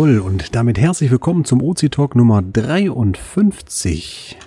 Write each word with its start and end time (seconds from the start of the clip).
Jawohl, 0.00 0.18
und 0.20 0.54
damit 0.54 0.78
herzlich 0.78 1.10
willkommen 1.10 1.44
zum 1.44 1.62
OC 1.62 1.90
Talk 1.90 2.16
Nummer 2.16 2.40
53. 2.40 4.38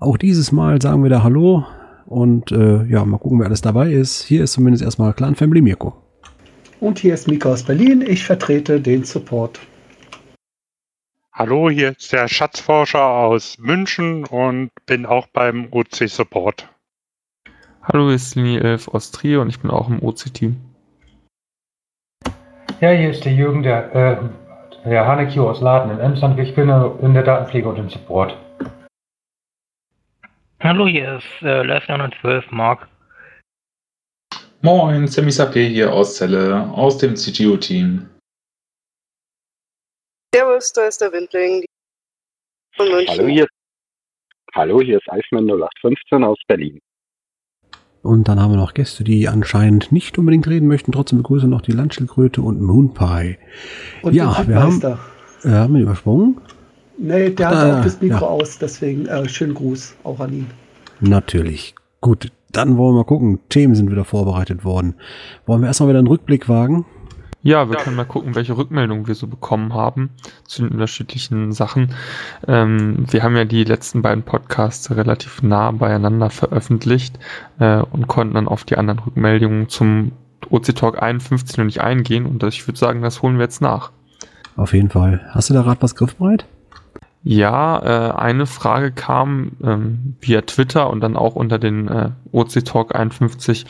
Auch 0.00 0.16
dieses 0.16 0.50
Mal 0.50 0.82
sagen 0.82 1.04
wir 1.04 1.10
da 1.10 1.22
Hallo 1.22 1.64
und 2.06 2.50
äh, 2.50 2.82
ja, 2.86 3.04
mal 3.04 3.18
gucken, 3.18 3.38
wer 3.38 3.46
alles 3.46 3.60
dabei 3.60 3.92
ist. 3.92 4.24
Hier 4.24 4.42
ist 4.42 4.54
zumindest 4.54 4.82
erstmal 4.82 5.14
Clan 5.14 5.36
Family 5.36 5.60
Mirko. 5.60 5.94
Und 6.80 6.98
hier 6.98 7.14
ist 7.14 7.28
Mika 7.28 7.50
aus 7.50 7.62
Berlin. 7.62 8.02
Ich 8.04 8.24
vertrete 8.24 8.80
den 8.80 9.04
Support. 9.04 9.60
Hallo, 11.32 11.70
hier 11.70 11.90
ist 11.96 12.12
der 12.12 12.26
Schatzforscher 12.26 13.04
aus 13.04 13.58
München 13.60 14.24
und 14.24 14.72
bin 14.86 15.06
auch 15.06 15.28
beim 15.28 15.68
OC 15.70 16.08
Support. 16.08 16.68
Hallo, 17.84 18.06
hier 18.06 18.16
ist 18.16 18.34
Linie 18.34 18.58
11 18.58 18.88
aus 18.88 19.12
Trier 19.12 19.40
und 19.40 19.50
ich 19.50 19.60
bin 19.60 19.70
auch 19.70 19.88
im 19.88 20.02
OC-Team. 20.02 20.56
Ja, 22.80 22.92
hier 22.92 23.10
ist 23.10 23.26
der 23.26 23.34
Jürgen, 23.34 23.62
der, 23.62 23.94
äh, 23.94 24.88
der 24.88 25.06
Hanekio 25.06 25.50
aus 25.50 25.60
Laden 25.60 25.90
in 25.90 26.00
Emsland. 26.00 26.40
Ich 26.40 26.54
bin 26.54 26.70
in 26.70 27.12
der 27.12 27.22
Datenpflege 27.22 27.68
und 27.68 27.78
im 27.78 27.90
Support. 27.90 28.34
Hallo, 30.60 30.86
hier 30.86 31.18
ist 31.18 31.42
äh, 31.42 31.62
Les 31.62 31.86
912, 31.86 32.50
Mark. 32.50 32.88
Moin, 34.62 35.06
Sammy 35.06 35.30
Sapé 35.30 35.68
hier 35.68 35.92
aus 35.92 36.16
Celle, 36.16 36.70
aus 36.72 36.96
dem 36.96 37.16
CTO-Team. 37.16 38.08
Servus, 40.34 40.72
da 40.72 40.86
ist 40.86 41.02
der 41.02 41.12
Windling 41.12 41.66
von 42.76 42.88
München. 42.88 43.18
Hallo, 43.18 43.28
hier, 43.28 43.46
hallo, 44.54 44.80
hier 44.80 44.96
ist 44.96 45.10
Eismann 45.10 45.44
0815 45.44 46.24
aus 46.24 46.38
Berlin. 46.48 46.80
Und 48.02 48.28
dann 48.28 48.40
haben 48.40 48.52
wir 48.52 48.56
noch 48.56 48.72
Gäste, 48.72 49.04
die 49.04 49.28
anscheinend 49.28 49.92
nicht 49.92 50.18
unbedingt 50.18 50.48
reden 50.48 50.68
möchten. 50.68 50.92
Trotzdem 50.92 51.18
begrüßen 51.18 51.50
noch 51.50 51.60
die 51.60 51.72
Landschildkröte 51.72 52.40
und 52.40 52.60
Moonpie. 52.60 53.36
Und 54.02 54.14
ja, 54.14 54.42
wir 54.46 54.56
haben, 54.56 54.80
äh, 55.44 55.48
haben 55.48 55.74
wir 55.74 55.82
übersprungen. 55.82 56.38
Nee, 56.96 57.30
der 57.30 57.48
hat 57.48 57.78
auch 57.78 57.84
das 57.84 58.00
Mikro 58.00 58.24
ja. 58.24 58.26
aus, 58.26 58.58
deswegen 58.58 59.06
äh, 59.06 59.28
schönen 59.28 59.54
Gruß 59.54 59.94
auch 60.04 60.20
an 60.20 60.32
ihn. 60.32 60.46
Natürlich. 61.00 61.74
Gut, 62.00 62.30
dann 62.52 62.76
wollen 62.76 62.94
wir 62.94 62.98
mal 62.98 63.04
gucken. 63.04 63.40
Themen 63.48 63.74
sind 63.74 63.90
wieder 63.90 64.04
vorbereitet 64.04 64.64
worden. 64.64 64.94
Wollen 65.46 65.62
wir 65.62 65.68
erstmal 65.68 65.90
wieder 65.90 65.98
einen 65.98 66.08
Rückblick 66.08 66.48
wagen? 66.48 66.84
Ja, 67.42 67.68
wir 67.68 67.78
ja. 67.78 67.82
können 67.82 67.96
mal 67.96 68.04
gucken, 68.04 68.34
welche 68.34 68.56
Rückmeldungen 68.56 69.06
wir 69.06 69.14
so 69.14 69.26
bekommen 69.26 69.72
haben 69.72 70.10
zu 70.44 70.62
den 70.62 70.72
unterschiedlichen 70.72 71.52
Sachen. 71.52 71.94
Ähm, 72.46 73.06
wir 73.10 73.22
haben 73.22 73.36
ja 73.36 73.44
die 73.44 73.64
letzten 73.64 74.02
beiden 74.02 74.24
Podcasts 74.24 74.90
relativ 74.90 75.42
nah 75.42 75.70
beieinander 75.70 76.28
veröffentlicht 76.28 77.18
äh, 77.58 77.80
und 77.80 78.08
konnten 78.08 78.34
dann 78.34 78.48
auf 78.48 78.64
die 78.64 78.76
anderen 78.76 78.98
Rückmeldungen 78.98 79.68
zum 79.68 80.12
OC 80.50 80.74
Talk 80.74 81.02
51 81.02 81.56
noch 81.56 81.64
nicht 81.64 81.80
eingehen 81.80 82.26
und 82.26 82.42
ich 82.42 82.66
würde 82.66 82.78
sagen, 82.78 83.02
das 83.02 83.22
holen 83.22 83.36
wir 83.36 83.44
jetzt 83.44 83.62
nach. 83.62 83.90
Auf 84.56 84.74
jeden 84.74 84.90
Fall. 84.90 85.20
Hast 85.30 85.48
du 85.48 85.54
da 85.54 85.62
gerade 85.62 85.80
was 85.80 85.94
griffbereit? 85.94 86.44
Ja, 87.22 87.78
äh, 87.82 88.12
eine 88.12 88.46
Frage 88.46 88.92
kam 88.92 89.52
ähm, 89.62 90.16
via 90.20 90.40
Twitter 90.42 90.88
und 90.88 91.00
dann 91.00 91.16
auch 91.16 91.36
unter 91.36 91.58
den 91.58 91.88
äh, 91.88 92.10
OC 92.32 92.64
Talk 92.64 92.94
51 92.94 93.66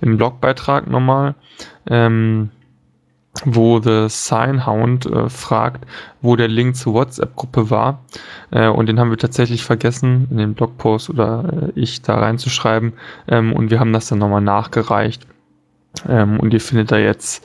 im 0.00 0.16
Blogbeitrag 0.16 0.88
nochmal. 0.88 1.34
Ähm, 1.86 2.50
wo 3.44 3.80
The 3.80 4.06
Signhound 4.08 5.06
äh, 5.06 5.28
fragt, 5.28 5.86
wo 6.20 6.36
der 6.36 6.48
Link 6.48 6.76
zur 6.76 6.94
WhatsApp-Gruppe 6.94 7.70
war. 7.70 8.04
Äh, 8.50 8.68
und 8.68 8.86
den 8.86 9.00
haben 9.00 9.10
wir 9.10 9.18
tatsächlich 9.18 9.64
vergessen, 9.64 10.28
in 10.30 10.36
den 10.36 10.54
Blogpost 10.54 11.10
oder 11.10 11.72
äh, 11.74 11.80
ich 11.80 12.02
da 12.02 12.18
reinzuschreiben. 12.18 12.92
Ähm, 13.28 13.52
und 13.52 13.70
wir 13.70 13.80
haben 13.80 13.92
das 13.92 14.08
dann 14.08 14.18
nochmal 14.18 14.42
nachgereicht. 14.42 15.26
Ähm, 16.08 16.38
und 16.40 16.52
ihr 16.52 16.60
findet 16.60 16.92
da 16.92 16.98
jetzt 16.98 17.44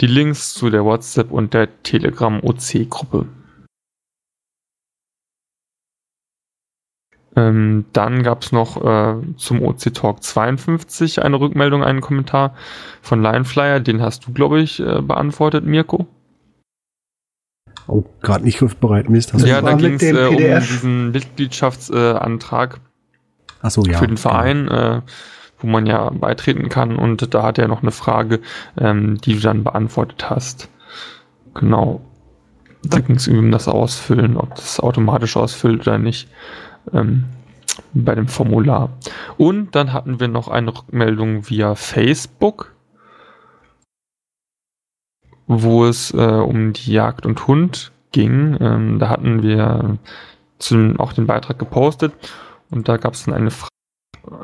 die 0.00 0.06
Links 0.06 0.54
zu 0.54 0.70
der 0.70 0.84
WhatsApp 0.84 1.30
und 1.30 1.54
der 1.54 1.68
Telegram 1.82 2.40
Ähm, 7.34 7.86
dann 7.92 8.22
gab 8.22 8.42
es 8.42 8.52
noch 8.52 8.82
äh, 8.84 9.14
zum 9.36 9.62
OC 9.62 9.94
Talk 9.94 10.22
52 10.22 11.22
eine 11.22 11.40
Rückmeldung, 11.40 11.82
einen 11.82 12.02
Kommentar 12.02 12.54
von 13.00 13.22
Lineflyer. 13.22 13.80
Den 13.80 14.02
hast 14.02 14.26
du, 14.26 14.32
glaube 14.32 14.60
ich, 14.60 14.80
äh, 14.80 15.00
beantwortet, 15.00 15.64
Mirko. 15.64 16.06
Oh, 17.88 18.04
gerade 18.20 18.44
nicht 18.44 18.58
griffbereit, 18.58 19.08
Mist. 19.08 19.32
ja, 19.38 19.60
da 19.60 19.74
ging 19.74 19.94
es 19.94 20.02
äh, 20.02 20.26
um 20.26 20.36
diesen 20.36 21.10
Mitgliedschaftsantrag 21.10 22.80
äh, 23.62 23.70
so, 23.70 23.82
ja. 23.82 23.98
für 23.98 24.06
den 24.06 24.18
Verein, 24.18 24.68
äh, 24.68 25.00
wo 25.58 25.66
man 25.66 25.86
ja 25.86 26.10
beitreten 26.10 26.68
kann. 26.68 26.96
Und 26.96 27.34
da 27.34 27.42
hat 27.42 27.58
er 27.58 27.66
noch 27.66 27.82
eine 27.82 27.90
Frage, 27.92 28.40
ähm, 28.78 29.18
die 29.22 29.34
du 29.34 29.40
dann 29.40 29.64
beantwortet 29.64 30.28
hast. 30.30 30.68
Genau. 31.54 32.02
Da 32.84 32.98
ging 32.98 33.16
es 33.16 33.28
um 33.28 33.50
das 33.50 33.68
Ausfüllen, 33.68 34.36
ob 34.36 34.54
das 34.56 34.80
automatisch 34.80 35.36
ausfüllt 35.36 35.82
oder 35.82 35.98
nicht 35.98 36.28
ähm, 36.92 37.24
bei 37.94 38.14
dem 38.14 38.28
Formular. 38.28 38.90
Und 39.36 39.74
dann 39.74 39.92
hatten 39.92 40.20
wir 40.20 40.28
noch 40.28 40.48
eine 40.48 40.76
Rückmeldung 40.76 41.48
via 41.48 41.74
Facebook, 41.74 42.74
wo 45.46 45.84
es 45.84 46.12
äh, 46.12 46.16
um 46.16 46.72
die 46.72 46.92
Jagd 46.92 47.26
und 47.26 47.46
Hund 47.46 47.92
ging. 48.12 48.56
Ähm, 48.60 48.98
da 48.98 49.08
hatten 49.08 49.42
wir 49.42 49.98
zum, 50.58 50.98
auch 51.00 51.12
den 51.12 51.26
Beitrag 51.26 51.58
gepostet 51.58 52.12
und 52.70 52.88
da 52.88 52.96
gab 52.96 53.14
es 53.14 53.24
dann 53.24 53.34
eine, 53.34 53.50
Fra 53.50 53.68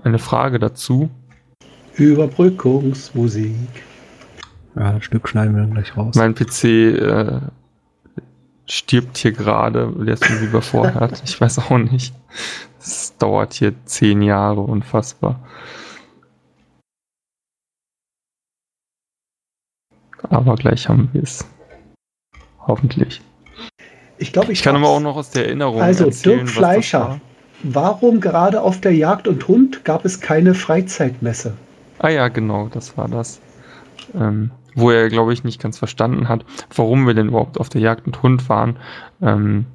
eine 0.03 0.19
Frage 0.19 0.59
dazu. 0.59 1.11
Überbrückungsmusik. 1.95 3.55
Ja, 4.77 4.93
das 4.93 5.05
Stück 5.05 5.29
schneiden 5.29 5.55
wir 5.55 5.63
dann 5.63 5.75
gleich 5.75 5.97
raus. 5.97 6.15
Mein 6.15 6.35
PC 6.35 6.65
äh, 6.65 7.41
stirbt 8.69 9.17
hier 9.19 9.33
gerade, 9.33 9.93
der 9.99 10.15
ist 10.15 10.25
irgendwie 10.25 10.47
überfordert. 10.47 11.23
Ich 11.25 11.41
weiß 11.41 11.59
auch 11.59 11.79
nicht. 11.79 12.15
Es 12.79 13.17
dauert 13.19 13.55
hier 13.55 13.75
zehn 13.85 14.23
Jahre, 14.23 14.61
unfassbar. 14.61 15.41
Aber 20.31 20.57
gleich 20.57 20.89
haben 20.89 21.09
wir 21.13 21.23
es. 21.23 21.45
Hoffentlich. 22.67 23.21
Ich 24.19 24.33
glaube, 24.33 24.53
ich, 24.53 24.59
ich 24.59 24.65
kann 24.65 24.77
aber 24.77 24.89
auch 24.89 25.01
noch 25.01 25.17
aus 25.17 25.31
der 25.31 25.47
Erinnerung. 25.47 25.81
Also, 25.81 26.07
erzählen, 26.07 26.39
Dirk 26.39 26.51
Fleischer. 26.51 27.21
Warum 27.63 28.21
gerade 28.21 28.61
auf 28.61 28.81
der 28.81 28.95
Jagd 28.95 29.27
und 29.27 29.47
Hund 29.49 29.85
gab 29.85 30.05
es 30.05 30.21
keine 30.21 30.55
Freizeitmesse? 30.55 31.55
Ah 31.99 32.09
ja, 32.09 32.29
genau, 32.29 32.69
das 32.69 32.97
war 32.97 33.09
das. 33.09 33.41
Ähm, 34.15 34.51
wo 34.75 34.91
er, 34.91 35.09
glaube 35.09 35.33
ich, 35.33 35.45
nicht 35.45 35.61
ganz 35.61 35.79
verstanden 35.79 36.29
hat, 36.29 36.45
warum 36.75 37.07
wir 37.07 37.15
denn 37.15 37.29
überhaupt 37.29 37.59
auf 37.59 37.69
der 37.69 37.81
Jagd 37.81 38.07
mit 38.07 38.23
Hund 38.23 38.49
waren. 38.49 38.77
Ähm, 39.21 39.67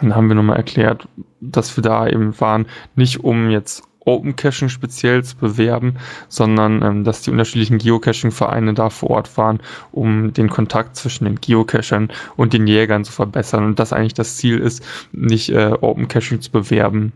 dann 0.00 0.14
haben 0.14 0.28
wir 0.28 0.36
nochmal 0.36 0.56
erklärt, 0.56 1.08
dass 1.40 1.76
wir 1.76 1.82
da 1.82 2.06
eben 2.06 2.38
waren, 2.40 2.66
nicht 2.94 3.24
um 3.24 3.50
jetzt 3.50 3.82
Open 4.04 4.34
Caching 4.34 4.68
speziell 4.68 5.22
zu 5.22 5.36
bewerben, 5.36 5.96
sondern 6.28 6.82
ähm, 6.82 7.04
dass 7.04 7.22
die 7.22 7.30
unterschiedlichen 7.30 7.78
Geocaching-Vereine 7.78 8.74
da 8.74 8.88
vor 8.90 9.10
Ort 9.10 9.36
waren, 9.36 9.60
um 9.92 10.32
den 10.32 10.48
Kontakt 10.48 10.96
zwischen 10.96 11.24
den 11.24 11.40
Geocachern 11.40 12.08
und 12.36 12.52
den 12.52 12.66
Jägern 12.66 13.04
zu 13.04 13.12
verbessern 13.12 13.64
und 13.64 13.78
das 13.78 13.92
eigentlich 13.92 14.14
das 14.14 14.36
Ziel 14.36 14.58
ist, 14.58 14.84
nicht 15.12 15.50
äh, 15.50 15.72
Open 15.80 16.08
Caching 16.08 16.40
zu 16.40 16.50
bewerben 16.50 17.12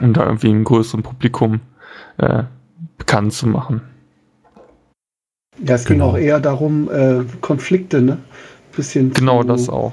und 0.00 0.16
da 0.16 0.24
irgendwie 0.24 0.48
einem 0.48 0.64
größeren 0.64 1.02
Publikum 1.02 1.60
äh, 2.16 2.44
bekannt 2.96 3.32
zu 3.34 3.46
machen. 3.46 3.82
Ja, 5.64 5.74
es 5.74 5.84
genau. 5.84 6.12
ging 6.12 6.14
auch 6.14 6.18
eher 6.18 6.40
darum, 6.40 6.90
äh, 6.90 7.24
Konflikte, 7.40 8.00
ne? 8.00 8.18
Bisschen 8.76 9.12
genau 9.12 9.42
das 9.42 9.68
auch. 9.68 9.92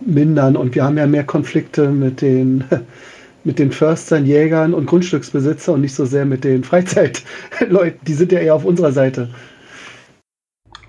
mindern. 0.00 0.56
Und 0.56 0.74
wir 0.74 0.84
haben 0.84 0.96
ja 0.96 1.06
mehr 1.06 1.24
Konflikte 1.24 1.90
mit 1.90 2.22
den, 2.22 2.64
mit 3.44 3.58
den 3.58 3.72
Förstern, 3.72 4.24
Jägern 4.24 4.72
und 4.72 4.86
Grundstücksbesitzer 4.86 5.74
und 5.74 5.82
nicht 5.82 5.94
so 5.94 6.04
sehr 6.06 6.24
mit 6.24 6.44
den 6.44 6.64
Freizeitleuten. 6.64 8.00
Die 8.06 8.14
sind 8.14 8.32
ja 8.32 8.40
eher 8.40 8.54
auf 8.54 8.64
unserer 8.64 8.92
Seite. 8.92 9.28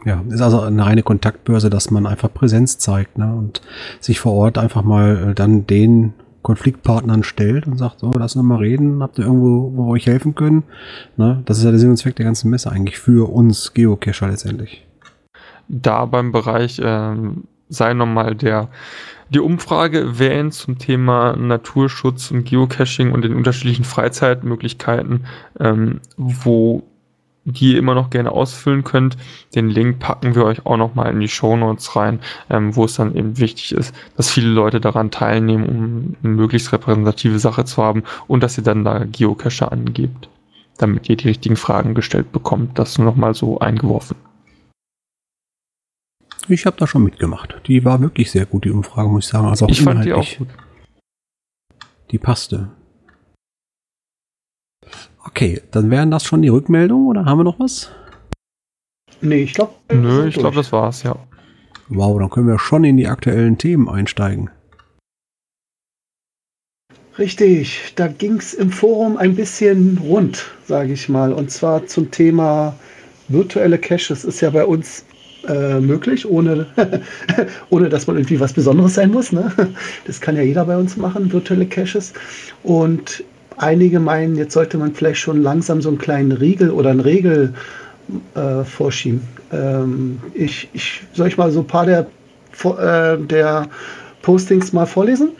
Ja, 0.05 0.21
ist 0.29 0.41
also 0.41 0.61
eine 0.61 0.85
reine 0.85 1.03
Kontaktbörse, 1.03 1.69
dass 1.69 1.89
man 1.89 2.05
einfach 2.05 2.33
Präsenz 2.33 2.77
zeigt 2.77 3.17
ne? 3.17 3.33
und 3.33 3.61
sich 4.01 4.19
vor 4.19 4.33
Ort 4.33 4.57
einfach 4.57 4.83
mal 4.83 5.29
äh, 5.29 5.33
dann 5.33 5.65
den 5.65 6.13
Konfliktpartnern 6.43 7.23
stellt 7.23 7.65
und 7.65 7.77
sagt, 7.77 8.01
so, 8.01 8.11
lass 8.15 8.35
uns 8.35 8.45
mal 8.45 8.59
reden, 8.59 9.01
habt 9.01 9.17
ihr 9.17 9.25
irgendwo, 9.25 9.71
wo 9.75 9.87
wir 9.87 9.91
euch 9.91 10.05
helfen 10.05 10.35
können? 10.35 10.63
Ne? 11.17 11.41
Das 11.45 11.57
ist 11.57 11.63
ja 11.63 11.71
der 11.71 11.79
Sinn 11.79 11.89
und 11.89 11.97
Zweck 11.97 12.15
der 12.17 12.25
ganzen 12.25 12.51
Messe 12.51 12.71
eigentlich 12.71 12.99
für 12.99 13.31
uns 13.31 13.73
Geocacher 13.73 14.27
letztendlich. 14.27 14.85
Da 15.67 16.05
beim 16.05 16.31
Bereich 16.31 16.79
ähm, 16.83 17.45
sei 17.69 17.93
nochmal 17.93 18.35
der 18.35 18.69
die 19.29 19.39
Umfrage 19.39 20.01
erwähnt 20.01 20.53
zum 20.53 20.77
Thema 20.77 21.35
Naturschutz 21.35 22.29
und 22.29 22.45
Geocaching 22.45 23.11
und 23.11 23.23
den 23.23 23.33
unterschiedlichen 23.33 23.83
Freizeitmöglichkeiten, 23.83 25.25
ähm, 25.59 26.01
wo 26.17 26.83
die 27.45 27.73
ihr 27.73 27.79
immer 27.79 27.95
noch 27.95 28.09
gerne 28.09 28.31
ausfüllen 28.31 28.83
könnt. 28.83 29.17
Den 29.55 29.69
Link 29.69 29.99
packen 29.99 30.35
wir 30.35 30.45
euch 30.45 30.65
auch 30.65 30.77
nochmal 30.77 31.11
in 31.11 31.19
die 31.19 31.27
Show 31.27 31.55
Notes 31.55 31.95
rein, 31.95 32.19
ähm, 32.49 32.75
wo 32.75 32.85
es 32.85 32.95
dann 32.95 33.15
eben 33.15 33.37
wichtig 33.37 33.73
ist, 33.73 33.93
dass 34.15 34.31
viele 34.31 34.49
Leute 34.49 34.79
daran 34.79 35.11
teilnehmen, 35.11 35.65
um 35.65 36.15
eine 36.23 36.33
möglichst 36.33 36.71
repräsentative 36.71 37.39
Sache 37.39 37.65
zu 37.65 37.83
haben 37.83 38.03
und 38.27 38.41
dass 38.43 38.57
ihr 38.57 38.63
dann 38.63 38.83
da 38.83 39.03
Geocache 39.05 39.71
angebt, 39.71 40.29
damit 40.77 41.09
ihr 41.09 41.17
die 41.17 41.27
richtigen 41.27 41.55
Fragen 41.55 41.93
gestellt 41.93 42.31
bekommt. 42.31 42.79
Das 42.79 42.97
nur 42.97 43.05
nochmal 43.05 43.33
so 43.33 43.59
eingeworfen. 43.59 44.17
Ich 46.49 46.65
habe 46.65 46.75
da 46.77 46.87
schon 46.87 47.03
mitgemacht. 47.03 47.55
Die 47.67 47.85
war 47.85 48.01
wirklich 48.01 48.31
sehr 48.31 48.45
gut, 48.45 48.65
die 48.65 48.71
Umfrage, 48.71 49.07
muss 49.07 49.25
ich 49.25 49.31
sagen. 49.31 49.47
Also 49.47 49.65
auch 49.65 49.69
Ich 49.69 49.81
fand 49.81 50.03
die 50.03 50.13
auch 50.13 50.27
gut. 50.37 50.49
Die 52.11 52.17
passte. 52.17 52.69
Okay, 55.25 55.61
dann 55.71 55.89
wären 55.89 56.11
das 56.11 56.25
schon 56.25 56.41
die 56.41 56.49
Rückmeldungen 56.49 57.07
oder 57.07 57.25
haben 57.25 57.39
wir 57.39 57.43
noch 57.43 57.59
was? 57.59 57.91
Nee, 59.21 59.43
ich 59.43 59.53
glaube. 59.53 59.73
Nö, 59.91 60.27
ich 60.27 60.35
glaube, 60.35 60.55
das 60.55 60.71
war's, 60.71 61.03
ja. 61.03 61.15
Wow, 61.87 62.19
dann 62.19 62.29
können 62.29 62.47
wir 62.47 62.59
schon 62.59 62.83
in 62.83 62.97
die 62.97 63.07
aktuellen 63.07 63.57
Themen 63.57 63.87
einsteigen. 63.87 64.49
Richtig, 67.17 67.93
da 67.95 68.07
ging 68.07 68.37
es 68.37 68.53
im 68.53 68.71
Forum 68.71 69.17
ein 69.17 69.35
bisschen 69.35 69.99
rund, 69.99 70.45
sage 70.65 70.93
ich 70.93 71.07
mal. 71.09 71.31
Und 71.31 71.51
zwar 71.51 71.85
zum 71.85 72.09
Thema 72.09 72.75
virtuelle 73.27 73.77
Caches. 73.77 74.25
Ist 74.25 74.41
ja 74.41 74.49
bei 74.49 74.65
uns 74.65 75.05
äh, 75.47 75.79
möglich, 75.79 76.25
ohne, 76.25 76.65
ohne 77.69 77.89
dass 77.89 78.07
man 78.07 78.17
irgendwie 78.17 78.39
was 78.39 78.53
Besonderes 78.53 78.95
sein 78.95 79.11
muss. 79.11 79.31
Ne? 79.31 79.51
Das 80.05 80.19
kann 80.19 80.35
ja 80.35 80.41
jeder 80.41 80.65
bei 80.65 80.75
uns 80.75 80.97
machen, 80.97 81.31
virtuelle 81.31 81.67
Caches. 81.67 82.13
Und 82.63 83.23
einige 83.57 83.99
meinen, 83.99 84.35
jetzt 84.35 84.53
sollte 84.53 84.77
man 84.77 84.93
vielleicht 84.93 85.19
schon 85.19 85.41
langsam 85.41 85.81
so 85.81 85.89
einen 85.89 85.97
kleinen 85.97 86.31
Riegel 86.31 86.71
oder 86.71 86.89
einen 86.91 86.99
Regel 86.99 87.53
äh, 88.35 88.63
vorschieben. 88.63 89.21
Ähm, 89.51 90.19
ich, 90.33 90.69
ich, 90.73 91.03
soll 91.13 91.27
ich 91.27 91.37
mal 91.37 91.51
so 91.51 91.59
ein 91.61 91.67
paar 91.67 91.85
der, 91.85 92.07
äh, 92.63 93.17
der 93.17 93.69
Postings 94.21 94.73
mal 94.73 94.85
vorlesen? 94.85 95.31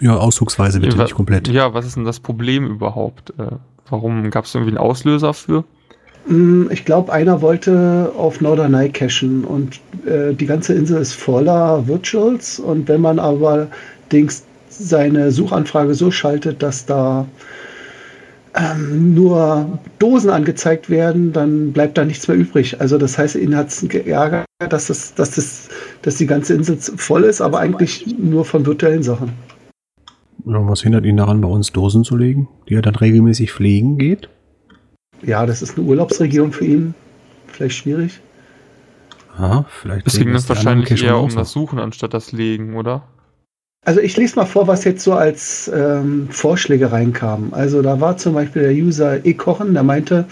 Ja, 0.00 0.16
auszugsweise 0.16 0.80
bitte, 0.80 0.96
Ja, 0.96 1.02
nicht 1.04 1.14
komplett. 1.14 1.48
Ja, 1.48 1.74
was 1.74 1.86
ist 1.86 1.96
denn 1.96 2.04
das 2.04 2.20
Problem 2.20 2.66
überhaupt? 2.66 3.30
Äh, 3.38 3.56
warum 3.88 4.30
gab 4.30 4.44
es 4.46 4.54
irgendwie 4.54 4.70
einen 4.70 4.78
Auslöser 4.78 5.34
für? 5.34 5.64
Mm, 6.26 6.68
Ich 6.70 6.84
glaube, 6.84 7.12
einer 7.12 7.42
wollte 7.42 8.12
auf 8.16 8.40
Norderney 8.40 8.90
cachen 8.90 9.44
und 9.44 9.80
äh, 10.06 10.34
die 10.34 10.46
ganze 10.46 10.74
Insel 10.74 11.00
ist 11.00 11.14
voller 11.14 11.86
Virtuals 11.86 12.58
und 12.58 12.88
wenn 12.88 13.00
man 13.00 13.18
aber 13.18 13.68
Dings 14.12 14.44
seine 14.80 15.30
Suchanfrage 15.30 15.94
so 15.94 16.10
schaltet, 16.10 16.62
dass 16.62 16.86
da 16.86 17.26
ähm, 18.54 19.14
nur 19.14 19.78
Dosen 19.98 20.30
angezeigt 20.30 20.90
werden, 20.90 21.32
dann 21.32 21.72
bleibt 21.72 21.96
da 21.98 22.04
nichts 22.04 22.26
mehr 22.26 22.36
übrig. 22.36 22.80
Also 22.80 22.98
das 22.98 23.16
heißt, 23.16 23.36
ihn 23.36 23.56
hat 23.56 23.68
es 23.68 23.86
geärgert, 23.88 24.46
dass, 24.68 24.90
es, 24.90 25.14
dass, 25.14 25.38
es, 25.38 25.68
dass 26.02 26.16
die 26.16 26.26
ganze 26.26 26.54
Insel 26.54 26.76
voll 26.78 27.24
ist, 27.24 27.40
aber 27.40 27.60
eigentlich 27.60 28.06
nur 28.18 28.44
von 28.44 28.66
virtuellen 28.66 29.02
Sachen. 29.02 29.32
Ja, 30.46 30.66
was 30.66 30.82
hindert 30.82 31.04
ihn 31.04 31.16
daran, 31.16 31.40
bei 31.40 31.48
uns 31.48 31.70
Dosen 31.70 32.02
zu 32.02 32.16
legen, 32.16 32.48
die 32.68 32.74
er 32.74 32.82
dann 32.82 32.96
regelmäßig 32.96 33.52
pflegen 33.52 33.98
geht? 33.98 34.28
Ja, 35.22 35.44
das 35.44 35.62
ist 35.62 35.76
eine 35.76 35.86
Urlaubsregion 35.86 36.52
für 36.52 36.64
ihn. 36.64 36.94
Vielleicht 37.46 37.76
schwierig. 37.76 38.20
Aha, 39.36 39.66
vielleicht. 39.68 40.06
Es 40.06 40.18
ging 40.18 40.32
das 40.32 40.48
wahrscheinlich 40.48 41.02
eher 41.02 41.16
auch 41.16 41.24
um 41.24 41.30
so. 41.30 41.38
das 41.38 41.52
Suchen 41.52 41.78
anstatt 41.78 42.14
das 42.14 42.32
Legen, 42.32 42.74
oder? 42.74 43.04
Also 43.86 44.00
ich 44.00 44.16
lese 44.18 44.36
mal 44.36 44.44
vor, 44.44 44.66
was 44.66 44.84
jetzt 44.84 45.02
so 45.02 45.14
als 45.14 45.70
ähm, 45.74 46.28
Vorschläge 46.30 46.92
reinkam. 46.92 47.48
Also 47.52 47.80
da 47.80 47.98
war 47.98 48.18
zum 48.18 48.34
Beispiel 48.34 48.62
der 48.62 48.72
User 48.72 49.24
eKochen, 49.24 49.72
der 49.72 49.82
meinte, 49.82 50.26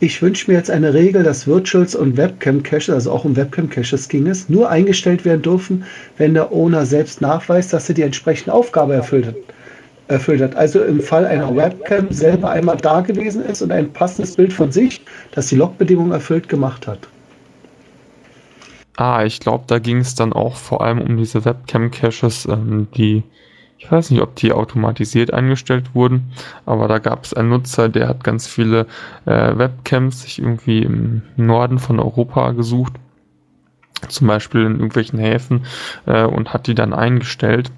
ich 0.00 0.20
wünsche 0.20 0.50
mir 0.50 0.56
jetzt 0.56 0.70
eine 0.70 0.92
Regel, 0.92 1.22
dass 1.22 1.46
Virtuals 1.46 1.94
und 1.94 2.16
Webcam-Caches, 2.16 2.90
also 2.90 3.12
auch 3.12 3.24
um 3.24 3.36
Webcam-Caches 3.36 4.08
ging 4.08 4.26
es, 4.26 4.48
nur 4.48 4.68
eingestellt 4.68 5.24
werden 5.24 5.42
dürfen, 5.42 5.84
wenn 6.18 6.34
der 6.34 6.50
Owner 6.50 6.84
selbst 6.84 7.20
nachweist, 7.20 7.72
dass 7.72 7.88
er 7.88 7.94
die 7.94 8.02
entsprechende 8.02 8.52
Aufgabe 8.52 8.94
erfüllt 8.94 9.26
hat. 9.26 9.36
Erfüllt 10.08 10.42
hat. 10.42 10.56
Also 10.56 10.82
im 10.82 11.00
Fall 11.00 11.24
einer 11.24 11.54
Webcam 11.54 12.10
selber 12.10 12.50
einmal 12.50 12.78
da 12.78 13.00
gewesen 13.00 13.44
ist 13.44 13.62
und 13.62 13.70
ein 13.70 13.92
passendes 13.92 14.34
Bild 14.34 14.52
von 14.52 14.72
sich, 14.72 15.02
das 15.30 15.46
die 15.46 15.56
Logbedingungen 15.56 16.12
erfüllt 16.12 16.48
gemacht 16.48 16.88
hat. 16.88 16.98
Ah, 18.96 19.24
ich 19.24 19.40
glaube, 19.40 19.64
da 19.66 19.78
ging 19.78 19.98
es 19.98 20.14
dann 20.14 20.32
auch 20.32 20.56
vor 20.56 20.82
allem 20.82 21.00
um 21.00 21.16
diese 21.16 21.44
Webcam-Caches, 21.44 22.46
ähm, 22.46 22.88
die, 22.94 23.22
ich 23.78 23.90
weiß 23.90 24.10
nicht, 24.10 24.20
ob 24.20 24.36
die 24.36 24.52
automatisiert 24.52 25.32
eingestellt 25.32 25.94
wurden, 25.94 26.32
aber 26.66 26.88
da 26.88 26.98
gab 26.98 27.24
es 27.24 27.32
einen 27.32 27.48
Nutzer, 27.48 27.88
der 27.88 28.08
hat 28.08 28.22
ganz 28.22 28.46
viele 28.46 28.86
äh, 29.24 29.56
Webcams 29.56 30.22
sich 30.22 30.38
irgendwie 30.40 30.82
im 30.82 31.22
Norden 31.36 31.78
von 31.78 31.98
Europa 32.00 32.52
gesucht, 32.52 32.92
zum 34.08 34.26
Beispiel 34.26 34.62
in 34.62 34.72
irgendwelchen 34.72 35.18
Häfen, 35.18 35.64
äh, 36.06 36.24
und 36.24 36.52
hat 36.52 36.66
die 36.66 36.74
dann 36.74 36.92
eingestellt. 36.92 37.70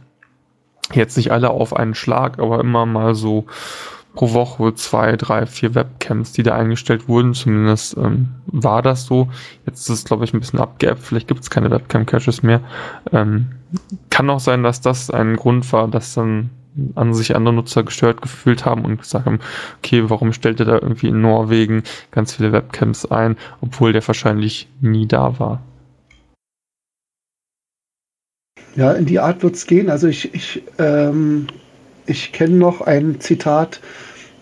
Jetzt 0.92 1.16
nicht 1.16 1.30
alle 1.30 1.50
auf 1.50 1.74
einen 1.74 1.94
Schlag, 1.94 2.40
aber 2.40 2.60
immer 2.60 2.86
mal 2.86 3.14
so 3.14 3.46
pro 4.14 4.32
Woche 4.32 4.74
zwei, 4.74 5.16
drei, 5.16 5.46
vier 5.46 5.74
Webcams, 5.74 6.32
die 6.32 6.42
da 6.42 6.54
eingestellt 6.54 7.08
wurden. 7.08 7.34
Zumindest 7.34 7.96
ähm, 7.96 8.28
war 8.46 8.82
das 8.82 9.06
so. 9.06 9.28
Jetzt 9.66 9.82
ist 9.82 9.98
es, 9.98 10.04
glaube 10.04 10.24
ich, 10.24 10.32
ein 10.32 10.40
bisschen 10.40 10.60
abgeappt. 10.60 11.02
Vielleicht 11.02 11.28
gibt 11.28 11.40
es 11.40 11.50
keine 11.50 11.70
Webcam-Caches 11.70 12.42
mehr. 12.42 12.60
Ähm, 13.12 13.50
kann 14.10 14.30
auch 14.30 14.40
sein, 14.40 14.62
dass 14.62 14.80
das 14.80 15.10
ein 15.10 15.36
Grund 15.36 15.70
war, 15.72 15.88
dass 15.88 16.14
dann 16.14 16.50
an 16.94 17.14
sich 17.14 17.36
andere 17.36 17.54
Nutzer 17.54 17.84
gestört 17.84 18.20
gefühlt 18.20 18.64
haben 18.64 18.84
und 18.84 18.98
gesagt 18.98 19.26
haben, 19.26 19.38
okay, 19.78 20.08
warum 20.10 20.32
stellt 20.32 20.60
ihr 20.60 20.66
da 20.66 20.74
irgendwie 20.74 21.08
in 21.08 21.20
Norwegen 21.20 21.82
ganz 22.10 22.34
viele 22.34 22.52
Webcams 22.52 23.06
ein, 23.06 23.36
obwohl 23.60 23.92
der 23.92 24.06
wahrscheinlich 24.06 24.68
nie 24.80 25.06
da 25.06 25.38
war. 25.38 25.62
Ja, 28.76 28.92
in 28.92 29.06
die 29.06 29.20
Art 29.20 29.42
wird 29.44 29.54
es 29.54 29.66
gehen. 29.66 29.88
Also 29.88 30.08
ich, 30.08 30.34
ich, 30.34 30.64
ähm, 30.78 31.46
ich 32.06 32.32
kenne 32.32 32.56
noch 32.56 32.80
ein 32.80 33.20
Zitat 33.20 33.80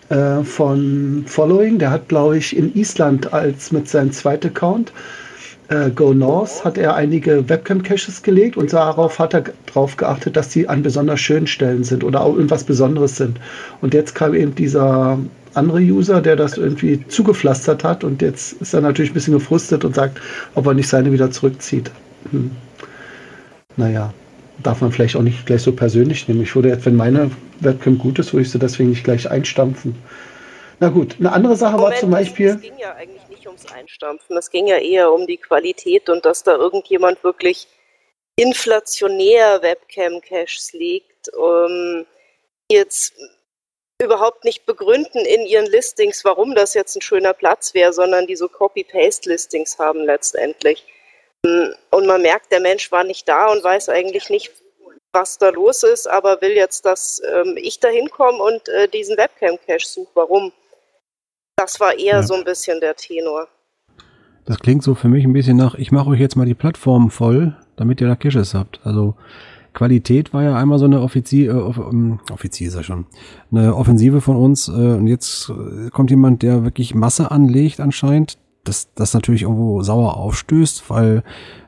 äh, 0.09 0.43
von 0.43 1.23
Following, 1.27 1.79
der 1.79 1.91
hat, 1.91 2.09
glaube 2.09 2.37
ich, 2.37 2.55
in 2.55 2.75
Island 2.75 3.33
als 3.33 3.71
mit 3.71 3.87
seinem 3.87 4.11
zweiten 4.11 4.47
Account 4.47 4.91
äh, 5.69 5.89
Go 5.91 6.13
North 6.13 6.63
hat 6.63 6.77
er 6.77 6.95
einige 6.95 7.47
Webcam-Caches 7.49 8.21
gelegt 8.23 8.57
und 8.57 8.73
darauf 8.73 9.19
hat 9.19 9.33
er 9.33 9.43
darauf 9.65 9.97
geachtet, 9.97 10.35
dass 10.35 10.49
die 10.49 10.67
an 10.67 10.83
besonders 10.83 11.19
schönen 11.19 11.47
Stellen 11.47 11.83
sind 11.83 12.03
oder 12.03 12.21
auch 12.21 12.35
irgendwas 12.35 12.63
Besonderes 12.63 13.15
sind. 13.15 13.39
Und 13.81 13.93
jetzt 13.93 14.15
kam 14.15 14.33
eben 14.33 14.55
dieser 14.55 15.19
andere 15.53 15.79
User, 15.79 16.21
der 16.21 16.35
das 16.35 16.57
irgendwie 16.57 17.05
zugepflastert 17.07 17.83
hat 17.83 18.03
und 18.03 18.21
jetzt 18.21 18.53
ist 18.53 18.73
er 18.73 18.81
natürlich 18.81 19.11
ein 19.11 19.15
bisschen 19.15 19.33
gefrustet 19.33 19.85
und 19.85 19.95
sagt, 19.95 20.19
ob 20.55 20.65
er 20.65 20.73
nicht 20.73 20.87
seine 20.87 21.11
wieder 21.11 21.31
zurückzieht. 21.31 21.91
Hm. 22.31 22.51
Naja, 23.77 24.13
darf 24.61 24.81
man 24.81 24.91
vielleicht 24.91 25.15
auch 25.15 25.21
nicht 25.21 25.45
gleich 25.45 25.61
so 25.61 25.71
persönlich 25.71 26.27
nehmen. 26.27 26.41
Ich 26.41 26.55
würde 26.55 26.69
jetzt, 26.69 26.85
wenn 26.85 26.95
meine 26.95 27.31
Webcam 27.63 27.97
gut 27.97 28.19
ist, 28.19 28.33
würde 28.33 28.43
ich 28.43 28.51
sie 28.51 28.59
deswegen 28.59 28.89
nicht 28.89 29.03
gleich 29.03 29.29
einstampfen. 29.29 30.01
Na 30.79 30.89
gut, 30.89 31.15
eine 31.19 31.31
andere 31.31 31.55
Sache 31.55 31.77
war 31.77 31.95
zum 31.95 32.11
Beispiel. 32.11 32.49
Es 32.49 32.61
ging 32.61 32.77
ja 32.77 32.93
eigentlich 32.95 33.27
nicht 33.29 33.47
ums 33.47 33.71
Einstampfen. 33.71 34.35
Es 34.37 34.49
ging 34.49 34.67
ja 34.67 34.77
eher 34.77 35.11
um 35.11 35.27
die 35.27 35.37
Qualität 35.37 36.09
und 36.09 36.25
dass 36.25 36.43
da 36.43 36.55
irgendjemand 36.55 37.23
wirklich 37.23 37.67
inflationär 38.35 39.61
Webcam-Caches 39.61 40.73
legt, 40.73 41.29
um 41.35 42.05
jetzt 42.69 43.13
überhaupt 44.01 44.43
nicht 44.43 44.65
begründen 44.65 45.19
in 45.19 45.45
ihren 45.45 45.67
Listings, 45.67 46.25
warum 46.25 46.55
das 46.55 46.73
jetzt 46.73 46.95
ein 46.95 47.01
schöner 47.01 47.33
Platz 47.33 47.73
wäre, 47.73 47.93
sondern 47.93 48.27
die 48.27 48.35
so 48.35 48.49
Copy-Paste-Listings 48.49 49.77
haben 49.77 49.99
letztendlich. 50.01 50.85
Und 51.43 52.07
man 52.07 52.21
merkt, 52.21 52.51
der 52.51 52.59
Mensch 52.59 52.91
war 52.91 53.03
nicht 53.03 53.27
da 53.27 53.51
und 53.51 53.63
weiß 53.63 53.89
eigentlich 53.89 54.29
nicht, 54.29 54.51
was 55.13 55.37
da 55.37 55.49
los 55.49 55.83
ist, 55.83 56.07
aber 56.09 56.41
will 56.41 56.51
jetzt, 56.51 56.85
dass 56.85 57.21
ähm, 57.33 57.55
ich 57.57 57.79
da 57.79 57.87
hinkomme 57.89 58.39
und 58.39 58.67
äh, 58.69 58.87
diesen 58.87 59.15
Webcam-Cache 59.17 59.85
suche. 59.85 60.09
Warum? 60.15 60.51
Das 61.55 61.79
war 61.79 61.97
eher 61.97 62.15
Ja. 62.17 62.23
so 62.23 62.33
ein 62.33 62.43
bisschen 62.43 62.79
der 62.79 62.95
Tenor. 62.95 63.47
Das 64.45 64.59
klingt 64.59 64.83
so 64.83 64.95
für 64.95 65.07
mich 65.07 65.23
ein 65.23 65.33
bisschen 65.33 65.55
nach, 65.55 65.75
ich 65.75 65.91
mache 65.91 66.09
euch 66.09 66.19
jetzt 66.19 66.35
mal 66.35 66.45
die 66.45 66.55
Plattform 66.55 67.09
voll, 67.11 67.55
damit 67.77 68.01
ihr 68.01 68.07
da 68.07 68.15
Caches 68.15 68.53
habt. 68.53 68.81
Also 68.83 69.15
Qualität 69.73 70.33
war 70.33 70.43
ja 70.43 70.55
einmal 70.57 70.79
so 70.79 70.85
eine 70.85 71.01
Offizie, 71.01 71.45
äh, 71.45 71.51
off, 71.51 71.77
ähm, 71.77 72.19
Offizie 72.31 72.65
ist 72.67 72.75
ja 72.75 72.83
schon, 72.83 73.05
eine 73.51 73.75
Offensive 73.75 74.19
von 74.21 74.35
uns 74.35 74.67
äh, 74.67 74.71
und 74.71 75.07
jetzt 75.07 75.49
äh, 75.49 75.89
kommt 75.91 76.09
jemand, 76.09 76.43
der 76.43 76.63
wirklich 76.63 76.93
Masse 76.93 77.31
anlegt 77.31 77.79
anscheinend, 77.79 78.37
dass 78.65 78.93
das 78.95 79.13
natürlich 79.13 79.43
irgendwo 79.43 79.81
sauer 79.81 80.17
aufstößt, 80.17 80.89
weil 80.89 81.23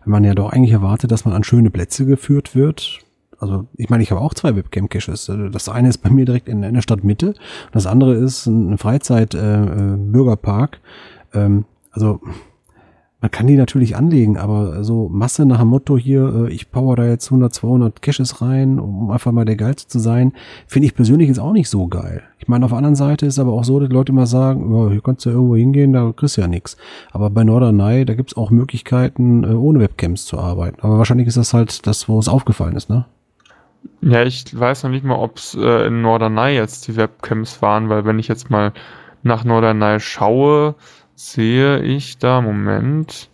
man 0.06 0.24
ja 0.24 0.34
doch 0.34 0.52
eigentlich 0.52 0.72
erwartet, 0.72 1.12
dass 1.12 1.26
man 1.26 1.34
an 1.34 1.44
schöne 1.44 1.70
Plätze 1.70 2.06
geführt 2.06 2.56
wird. 2.56 3.00
Also 3.40 3.66
ich 3.76 3.90
meine, 3.90 4.04
ich 4.04 4.12
habe 4.12 4.22
auch 4.22 4.34
zwei 4.34 4.56
Webcam-Caches. 4.56 5.30
Äh, 5.30 5.50
Das 5.50 5.70
eine 5.70 5.90
ist 5.90 6.00
bei 6.00 6.10
mir 6.10 6.26
direkt 6.26 6.50
in, 6.50 6.64
in 6.64 6.74
der 6.74 6.82
Stadtmitte, 6.82 7.34
das 7.72 7.88
andere 7.88 8.14
ist 8.16 8.46
ein 8.46 8.78
Freizeit-Bürgerpark. 8.78 10.80
ähm, 11.34 11.66
also 11.92 12.20
man 13.22 13.32
kann 13.32 13.48
die 13.48 13.56
natürlich 13.56 13.96
anlegen, 13.96 14.38
aber 14.38 14.84
so 14.84 15.10
Masse 15.10 15.48
nach 15.48 15.60
dem 15.60 15.70
Motto 15.70 15.98
hier, 15.98 16.48
äh, 16.48 16.54
ich 16.54 16.70
power 16.70 16.96
da 16.96 17.06
jetzt 17.06 17.28
100, 17.28 17.52
200 17.54 18.02
Caches 18.02 18.42
rein, 18.42 18.80
um 18.80 19.10
einfach 19.10 19.32
mal 19.32 19.46
der 19.46 19.56
Geilste 19.56 19.88
zu 19.88 19.98
sein, 19.98 20.34
finde 20.68 20.86
ich 20.86 20.94
persönlich 20.94 21.30
jetzt 21.30 21.40
auch 21.40 21.54
nicht 21.54 21.70
so 21.70 21.88
geil. 21.88 22.22
Ich 22.38 22.48
meine, 22.48 22.66
auf 22.66 22.72
der 22.72 22.78
anderen 22.78 22.96
Seite 22.96 23.26
ist 23.26 23.40
aber 23.40 23.54
auch 23.54 23.64
so, 23.64 23.80
dass 23.80 23.90
Leute 23.90 24.12
immer 24.12 24.28
sagen, 24.28 24.72
ja, 24.76 24.92
hier 24.92 25.02
kannst 25.02 25.26
du 25.26 25.30
ja 25.30 25.36
irgendwo 25.36 25.56
hingehen, 25.56 25.94
da 25.94 26.14
kriegst 26.16 26.38
du 26.38 26.42
ja 26.42 26.48
nichts. 26.48 26.78
Aber 27.14 27.32
bei 27.32 27.44
Norderney, 27.44 28.06
da 28.06 28.14
gibt's 28.14 28.38
auch 28.38 28.52
Möglichkeiten, 28.52 29.44
äh, 29.44 29.54
ohne 29.54 29.80
Webcams 29.80 30.26
zu 30.26 30.38
arbeiten. 30.38 30.78
Aber 30.82 31.00
wahrscheinlich 31.00 31.28
ist 31.28 31.38
das 31.38 31.54
halt 31.54 31.88
das, 31.88 32.08
wo 32.08 32.20
es 32.20 32.28
aufgefallen 32.28 32.76
ist, 32.76 32.90
ne? 32.90 33.06
Ja, 34.02 34.24
ich 34.24 34.58
weiß 34.58 34.84
noch 34.84 34.92
nicht 34.92 35.04
mal, 35.04 35.16
ob 35.16 35.38
es 35.38 35.56
äh, 35.56 35.88
in 35.88 36.02
Norderney 36.02 36.56
jetzt 36.56 36.88
die 36.88 36.96
Webcams 36.96 37.62
waren, 37.62 37.90
weil 37.90 38.06
wenn 38.06 38.20
ich 38.20 38.28
jetzt 38.28 38.50
mal 38.50 38.72
nach 39.24 39.44
Norderney 39.44 40.00
schaue, 40.00 40.76
sehe 41.16 41.80
ich 41.80 42.18
da, 42.18 42.42
Moment, 42.42 43.30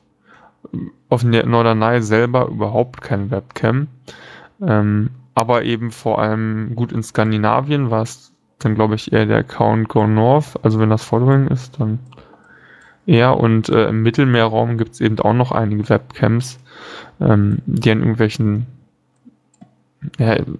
auf 1.09 1.23
Norderney 1.23 2.01
selber 2.01 2.47
überhaupt 2.47 3.01
keine 3.01 3.31
Webcam. 3.31 3.87
Ähm, 4.61 5.09
aber 5.35 5.63
eben 5.63 5.91
vor 5.91 6.21
allem 6.21 6.75
gut 6.75 6.91
in 6.91 7.03
Skandinavien 7.03 7.89
war 7.89 8.03
es 8.03 8.33
dann, 8.59 8.75
glaube 8.75 8.95
ich, 8.95 9.11
eher 9.11 9.25
der 9.25 9.39
Account 9.39 9.89
Go 9.89 10.07
North. 10.07 10.59
Also 10.63 10.79
wenn 10.79 10.89
das 10.89 11.03
Following 11.03 11.47
ist, 11.47 11.79
dann 11.79 11.99
eher. 13.05 13.37
Und 13.37 13.69
äh, 13.69 13.89
im 13.89 14.03
Mittelmeerraum 14.03 14.77
gibt 14.77 14.93
es 14.93 15.01
eben 15.01 15.19
auch 15.19 15.33
noch 15.33 15.51
einige 15.51 15.89
Webcams, 15.89 16.59
ähm, 17.19 17.59
die 17.65 17.91
an 17.91 17.99
irgendwelchen 17.99 18.67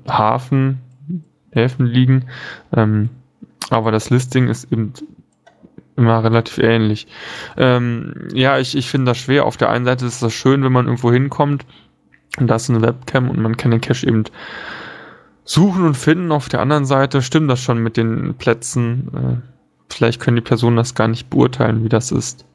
Hafen, 0.08 0.80
Häfen 1.52 1.86
liegen. 1.86 2.26
Ähm, 2.76 3.10
aber 3.70 3.92
das 3.92 4.10
Listing 4.10 4.48
ist 4.48 4.72
eben 4.72 4.94
immer 5.96 6.24
relativ 6.24 6.58
ähnlich. 6.58 7.08
Ähm, 7.58 8.30
ja, 8.34 8.58
ich, 8.60 8.76
ich 8.78 8.90
finde 8.90 9.12
das 9.12 9.18
schwer. 9.18 9.46
Auf 9.46 9.58
der 9.58 9.70
einen 9.70 9.86
Seite 9.86 10.06
ist 10.06 10.24
das 10.24 10.34
schön, 10.34 10.64
wenn 10.64 10.72
man 10.72 10.86
irgendwo 10.86 11.12
hinkommt 11.12 11.66
und 12.38 12.48
da 12.48 12.56
ist 12.56 12.70
eine 12.70 12.82
Webcam 12.82 13.30
und 13.30 13.40
man 13.40 13.58
kann 13.58 13.72
den 13.72 13.82
Cache 13.82 14.08
eben 14.08 14.24
suchen 15.44 15.86
und 15.86 15.98
finden. 15.98 16.32
Auf 16.32 16.50
der 16.50 16.62
anderen 16.62 16.86
Seite 16.86 17.22
stimmt 17.22 17.50
das 17.50 17.62
schon 17.62 17.84
mit 17.84 17.98
den 17.98 18.36
Plätzen. 18.36 19.12
Äh, 19.14 19.94
vielleicht 19.94 20.22
können 20.22 20.38
die 20.38 20.42
Personen 20.42 20.78
das 20.78 20.96
gar 20.96 21.08
nicht 21.08 21.30
beurteilen, 21.30 21.84
wie 21.84 21.90
das 21.90 22.12
ist. 22.12 22.46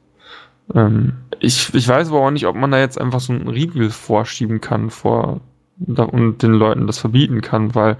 Ähm, 0.73 1.13
ich, 1.39 1.73
ich 1.73 1.87
weiß 1.87 2.09
aber 2.09 2.21
auch 2.21 2.31
nicht, 2.31 2.47
ob 2.47 2.55
man 2.55 2.71
da 2.71 2.79
jetzt 2.79 2.99
einfach 2.99 3.19
so 3.19 3.33
ein 3.33 3.47
Riegel 3.47 3.91
vorschieben 3.91 4.61
kann 4.61 4.89
vor 4.89 5.41
und 5.85 6.41
den 6.41 6.53
Leuten 6.53 6.87
das 6.87 6.97
verbieten 6.97 7.41
kann, 7.41 7.75
weil 7.75 7.97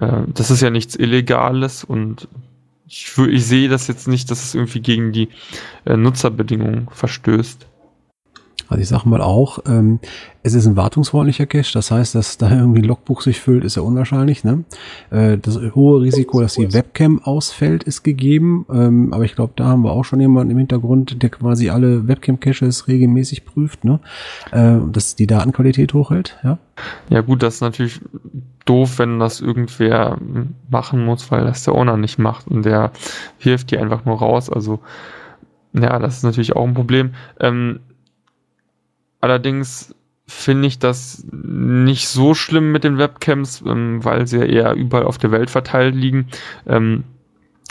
äh, 0.00 0.22
das 0.26 0.50
ist 0.50 0.60
ja 0.60 0.70
nichts 0.70 0.96
Illegales 0.96 1.84
und 1.84 2.28
ich, 2.88 3.12
ich 3.18 3.46
sehe 3.46 3.68
das 3.68 3.88
jetzt 3.88 4.06
nicht, 4.08 4.30
dass 4.30 4.44
es 4.44 4.54
irgendwie 4.54 4.80
gegen 4.80 5.12
die 5.12 5.28
äh, 5.84 5.96
Nutzerbedingungen 5.96 6.88
verstößt. 6.90 7.66
Also 8.68 8.82
ich 8.82 8.88
sage 8.88 9.08
mal 9.08 9.20
auch, 9.20 9.58
ähm, 9.66 10.00
es 10.42 10.54
ist 10.54 10.66
ein 10.66 10.76
wartungsfreundlicher 10.76 11.46
Cache, 11.46 11.72
das 11.72 11.90
heißt, 11.90 12.14
dass 12.14 12.38
da 12.38 12.50
irgendwie 12.50 12.80
ein 12.80 12.84
Logbuch 12.84 13.20
sich 13.20 13.40
füllt, 13.40 13.64
ist 13.64 13.76
ja 13.76 13.82
unwahrscheinlich. 13.82 14.44
Ne? 14.44 14.64
Äh, 15.10 15.38
das 15.38 15.58
hohe 15.74 16.02
Risiko, 16.02 16.40
dass 16.40 16.54
die 16.54 16.72
Webcam 16.72 17.22
ausfällt, 17.22 17.84
ist 17.84 18.02
gegeben, 18.02 18.66
ähm, 18.72 19.12
aber 19.12 19.24
ich 19.24 19.34
glaube, 19.34 19.52
da 19.56 19.66
haben 19.66 19.82
wir 19.82 19.92
auch 19.92 20.04
schon 20.04 20.20
jemanden 20.20 20.52
im 20.52 20.58
Hintergrund, 20.58 21.22
der 21.22 21.30
quasi 21.30 21.70
alle 21.70 22.06
Webcam-Caches 22.06 22.88
regelmäßig 22.88 23.44
prüft, 23.44 23.84
ne? 23.84 24.00
äh, 24.52 24.76
dass 24.92 25.16
die 25.16 25.26
Datenqualität 25.26 25.94
hochhält. 25.94 26.38
Ja, 26.44 26.58
ja 27.08 27.20
gut, 27.22 27.42
das 27.42 27.56
ist 27.56 27.60
natürlich 27.60 28.00
doof, 28.66 28.98
wenn 28.98 29.18
das 29.18 29.40
irgendwer 29.40 30.18
machen 30.68 31.04
muss, 31.04 31.30
weil 31.30 31.44
das 31.44 31.64
der 31.64 31.74
Owner 31.74 31.96
nicht 31.96 32.18
macht 32.18 32.48
und 32.48 32.64
der 32.64 32.92
hilft 33.38 33.70
die 33.70 33.78
einfach 33.78 34.04
nur 34.04 34.18
raus. 34.18 34.50
Also 34.50 34.80
ja, 35.72 35.98
das 35.98 36.18
ist 36.18 36.22
natürlich 36.22 36.54
auch 36.54 36.66
ein 36.66 36.74
Problem. 36.74 37.14
Ähm, 37.40 37.80
Allerdings 39.20 39.94
finde 40.26 40.66
ich 40.66 40.78
das 40.78 41.24
nicht 41.30 42.08
so 42.08 42.34
schlimm 42.34 42.72
mit 42.72 42.84
den 42.84 42.98
Webcams, 42.98 43.62
ähm, 43.66 44.04
weil 44.04 44.26
sie 44.26 44.38
ja 44.38 44.44
eher 44.44 44.74
überall 44.74 45.04
auf 45.04 45.18
der 45.18 45.30
Welt 45.30 45.50
verteilt 45.50 45.94
liegen. 45.94 46.28
Ähm, 46.66 47.04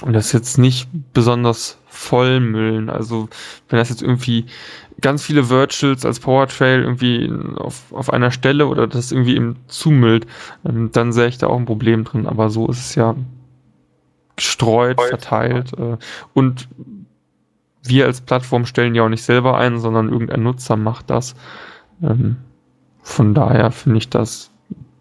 und 0.01 0.13
das 0.13 0.31
jetzt 0.33 0.57
nicht 0.57 0.89
besonders 1.13 1.77
vollmüllen. 1.87 2.89
Also 2.89 3.29
wenn 3.69 3.79
das 3.79 3.89
jetzt 3.89 4.01
irgendwie 4.01 4.45
ganz 5.01 5.23
viele 5.23 5.49
Virtuals 5.49 6.05
als 6.05 6.19
Powertrail 6.19 6.81
irgendwie 6.81 7.31
auf, 7.57 7.91
auf 7.91 8.11
einer 8.11 8.31
Stelle 8.31 8.67
oder 8.67 8.87
das 8.87 9.11
irgendwie 9.11 9.35
eben 9.35 9.57
zumüllt, 9.67 10.25
ähm, 10.65 10.91
dann 10.91 11.13
sehe 11.13 11.27
ich 11.27 11.37
da 11.37 11.47
auch 11.47 11.57
ein 11.57 11.65
Problem 11.65 12.03
drin. 12.03 12.25
Aber 12.27 12.49
so 12.49 12.67
ist 12.67 12.79
es 12.79 12.95
ja 12.95 13.15
gestreut, 14.35 14.99
verteilt. 15.01 15.73
Äh, 15.77 15.97
und 16.33 16.67
wir 17.87 18.05
als 18.05 18.21
Plattform 18.21 18.65
stellen 18.65 18.95
ja 18.95 19.03
auch 19.03 19.09
nicht 19.09 19.23
selber 19.23 19.57
ein, 19.57 19.79
sondern 19.79 20.11
irgendein 20.11 20.43
Nutzer 20.43 20.75
macht 20.75 21.09
das. 21.09 21.35
Ähm, 22.03 22.37
von 23.01 23.33
daher 23.33 23.71
finde 23.71 23.99
ich 23.99 24.09
das 24.09 24.49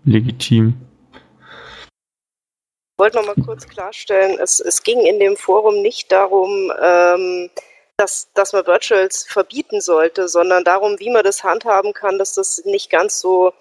legitim. 0.04 0.74
Ich 1.12 2.98
wollte 2.98 3.16
noch 3.16 3.26
mal 3.26 3.44
kurz 3.44 3.66
klarstellen, 3.66 4.38
es, 4.38 4.60
es 4.60 4.82
ging 4.82 5.00
in 5.00 5.18
dem 5.18 5.36
Forum 5.36 5.82
nicht 5.82 6.12
darum, 6.12 6.72
ähm, 6.80 7.50
dass, 7.96 8.28
dass 8.34 8.52
man 8.52 8.66
Virtuals 8.66 9.24
verbieten 9.24 9.80
sollte, 9.80 10.28
sondern 10.28 10.64
darum, 10.64 10.98
wie 11.00 11.10
man 11.10 11.24
das 11.24 11.42
handhaben 11.42 11.92
kann, 11.92 12.18
dass 12.18 12.34
das 12.34 12.64
nicht 12.64 12.90
ganz 12.90 13.20
so 13.20 13.52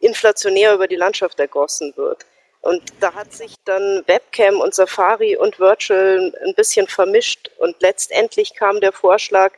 inflationär 0.00 0.74
über 0.74 0.88
die 0.88 0.96
Landschaft 0.96 1.38
ergossen 1.40 1.92
wird. 1.96 2.26
Und 2.62 2.80
da 3.00 3.12
hat 3.12 3.32
sich 3.32 3.56
dann 3.64 4.04
Webcam 4.06 4.60
und 4.60 4.72
Safari 4.72 5.36
und 5.36 5.58
Virtual 5.58 6.32
ein 6.46 6.54
bisschen 6.54 6.86
vermischt. 6.86 7.50
Und 7.58 7.74
letztendlich 7.80 8.54
kam 8.54 8.80
der 8.80 8.92
Vorschlag, 8.92 9.52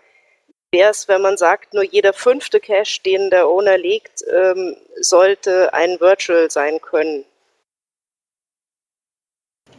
wäre 0.72 0.90
es, 0.90 1.06
wenn 1.06 1.20
man 1.20 1.36
sagt, 1.36 1.74
nur 1.74 1.84
jeder 1.84 2.14
fünfte 2.14 2.60
Cache, 2.60 3.02
den 3.04 3.28
der 3.28 3.46
Owner 3.46 3.76
legt, 3.76 4.24
ähm, 4.32 4.76
sollte 5.00 5.72
ein 5.74 6.00
Virtual 6.00 6.50
sein 6.50 6.80
können. 6.80 7.24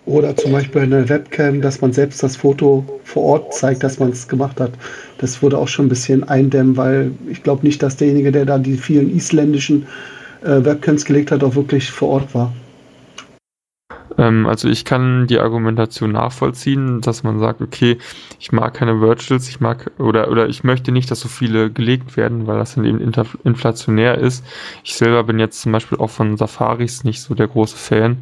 Oder 0.06 0.38
zum 0.38 0.52
Beispiel 0.52 0.84
eine 0.84 1.10
Webcam, 1.10 1.62
dass 1.62 1.82
man 1.82 1.94
selbst 1.94 2.22
das 2.22 2.38
Foto 2.38 2.86
vor 3.04 3.24
Ort 3.24 3.56
zeigt, 3.56 3.82
dass 3.82 3.98
man 3.98 4.12
es 4.12 4.28
gemacht 4.28 4.60
hat. 4.60 4.72
Das 5.18 5.42
würde 5.42 5.58
auch 5.58 5.68
schon 5.68 5.88
ein 5.88 5.90
bisschen 5.90 6.24
eindämmen, 6.24 6.78
weil 6.78 7.12
ich 7.28 7.42
glaube 7.42 7.66
nicht, 7.66 7.82
dass 7.82 7.98
derjenige, 7.98 8.32
der 8.32 8.46
da 8.46 8.60
die 8.60 8.78
vielen 8.78 9.16
isländischen 9.16 9.88
äh, 10.44 10.64
Webcams 10.64 11.06
gelegt 11.06 11.32
hat, 11.32 11.44
auch 11.44 11.56
wirklich 11.56 11.90
vor 11.90 12.10
Ort 12.10 12.36
war. 12.36 12.54
Ähm, 14.18 14.46
also 14.46 14.70
ich 14.70 14.86
kann 14.86 15.28
die 15.28 15.40
Argumentation 15.40 16.12
nachvollziehen, 16.12 17.02
dass 17.02 17.24
man 17.24 17.40
sagt, 17.40 17.62
okay, 17.62 17.98
ich 18.40 18.52
mag 18.52 18.74
keine 18.74 19.02
Virtuals, 19.02 19.50
ich 19.50 19.60
mag 19.60 19.92
oder 19.98 20.30
oder 20.30 20.48
ich 20.48 20.64
möchte 20.64 20.92
nicht, 20.92 21.12
dass 21.12 21.20
so 21.20 21.30
viele 21.30 21.72
gelegt 21.72 22.18
werden, 22.18 22.48
weil 22.48 22.58
das 22.58 22.76
dann 22.76 22.86
eben 22.86 23.00
inflationär 23.44 24.18
ist. 24.18 24.46
Ich 24.84 24.96
selber 24.96 25.24
bin 25.24 25.40
jetzt 25.40 25.62
zum 25.62 25.72
Beispiel 25.72 25.98
auch 25.98 26.10
von 26.10 26.38
Safaris 26.38 27.04
nicht 27.04 27.22
so 27.22 27.36
der 27.36 27.48
große 27.48 27.78
Fan 27.78 28.18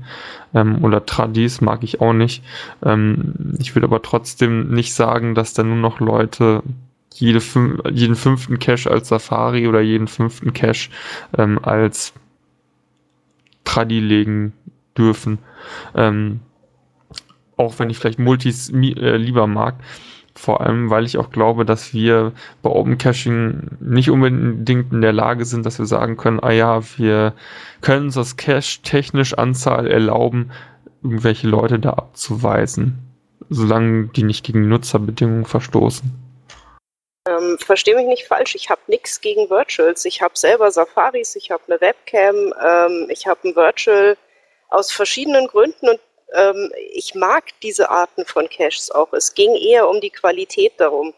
ähm, 0.54 0.84
oder 0.84 1.06
Tradis 1.06 1.62
mag 1.62 1.84
ich 1.84 2.02
auch 2.02 2.14
nicht. 2.14 2.44
Ähm, 2.84 3.56
ich 3.60 3.76
will 3.76 3.84
aber 3.84 4.02
trotzdem 4.02 4.70
nicht 4.70 4.94
sagen, 4.94 5.36
dass 5.36 5.54
da 5.54 5.64
nur 5.64 5.78
noch 5.78 6.00
Leute 6.00 6.64
jede 7.14 7.42
fün 7.42 7.80
jeden 7.92 8.16
fünften 8.16 8.60
Cache 8.60 8.90
als 8.90 9.10
Safari 9.10 9.68
oder 9.68 9.82
jeden 9.82 10.08
fünften 10.08 10.54
Cache 10.54 10.90
ähm, 11.38 11.60
als 11.62 12.14
Tradi 13.64 14.00
legen 14.00 14.54
dürfen. 14.98 15.40
Ähm, 15.96 16.40
auch 17.58 17.80
wenn 17.80 17.90
ich 17.90 17.98
vielleicht 17.98 18.20
Multis 18.20 18.70
äh, 18.70 19.18
lieber 19.18 19.48
mag. 19.48 19.76
Vor 20.36 20.62
allem, 20.62 20.90
weil 20.90 21.06
ich 21.06 21.18
auch 21.20 21.30
glaube, 21.30 21.64
dass 21.64 21.94
wir 21.94 22.32
bei 22.64 22.70
Open 22.70 22.98
Caching 22.98 23.78
nicht 23.80 24.10
unbedingt 24.10 24.92
in 24.92 25.02
der 25.02 25.14
Lage 25.14 25.46
sind, 25.46 25.66
dass 25.66 25.78
wir 25.78 25.86
sagen 25.86 26.18
können, 26.18 26.40
ah 26.40 26.52
ja, 26.52 26.82
wir 26.98 27.34
können 27.82 28.06
uns 28.06 28.16
das 28.16 28.36
Cache-technisch 28.36 29.36
Anzahl 29.36 29.86
erlauben, 29.86 30.52
irgendwelche 31.04 31.48
Leute 31.48 31.78
da 31.78 31.92
abzuweisen, 31.92 32.98
solange 33.50 34.08
die 34.08 34.24
nicht 34.24 34.44
gegen 34.44 34.68
Nutzerbedingungen 34.68 35.46
verstoßen. 35.46 36.12
Ähm, 37.28 37.58
Verstehe 37.60 37.96
mich 37.96 38.08
nicht 38.08 38.28
falsch, 38.28 38.56
ich 38.56 38.70
habe 38.70 38.82
nichts 38.88 39.22
gegen 39.22 39.50
Virtuals. 39.50 40.04
Ich 40.04 40.22
habe 40.22 40.36
selber 40.36 40.72
Safaris, 40.72 41.36
ich 41.36 41.52
habe 41.52 41.64
eine 41.68 41.80
Webcam, 41.80 42.36
ähm, 42.36 43.08
ich 43.10 43.28
habe 43.28 43.48
ein 43.48 43.56
Virtual 43.56 44.18
aus 44.70 44.92
verschiedenen 44.92 45.48
Gründen 45.48 45.90
und 45.90 46.00
ähm, 46.34 46.72
ich 46.92 47.16
mag 47.16 47.46
diese 47.62 47.90
Arten 47.90 48.26
von 48.26 48.50
Caches 48.50 48.92
auch. 48.92 49.14
Es 49.14 49.34
ging 49.34 49.56
eher 49.56 49.88
um 49.88 50.02
die 50.02 50.10
Qualität 50.10 50.74
darum, 50.78 51.14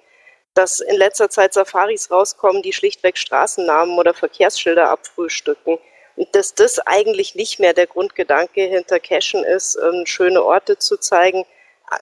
dass 0.53 0.79
in 0.79 0.97
letzter 0.97 1.29
Zeit 1.29 1.53
Safaris 1.53 2.11
rauskommen, 2.11 2.61
die 2.61 2.73
schlichtweg 2.73 3.17
Straßennamen 3.17 3.97
oder 3.97 4.13
Verkehrsschilder 4.13 4.89
abfrühstücken. 4.89 5.77
Und 6.15 6.27
dass 6.33 6.53
das 6.53 6.79
eigentlich 6.79 7.35
nicht 7.35 7.59
mehr 7.59 7.73
der 7.73 7.87
Grundgedanke 7.87 8.61
hinter 8.61 8.99
Cachen 8.99 9.43
ist, 9.43 9.77
ähm, 9.77 10.05
schöne 10.05 10.43
Orte 10.43 10.77
zu 10.77 10.97
zeigen, 10.97 11.45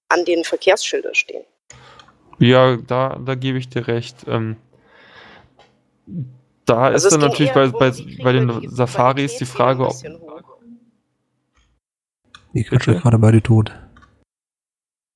an 0.08 0.26
denen 0.26 0.44
Verkehrsschilder 0.44 1.16
stehen. 1.16 1.44
Ja, 2.40 2.78
da, 2.78 3.20
da 3.26 3.36
gebe 3.36 3.58
ich 3.58 3.70
dir 3.70 3.88
recht. 3.88 4.18
Ähm, 4.28 4.58
da 6.66 6.84
also 6.84 7.08
ist 7.08 7.14
dann 7.14 7.22
natürlich 7.22 7.54
bei, 7.54 7.68
bei, 7.68 7.92
bei 8.24 8.32
den 8.34 8.70
Safaris 8.70 9.38
die 9.38 9.46
Frage, 9.46 9.86
ob, 9.86 9.94
ich 12.53 12.67
kriege 12.67 13.00
gerade 13.00 13.17
beide 13.17 13.41
tot. 13.41 13.72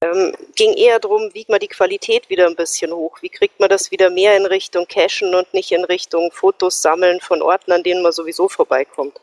Ähm, 0.01 0.34
ging 0.56 0.74
eher 0.74 1.00
darum, 1.00 1.29
wie 1.34 1.46
man 1.50 1.60
die 1.60 1.67
Qualität 1.67 2.29
wieder 2.29 2.46
ein 2.48 2.56
bisschen 2.56 2.91
hoch. 2.91 3.17
Wie 3.22 3.29
kriegt 3.29 3.60
man 3.60 3.70
das 3.70 3.89
wieder 3.89 4.10
mehr 4.12 4.38
in 4.38 4.46
Richtung 4.46 4.86
Cachen 4.88 5.34
und 5.34 5.51
nicht 5.53 5.72
in 5.72 5.84
Richtung 5.86 6.29
Fotos 6.32 6.82
sammeln 6.82 7.20
von 7.20 7.41
Orten, 7.41 7.72
an 7.72 7.84
denen 7.84 8.03
man 8.03 8.12
sowieso 8.12 8.48
vorbeikommt? 8.48 9.13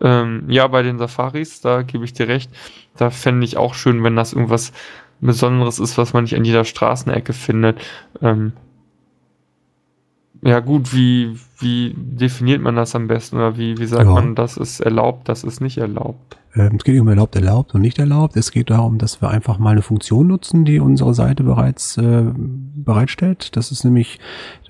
Ähm, 0.00 0.46
ja, 0.48 0.66
bei 0.66 0.82
den 0.82 0.98
Safaris, 0.98 1.60
da 1.60 1.82
gebe 1.82 2.04
ich 2.04 2.12
dir 2.12 2.28
recht. 2.28 2.50
Da 2.96 3.10
fände 3.10 3.44
ich 3.44 3.56
auch 3.56 3.74
schön, 3.74 4.02
wenn 4.02 4.16
das 4.16 4.32
irgendwas 4.32 4.72
Besonderes 5.20 5.78
ist, 5.78 5.96
was 5.98 6.12
man 6.12 6.24
nicht 6.24 6.34
an 6.34 6.44
jeder 6.44 6.64
Straßenecke 6.64 7.32
findet. 7.32 7.80
Ähm, 8.20 8.52
ja, 10.46 10.60
gut, 10.60 10.94
wie, 10.94 11.38
wie 11.58 11.94
definiert 11.96 12.62
man 12.62 12.76
das 12.76 12.94
am 12.94 13.08
besten? 13.08 13.36
Oder 13.36 13.58
wie, 13.58 13.78
wie 13.78 13.86
sagt 13.86 14.04
ja. 14.04 14.12
man, 14.12 14.34
das 14.34 14.56
ist 14.56 14.80
erlaubt, 14.80 15.28
das 15.28 15.44
ist 15.44 15.60
nicht 15.60 15.78
erlaubt? 15.78 16.36
Ähm, 16.54 16.76
es 16.76 16.84
geht 16.84 16.94
nicht 16.94 17.02
um 17.02 17.08
erlaubt, 17.08 17.34
erlaubt 17.34 17.74
und 17.74 17.80
nicht 17.80 17.98
erlaubt. 17.98 18.36
Es 18.36 18.50
geht 18.52 18.70
darum, 18.70 18.98
dass 18.98 19.20
wir 19.20 19.30
einfach 19.30 19.58
mal 19.58 19.70
eine 19.70 19.82
Funktion 19.82 20.28
nutzen, 20.28 20.64
die 20.64 20.78
unsere 20.78 21.14
Seite 21.14 21.42
bereits 21.42 21.96
äh, 21.96 22.24
bereitstellt. 22.34 23.56
Das 23.56 23.72
ist 23.72 23.84
nämlich 23.84 24.20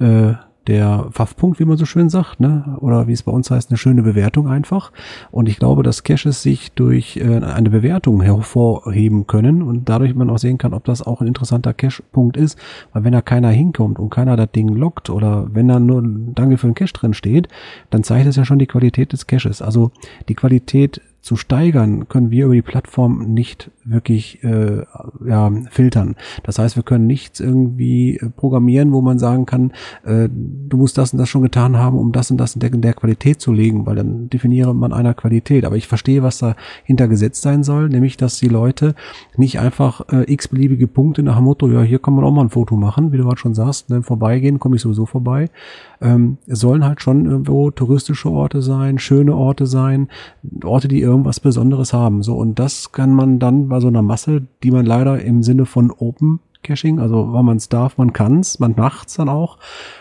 äh, 0.00 0.32
der 0.66 1.08
Pfaffpunkt, 1.10 1.60
wie 1.60 1.64
man 1.64 1.76
so 1.76 1.84
schön 1.84 2.08
sagt, 2.08 2.40
ne? 2.40 2.76
oder 2.80 3.06
wie 3.06 3.12
es 3.12 3.22
bei 3.22 3.32
uns 3.32 3.50
heißt, 3.50 3.70
eine 3.70 3.78
schöne 3.78 4.02
Bewertung 4.02 4.48
einfach. 4.48 4.92
Und 5.30 5.48
ich 5.48 5.58
glaube, 5.58 5.82
dass 5.82 6.02
Caches 6.02 6.42
sich 6.42 6.72
durch 6.72 7.16
äh, 7.16 7.38
eine 7.38 7.70
Bewertung 7.70 8.20
hervorheben 8.20 9.26
können 9.26 9.62
und 9.62 9.88
dadurch 9.88 10.14
man 10.14 10.30
auch 10.30 10.38
sehen 10.38 10.58
kann, 10.58 10.74
ob 10.74 10.84
das 10.84 11.02
auch 11.02 11.20
ein 11.20 11.28
interessanter 11.28 11.74
Cache-Punkt 11.74 12.36
ist. 12.36 12.58
Weil 12.92 13.04
wenn 13.04 13.12
da 13.12 13.20
keiner 13.22 13.50
hinkommt 13.50 13.98
und 13.98 14.10
keiner 14.10 14.36
das 14.36 14.50
Ding 14.52 14.68
lockt 14.68 15.10
oder 15.10 15.48
wenn 15.52 15.68
da 15.68 15.78
nur 15.78 16.02
Danke 16.04 16.58
für 16.58 16.66
den 16.66 16.74
Cache 16.74 16.92
drin 16.92 17.14
steht, 17.14 17.48
dann 17.90 18.02
zeigt 18.02 18.26
es 18.26 18.36
ja 18.36 18.44
schon 18.44 18.58
die 18.58 18.66
Qualität 18.66 19.12
des 19.12 19.26
Caches. 19.26 19.62
Also 19.62 19.90
die 20.28 20.34
Qualität 20.34 21.00
zu 21.26 21.34
steigern, 21.34 22.08
können 22.08 22.30
wir 22.30 22.44
über 22.44 22.54
die 22.54 22.62
Plattform 22.62 23.34
nicht 23.34 23.72
wirklich 23.84 24.44
äh, 24.44 24.84
ja, 25.26 25.50
filtern. 25.70 26.14
Das 26.44 26.60
heißt, 26.60 26.76
wir 26.76 26.84
können 26.84 27.08
nichts 27.08 27.40
irgendwie 27.40 28.16
äh, 28.16 28.30
programmieren, 28.30 28.92
wo 28.92 29.00
man 29.00 29.18
sagen 29.18 29.44
kann, 29.44 29.72
äh, 30.04 30.28
du 30.30 30.76
musst 30.76 30.96
das 30.98 31.12
und 31.12 31.18
das 31.18 31.28
schon 31.28 31.42
getan 31.42 31.76
haben, 31.76 31.98
um 31.98 32.12
das 32.12 32.30
und 32.30 32.38
das 32.38 32.54
in 32.54 32.60
der, 32.60 32.72
in 32.72 32.80
der 32.80 32.94
Qualität 32.94 33.40
zu 33.40 33.52
legen, 33.52 33.86
weil 33.86 33.96
dann 33.96 34.30
definiere 34.30 34.72
man 34.72 34.92
einer 34.92 35.14
Qualität. 35.14 35.64
Aber 35.64 35.76
ich 35.76 35.88
verstehe, 35.88 36.22
was 36.22 36.38
dahinter 36.38 37.08
gesetzt 37.08 37.42
sein 37.42 37.64
soll, 37.64 37.88
nämlich, 37.88 38.16
dass 38.16 38.38
die 38.38 38.48
Leute 38.48 38.94
nicht 39.36 39.58
einfach 39.58 40.02
äh, 40.12 40.32
x-beliebige 40.32 40.86
Punkte 40.86 41.24
nach 41.24 41.36
dem 41.36 41.44
Motto, 41.44 41.68
ja, 41.68 41.82
hier 41.82 41.98
kann 41.98 42.14
man 42.14 42.24
auch 42.24 42.32
mal 42.32 42.42
ein 42.42 42.50
Foto 42.50 42.76
machen, 42.76 43.10
wie 43.10 43.16
du 43.16 43.24
gerade 43.24 43.38
schon 43.38 43.54
sagst, 43.54 43.90
ne, 43.90 44.04
vorbeigehen, 44.04 44.60
komme 44.60 44.76
ich 44.76 44.82
sowieso 44.82 45.06
vorbei. 45.06 45.50
Ähm, 46.00 46.38
sollen 46.46 46.84
halt 46.84 47.00
schon 47.02 47.26
irgendwo 47.26 47.70
touristische 47.70 48.30
Orte 48.30 48.62
sein, 48.62 48.98
schöne 48.98 49.34
Orte 49.34 49.66
sein, 49.66 50.08
Orte, 50.64 50.88
die 50.88 51.00
irgendwas 51.00 51.40
Besonderes 51.40 51.92
haben. 51.92 52.22
So, 52.22 52.36
und 52.36 52.58
das 52.58 52.92
kann 52.92 53.12
man 53.14 53.38
dann 53.38 53.68
bei 53.68 53.80
so 53.80 53.88
einer 53.88 54.02
Masse, 54.02 54.42
die 54.62 54.70
man 54.70 54.86
leider 54.86 55.22
im 55.22 55.42
Sinne 55.42 55.66
von 55.66 55.90
Open 55.90 56.40
Caching, 56.66 56.98
also 56.98 57.32
wenn 57.32 57.44
man 57.44 57.56
es 57.56 57.68
darf, 57.68 57.96
man 57.96 58.12
kann 58.12 58.40
es, 58.40 58.58
man 58.58 58.74
macht 58.76 59.08
es 59.08 59.14
dann 59.14 59.28
auch, 59.28 59.58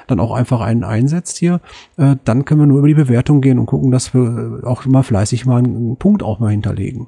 dann 0.07 0.19
auch 0.19 0.33
einfach 0.33 0.61
einen 0.61 0.83
einsetzt 0.83 1.37
hier, 1.37 1.61
äh, 1.97 2.15
dann 2.23 2.43
können 2.45 2.61
wir 2.61 2.67
nur 2.67 2.79
über 2.79 2.87
die 2.87 2.95
Bewertung 2.95 3.41
gehen 3.41 3.59
und 3.59 3.67
gucken, 3.67 3.91
dass 3.91 4.13
wir 4.13 4.61
auch 4.63 4.85
mal 4.85 5.03
fleißig 5.03 5.45
mal 5.45 5.59
einen 5.59 5.97
Punkt 5.97 6.23
auch 6.23 6.39
mal 6.39 6.51
hinterlegen. 6.51 7.07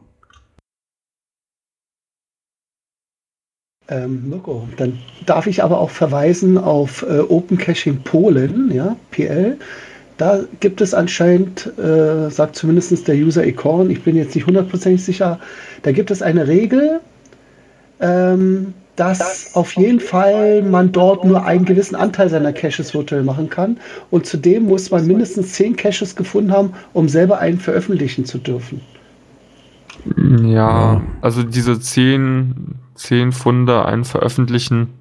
Ähm, 3.90 4.30
Mirko, 4.30 4.68
dann 4.78 5.00
darf 5.26 5.48
ich 5.48 5.64
aber 5.64 5.80
auch 5.80 5.90
verweisen 5.90 6.58
auf 6.58 7.04
äh, 7.04 7.20
Open 7.20 7.58
Caching 7.58 8.02
Polen, 8.04 8.72
ja, 8.74 8.96
PL. 9.12 9.58
Da 10.18 10.40
gibt 10.60 10.82
es 10.82 10.94
anscheinend, 10.94 11.72
äh, 11.78 12.30
sagt 12.30 12.56
zumindest 12.56 13.08
der 13.08 13.16
User 13.16 13.46
Ecorn, 13.46 13.90
ich 13.90 14.02
bin 14.02 14.16
jetzt 14.16 14.36
nicht 14.36 14.48
hundertprozentig 14.48 15.04
sicher, 15.04 15.40
da 15.84 15.92
gibt 15.92 16.12
es 16.12 16.22
eine 16.22 16.48
Regel, 16.48 17.00
ähm, 18.00 18.74
dass 18.98 19.56
auf 19.56 19.74
jeden 19.74 20.00
Fall 20.00 20.64
man 20.64 20.92
dort 20.92 21.24
nur 21.24 21.46
einen 21.46 21.66
gewissen 21.66 21.96
Anteil 21.96 22.30
seiner 22.30 22.52
Caches 22.52 22.96
virtuell 22.96 23.24
machen 23.24 23.48
kann. 23.48 23.78
Und 24.10 24.26
zudem 24.26 24.64
muss 24.64 24.90
man 24.90 25.06
mindestens 25.06 25.54
zehn 25.54 25.76
Caches 25.76 26.16
gefunden 26.16 26.52
haben, 26.52 26.74
um 26.94 27.08
selber 27.08 27.38
einen 27.38 27.60
veröffentlichen 27.60 28.26
zu 28.26 28.40
dürfen. 28.40 28.82
Ja, 30.44 31.02
also 31.22 31.44
diese 31.44 31.80
zehn, 31.80 32.76
zehn 32.98 33.32
Funde, 33.32 33.86
einen 33.86 34.06
veröffentlichen, 34.06 34.94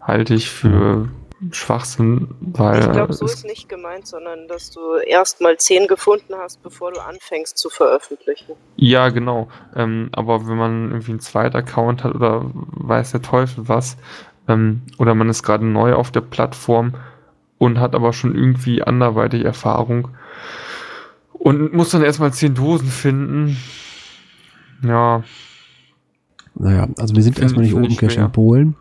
halte 0.00 0.34
ich 0.34 0.50
für 0.50 1.08
Schwachsinn, 1.50 2.28
weil. 2.40 2.80
Ich 2.80 2.92
glaube, 2.92 3.12
so 3.12 3.24
ist 3.24 3.44
nicht 3.44 3.68
gemeint, 3.68 4.06
sondern 4.06 4.46
dass 4.46 4.70
du 4.70 4.96
erstmal 4.96 5.56
zehn 5.56 5.88
gefunden 5.88 6.34
hast, 6.38 6.62
bevor 6.62 6.92
du 6.92 7.00
anfängst 7.00 7.58
zu 7.58 7.68
veröffentlichen. 7.68 8.52
Ja, 8.76 9.08
genau. 9.08 9.48
Ähm, 9.74 10.10
aber 10.12 10.46
wenn 10.46 10.56
man 10.56 10.90
irgendwie 10.90 11.12
einen 11.12 11.20
zweiten 11.20 11.56
Account 11.56 12.04
hat 12.04 12.14
oder 12.14 12.42
weiß 12.54 13.12
der 13.12 13.22
Teufel 13.22 13.68
was, 13.68 13.96
ähm, 14.46 14.82
oder 14.98 15.14
man 15.14 15.28
ist 15.28 15.42
gerade 15.42 15.64
neu 15.64 15.94
auf 15.94 16.10
der 16.12 16.20
Plattform 16.20 16.94
und 17.58 17.80
hat 17.80 17.94
aber 17.94 18.12
schon 18.12 18.34
irgendwie 18.36 18.82
anderweitig 18.82 19.44
Erfahrung 19.44 20.08
und 21.32 21.72
muss 21.72 21.90
dann 21.90 22.04
erstmal 22.04 22.32
zehn 22.32 22.54
Dosen 22.54 22.88
finden. 22.88 23.56
Ja. 24.84 25.24
Naja, 26.54 26.88
also 26.98 27.16
wir 27.16 27.22
sind 27.22 27.38
erstmal 27.38 27.64
nicht 27.64 27.74
oben 27.74 27.96
Cache 27.96 28.20
in 28.20 28.32
Polen. 28.32 28.76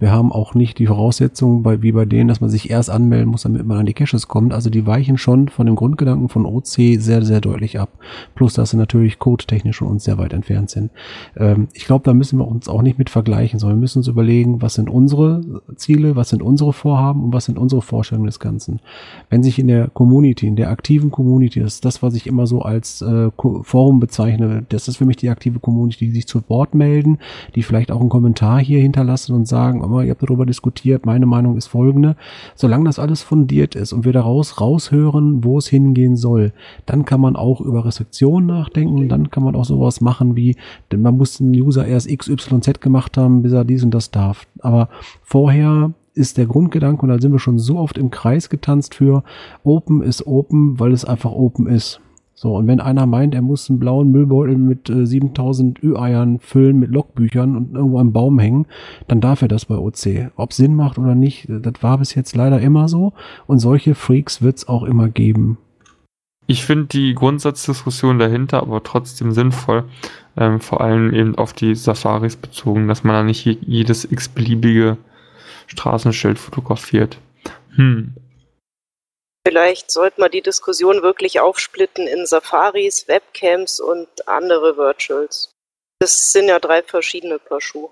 Wir 0.00 0.10
haben 0.10 0.32
auch 0.32 0.54
nicht 0.54 0.78
die 0.78 0.86
Voraussetzungen 0.86 1.62
bei, 1.62 1.82
wie 1.82 1.92
bei 1.92 2.06
denen, 2.06 2.28
dass 2.28 2.40
man 2.40 2.48
sich 2.48 2.70
erst 2.70 2.88
anmelden 2.88 3.28
muss, 3.28 3.42
damit 3.42 3.66
man 3.66 3.78
an 3.78 3.86
die 3.86 3.92
Caches 3.92 4.28
kommt. 4.28 4.54
Also 4.54 4.70
die 4.70 4.86
weichen 4.86 5.18
schon 5.18 5.48
von 5.48 5.66
dem 5.66 5.76
Grundgedanken 5.76 6.30
von 6.30 6.46
OC 6.46 6.98
sehr, 6.98 7.22
sehr 7.22 7.42
deutlich 7.42 7.78
ab. 7.78 7.90
Plus, 8.34 8.54
dass 8.54 8.70
sie 8.70 8.78
natürlich 8.78 9.18
codetechnisch 9.18 9.78
von 9.78 9.88
uns 9.88 10.04
sehr 10.04 10.16
weit 10.16 10.32
entfernt 10.32 10.70
sind. 10.70 10.90
Ähm, 11.36 11.68
ich 11.74 11.84
glaube, 11.84 12.04
da 12.04 12.14
müssen 12.14 12.38
wir 12.38 12.48
uns 12.48 12.66
auch 12.66 12.80
nicht 12.80 12.98
mit 12.98 13.10
vergleichen, 13.10 13.58
sondern 13.58 13.78
wir 13.78 13.82
müssen 13.82 13.98
uns 13.98 14.08
überlegen, 14.08 14.62
was 14.62 14.74
sind 14.74 14.88
unsere 14.88 15.62
Ziele, 15.76 16.16
was 16.16 16.30
sind 16.30 16.42
unsere 16.42 16.72
Vorhaben 16.72 17.22
und 17.22 17.34
was 17.34 17.44
sind 17.44 17.58
unsere 17.58 17.82
Vorstellungen 17.82 18.26
des 18.26 18.40
Ganzen. 18.40 18.80
Wenn 19.28 19.42
sich 19.42 19.58
in 19.58 19.68
der 19.68 19.88
Community, 19.88 20.46
in 20.46 20.56
der 20.56 20.70
aktiven 20.70 21.10
Community, 21.10 21.60
das 21.60 21.74
ist 21.74 21.84
das, 21.84 22.02
was 22.02 22.14
ich 22.14 22.26
immer 22.26 22.46
so 22.46 22.62
als 22.62 23.02
äh, 23.02 23.28
Forum 23.62 24.00
bezeichne, 24.00 24.64
das 24.70 24.88
ist 24.88 24.96
für 24.96 25.04
mich 25.04 25.18
die 25.18 25.28
aktive 25.28 25.60
Community, 25.60 26.06
die 26.06 26.12
sich 26.12 26.26
zu 26.26 26.42
Wort 26.48 26.74
melden, 26.74 27.18
die 27.54 27.62
vielleicht 27.62 27.92
auch 27.92 28.00
einen 28.00 28.08
Kommentar 28.08 28.60
hier 28.60 28.80
hinterlassen 28.80 29.34
und 29.34 29.46
sagen, 29.46 29.89
aber 29.90 30.04
ihr 30.04 30.10
habt 30.10 30.22
darüber 30.22 30.46
diskutiert, 30.46 31.06
meine 31.06 31.26
Meinung 31.26 31.56
ist 31.56 31.66
folgende. 31.66 32.16
Solange 32.54 32.84
das 32.84 32.98
alles 32.98 33.22
fundiert 33.22 33.74
ist 33.74 33.92
und 33.92 34.04
wir 34.04 34.12
daraus 34.12 34.60
raushören, 34.60 35.44
wo 35.44 35.58
es 35.58 35.68
hingehen 35.68 36.16
soll, 36.16 36.52
dann 36.86 37.04
kann 37.04 37.20
man 37.20 37.36
auch 37.36 37.60
über 37.60 37.84
Restriktionen 37.84 38.46
nachdenken, 38.46 39.08
dann 39.08 39.30
kann 39.30 39.42
man 39.42 39.56
auch 39.56 39.64
sowas 39.64 40.00
machen 40.00 40.36
wie, 40.36 40.56
denn 40.92 41.02
man 41.02 41.16
muss 41.16 41.38
den 41.38 41.50
User 41.50 41.86
erst 41.86 42.08
XYZ 42.08 42.80
gemacht 42.80 43.16
haben, 43.16 43.42
bis 43.42 43.52
er 43.52 43.64
dies 43.64 43.84
und 43.84 43.92
das 43.92 44.10
darf. 44.10 44.46
Aber 44.60 44.88
vorher 45.22 45.92
ist 46.14 46.38
der 46.38 46.46
Grundgedanke, 46.46 47.02
und 47.02 47.08
da 47.08 47.20
sind 47.20 47.32
wir 47.32 47.38
schon 47.38 47.58
so 47.58 47.78
oft 47.78 47.98
im 47.98 48.10
Kreis 48.10 48.50
getanzt 48.50 48.94
für, 48.94 49.22
Open 49.64 50.02
ist 50.02 50.26
Open, 50.26 50.78
weil 50.78 50.92
es 50.92 51.04
einfach 51.04 51.32
Open 51.32 51.66
ist. 51.66 52.00
So, 52.42 52.56
und 52.56 52.66
wenn 52.68 52.80
einer 52.80 53.04
meint, 53.04 53.34
er 53.34 53.42
muss 53.42 53.68
einen 53.68 53.78
blauen 53.78 54.10
Müllbeutel 54.12 54.56
mit 54.56 54.88
äh, 54.88 55.06
7000 55.06 55.82
Ü-Eiern 55.82 56.38
füllen 56.38 56.78
mit 56.78 56.90
Logbüchern 56.90 57.54
und 57.54 57.74
irgendwo 57.74 57.98
am 57.98 58.14
Baum 58.14 58.38
hängen, 58.38 58.64
dann 59.08 59.20
darf 59.20 59.42
er 59.42 59.48
das 59.48 59.66
bei 59.66 59.76
OC. 59.76 60.32
Ob 60.36 60.54
Sinn 60.54 60.74
macht 60.74 60.96
oder 60.96 61.14
nicht, 61.14 61.44
das 61.50 61.74
war 61.82 61.98
bis 61.98 62.14
jetzt 62.14 62.34
leider 62.34 62.58
immer 62.58 62.88
so. 62.88 63.12
Und 63.46 63.58
solche 63.58 63.94
Freaks 63.94 64.40
wird 64.40 64.56
es 64.56 64.68
auch 64.68 64.84
immer 64.84 65.10
geben. 65.10 65.58
Ich 66.46 66.64
finde 66.64 66.86
die 66.86 67.14
Grundsatzdiskussion 67.14 68.18
dahinter 68.18 68.62
aber 68.62 68.82
trotzdem 68.82 69.32
sinnvoll, 69.32 69.84
ähm, 70.38 70.60
vor 70.60 70.80
allem 70.80 71.12
eben 71.12 71.34
auf 71.34 71.52
die 71.52 71.74
Safaris 71.74 72.36
bezogen, 72.36 72.88
dass 72.88 73.04
man 73.04 73.16
da 73.16 73.22
nicht 73.22 73.44
jedes 73.44 74.10
x-beliebige 74.10 74.96
Straßenschild 75.66 76.38
fotografiert. 76.38 77.18
Hm. 77.74 78.14
Vielleicht 79.46 79.90
sollte 79.90 80.20
man 80.20 80.30
die 80.30 80.42
Diskussion 80.42 81.02
wirklich 81.02 81.40
aufsplitten 81.40 82.06
in 82.06 82.26
Safaris, 82.26 83.08
Webcams 83.08 83.80
und 83.80 84.28
andere 84.28 84.76
Virtuals. 84.76 85.50
Das 85.98 86.32
sind 86.32 86.48
ja 86.48 86.58
drei 86.58 86.82
verschiedene 86.82 87.38
Paar 87.38 87.60
Schuhe. 87.60 87.90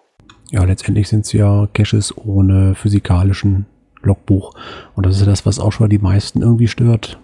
Ja, 0.51 0.65
letztendlich 0.65 1.09
sind 1.09 1.27
es 1.27 1.33
ja 1.33 1.69
Caches 1.73 2.17
ohne 2.17 2.75
physikalischen 2.75 3.67
Logbuch. 4.03 4.55
Und 4.95 5.07
das 5.07 5.19
ist 5.19 5.27
das, 5.27 5.47
was 5.47 5.59
auch 5.59 5.73
schon 5.73 5.91
die 5.91 5.99
meisten 5.99 6.43
irgendwie 6.43 6.69
stört. 6.69 7.19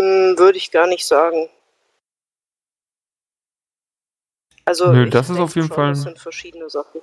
Hm, 0.00 0.38
würde 0.38 0.58
ich 0.58 0.70
gar 0.70 0.86
nicht 0.86 1.06
sagen. 1.06 1.48
Also, 4.64 4.92
Nö, 4.92 5.08
das 5.10 5.30
ist 5.30 5.38
auf 5.38 5.54
jeden 5.56 5.68
schon, 5.68 5.76
Fall. 5.76 5.90
Das 5.90 6.02
sind 6.02 6.18
verschiedene 6.18 6.70
Sachen. 6.70 7.00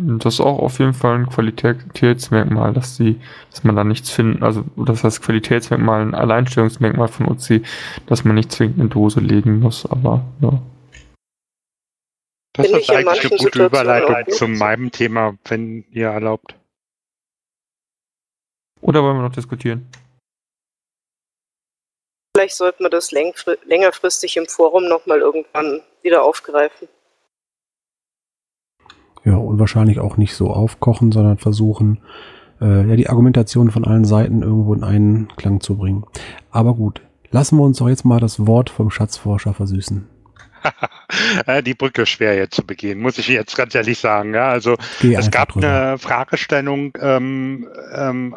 Das 0.00 0.34
ist 0.34 0.40
auch 0.40 0.60
auf 0.60 0.78
jeden 0.78 0.94
Fall 0.94 1.16
ein 1.16 1.28
Qualitätsmerkmal, 1.28 2.72
dass 2.72 2.94
sie, 2.94 3.20
dass 3.50 3.64
man 3.64 3.74
da 3.74 3.82
nichts 3.82 4.10
finden, 4.10 4.44
also 4.44 4.64
das 4.76 5.02
heißt 5.02 5.22
Qualitätsmerkmal, 5.22 6.02
ein 6.02 6.14
Alleinstellungsmerkmal 6.14 7.08
von 7.08 7.26
OC, 7.26 7.62
dass 8.06 8.24
man 8.24 8.36
nicht 8.36 8.52
zwingend 8.52 8.78
eine 8.78 8.88
Dose 8.88 9.18
legen 9.18 9.58
muss, 9.58 9.84
aber 9.86 10.24
ja. 10.40 10.62
Das 12.52 12.70
ist 12.70 12.90
eigentlich 12.90 13.24
eine 13.24 13.38
gute 13.38 13.66
Überleitung 13.66 14.32
zu 14.32 14.46
meinem 14.46 14.92
Thema, 14.92 15.36
wenn 15.46 15.84
ihr 15.90 16.08
erlaubt. 16.08 16.54
Oder 18.80 19.02
wollen 19.02 19.16
wir 19.16 19.22
noch 19.22 19.34
diskutieren? 19.34 19.88
Vielleicht 22.36 22.54
sollten 22.54 22.84
wir 22.84 22.90
das 22.90 23.10
längfri- 23.10 23.58
längerfristig 23.64 24.36
im 24.36 24.46
Forum 24.46 24.88
nochmal 24.88 25.18
irgendwann 25.18 25.82
wieder 26.02 26.22
aufgreifen. 26.22 26.86
Ja, 29.28 29.36
und 29.36 29.58
wahrscheinlich 29.58 30.00
auch 30.00 30.16
nicht 30.16 30.34
so 30.34 30.48
aufkochen, 30.50 31.12
sondern 31.12 31.36
versuchen, 31.36 31.98
äh, 32.62 32.88
ja, 32.88 32.96
die 32.96 33.10
Argumentation 33.10 33.70
von 33.70 33.84
allen 33.84 34.06
Seiten 34.06 34.42
irgendwo 34.42 34.72
in 34.72 34.82
einen 34.82 35.28
Klang 35.36 35.60
zu 35.60 35.76
bringen. 35.76 36.04
Aber 36.50 36.74
gut, 36.74 37.02
lassen 37.30 37.58
wir 37.58 37.62
uns 37.64 37.76
doch 37.76 37.88
jetzt 37.90 38.06
mal 38.06 38.20
das 38.20 38.46
Wort 38.46 38.70
vom 38.70 38.90
Schatzforscher 38.90 39.52
versüßen. 39.54 40.06
Äh, 41.46 41.62
Die 41.62 41.74
Brücke 41.74 42.02
ist 42.02 42.10
schwer 42.10 42.36
jetzt 42.36 42.54
zu 42.54 42.66
begehen, 42.66 43.00
muss 43.00 43.16
ich 43.16 43.28
jetzt 43.28 43.56
ganz 43.56 43.74
ehrlich 43.74 43.98
sagen. 43.98 44.34
Ja, 44.34 44.48
also 44.50 44.76
Geh 45.00 45.14
es 45.14 45.30
gab 45.30 45.50
drüber. 45.52 45.66
eine 45.66 45.98
Fragestellung 45.98 46.92
ähm, 47.00 47.66
ähm, 47.94 48.34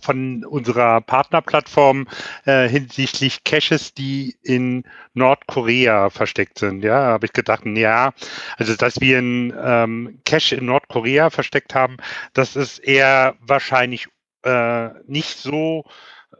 von 0.00 0.44
unserer 0.44 1.00
Partnerplattform 1.00 2.06
äh, 2.44 2.68
hinsichtlich 2.68 3.44
Caches, 3.44 3.94
die 3.94 4.36
in 4.42 4.84
Nordkorea 5.14 6.10
versteckt 6.10 6.58
sind. 6.58 6.84
Ja, 6.84 7.06
habe 7.06 7.26
ich 7.26 7.32
gedacht, 7.32 7.64
ja, 7.66 8.12
also 8.56 8.76
dass 8.76 9.00
wir 9.00 9.18
einen 9.18 9.52
ähm, 9.58 10.20
Cache 10.24 10.56
in 10.56 10.66
Nordkorea 10.66 11.30
versteckt 11.30 11.74
haben, 11.74 11.96
das 12.32 12.56
ist 12.56 12.78
eher 12.78 13.34
wahrscheinlich 13.40 14.08
äh, 14.44 14.88
nicht 15.06 15.38
so 15.38 15.84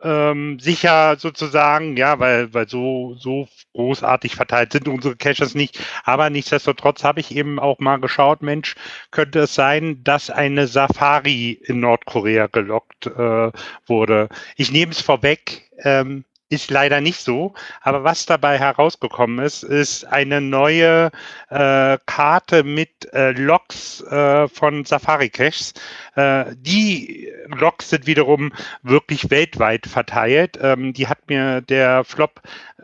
ähm, 0.02 0.58
sicher 0.60 1.16
sozusagen, 1.18 1.96
ja, 1.96 2.18
weil, 2.18 2.52
weil 2.54 2.68
so, 2.68 3.14
so 3.14 3.48
großartig 3.74 4.36
verteilt 4.36 4.72
sind 4.72 4.88
unsere 4.88 5.16
Caches 5.16 5.54
nicht. 5.54 5.78
Aber 6.04 6.30
nichtsdestotrotz 6.30 7.04
habe 7.04 7.20
ich 7.20 7.34
eben 7.34 7.58
auch 7.58 7.78
mal 7.78 7.98
geschaut, 7.98 8.42
Mensch, 8.42 8.74
könnte 9.10 9.40
es 9.40 9.54
sein, 9.54 10.02
dass 10.04 10.30
eine 10.30 10.66
Safari 10.66 11.52
in 11.52 11.80
Nordkorea 11.80 12.46
gelockt 12.46 13.06
äh, 13.06 13.50
wurde. 13.86 14.28
Ich 14.56 14.72
nehme 14.72 14.92
es 14.92 15.00
vorweg, 15.00 15.70
ähm, 15.82 16.24
ist 16.48 16.70
leider 16.70 17.00
nicht 17.00 17.20
so. 17.20 17.54
Aber 17.80 18.04
was 18.04 18.26
dabei 18.26 18.58
herausgekommen 18.58 19.44
ist, 19.44 19.62
ist 19.62 20.04
eine 20.04 20.40
neue 20.40 21.10
äh, 21.48 21.98
Karte 22.06 22.62
mit 22.64 23.12
äh, 23.12 23.32
Logs 23.32 24.00
äh, 24.02 24.48
von 24.48 24.84
Safari 24.84 25.30
Caches. 25.30 25.74
Äh, 26.14 26.46
die 26.56 27.32
Logs 27.48 27.90
sind 27.90 28.06
wiederum 28.06 28.52
wirklich 28.82 29.30
weltweit 29.30 29.86
verteilt. 29.86 30.58
Ähm, 30.60 30.92
die 30.92 31.08
hat 31.08 31.28
mir 31.28 31.60
der 31.60 32.04
Flop 32.04 32.40
äh, 32.78 32.82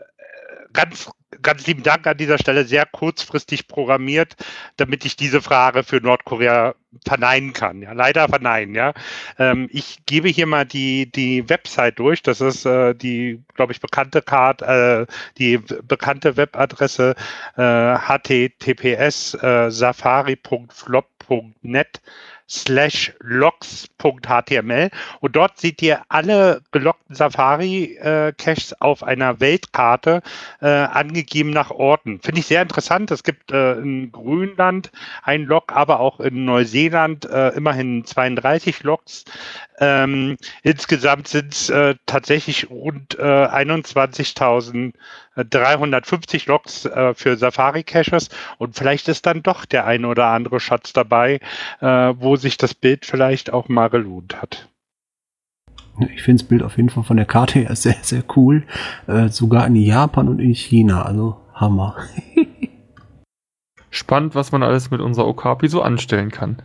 ganz 0.72 1.10
ganz 1.42 1.66
lieben 1.66 1.82
Dank 1.82 2.06
an 2.06 2.16
dieser 2.16 2.38
Stelle 2.38 2.64
sehr 2.64 2.86
kurzfristig 2.86 3.68
programmiert, 3.68 4.36
damit 4.76 5.04
ich 5.04 5.16
diese 5.16 5.42
Frage 5.42 5.82
für 5.82 6.00
Nordkorea 6.00 6.74
verneinen 7.06 7.52
kann. 7.52 7.82
Ja, 7.82 7.92
leider 7.92 8.28
verneinen. 8.28 8.74
Ja, 8.74 8.92
ähm, 9.38 9.68
ich 9.72 10.04
gebe 10.06 10.28
hier 10.28 10.46
mal 10.46 10.64
die 10.64 11.10
die 11.10 11.48
Website 11.48 11.98
durch. 11.98 12.22
Das 12.22 12.40
ist 12.40 12.64
äh, 12.66 12.94
die, 12.94 13.42
glaube 13.54 13.72
ich, 13.72 13.80
bekannte 13.80 14.22
Card, 14.22 14.62
äh, 14.62 15.06
die 15.38 15.58
bekannte 15.58 16.36
Webadresse 16.36 17.16
äh, 17.56 17.96
https 17.96 19.34
äh, 19.34 19.70
safari.flop.net 19.70 22.00
slash 22.52 23.12
logs.html 23.20 24.90
und 25.20 25.36
dort 25.36 25.58
seht 25.58 25.80
ihr 25.80 26.02
alle 26.08 26.60
gelockten 26.70 27.14
Safari-Caches 27.14 28.80
auf 28.80 29.02
einer 29.02 29.40
Weltkarte 29.40 30.22
äh, 30.60 30.68
angegeben 30.68 31.50
nach 31.50 31.70
Orten. 31.70 32.20
Finde 32.20 32.40
ich 32.40 32.46
sehr 32.46 32.60
interessant. 32.62 33.10
Es 33.10 33.22
gibt 33.22 33.52
äh, 33.52 33.74
in 33.74 34.12
Grönland 34.12 34.92
ein 35.22 35.44
Log, 35.44 35.72
aber 35.72 36.00
auch 36.00 36.20
in 36.20 36.44
Neuseeland 36.44 37.24
äh, 37.24 37.48
immerhin 37.50 38.04
32 38.04 38.82
Logs. 38.82 39.24
Ähm, 39.78 40.36
insgesamt 40.62 41.28
sind 41.28 41.54
es 41.54 41.70
äh, 41.70 41.94
tatsächlich 42.06 42.68
rund 42.70 43.18
äh, 43.18 43.22
21.000 43.22 44.92
350 45.36 46.46
Logs 46.46 46.84
äh, 46.84 47.14
für 47.14 47.36
Safari-Caches 47.36 48.28
und 48.58 48.76
vielleicht 48.76 49.08
ist 49.08 49.26
dann 49.26 49.42
doch 49.42 49.64
der 49.64 49.86
ein 49.86 50.04
oder 50.04 50.26
andere 50.26 50.60
Schatz 50.60 50.92
dabei, 50.92 51.40
äh, 51.80 51.86
wo 51.86 52.36
sich 52.36 52.56
das 52.56 52.74
Bild 52.74 53.06
vielleicht 53.06 53.52
auch 53.52 53.68
mal 53.68 53.88
gelohnt 53.88 54.40
hat. 54.40 54.68
Ich 56.14 56.22
finde 56.22 56.42
das 56.42 56.48
Bild 56.48 56.62
auf 56.62 56.76
jeden 56.76 56.88
Fall 56.88 57.04
von 57.04 57.16
der 57.16 57.26
Karte 57.26 57.60
her 57.60 57.76
sehr, 57.76 57.96
sehr 58.02 58.24
cool. 58.36 58.64
Äh, 59.06 59.28
sogar 59.28 59.66
in 59.66 59.76
Japan 59.76 60.28
und 60.28 60.38
in 60.38 60.54
China, 60.54 61.02
also 61.02 61.36
Hammer. 61.54 61.96
Spannend, 63.90 64.34
was 64.34 64.52
man 64.52 64.62
alles 64.62 64.90
mit 64.90 65.00
unserer 65.00 65.26
Okapi 65.26 65.68
so 65.68 65.82
anstellen 65.82 66.30
kann. 66.30 66.62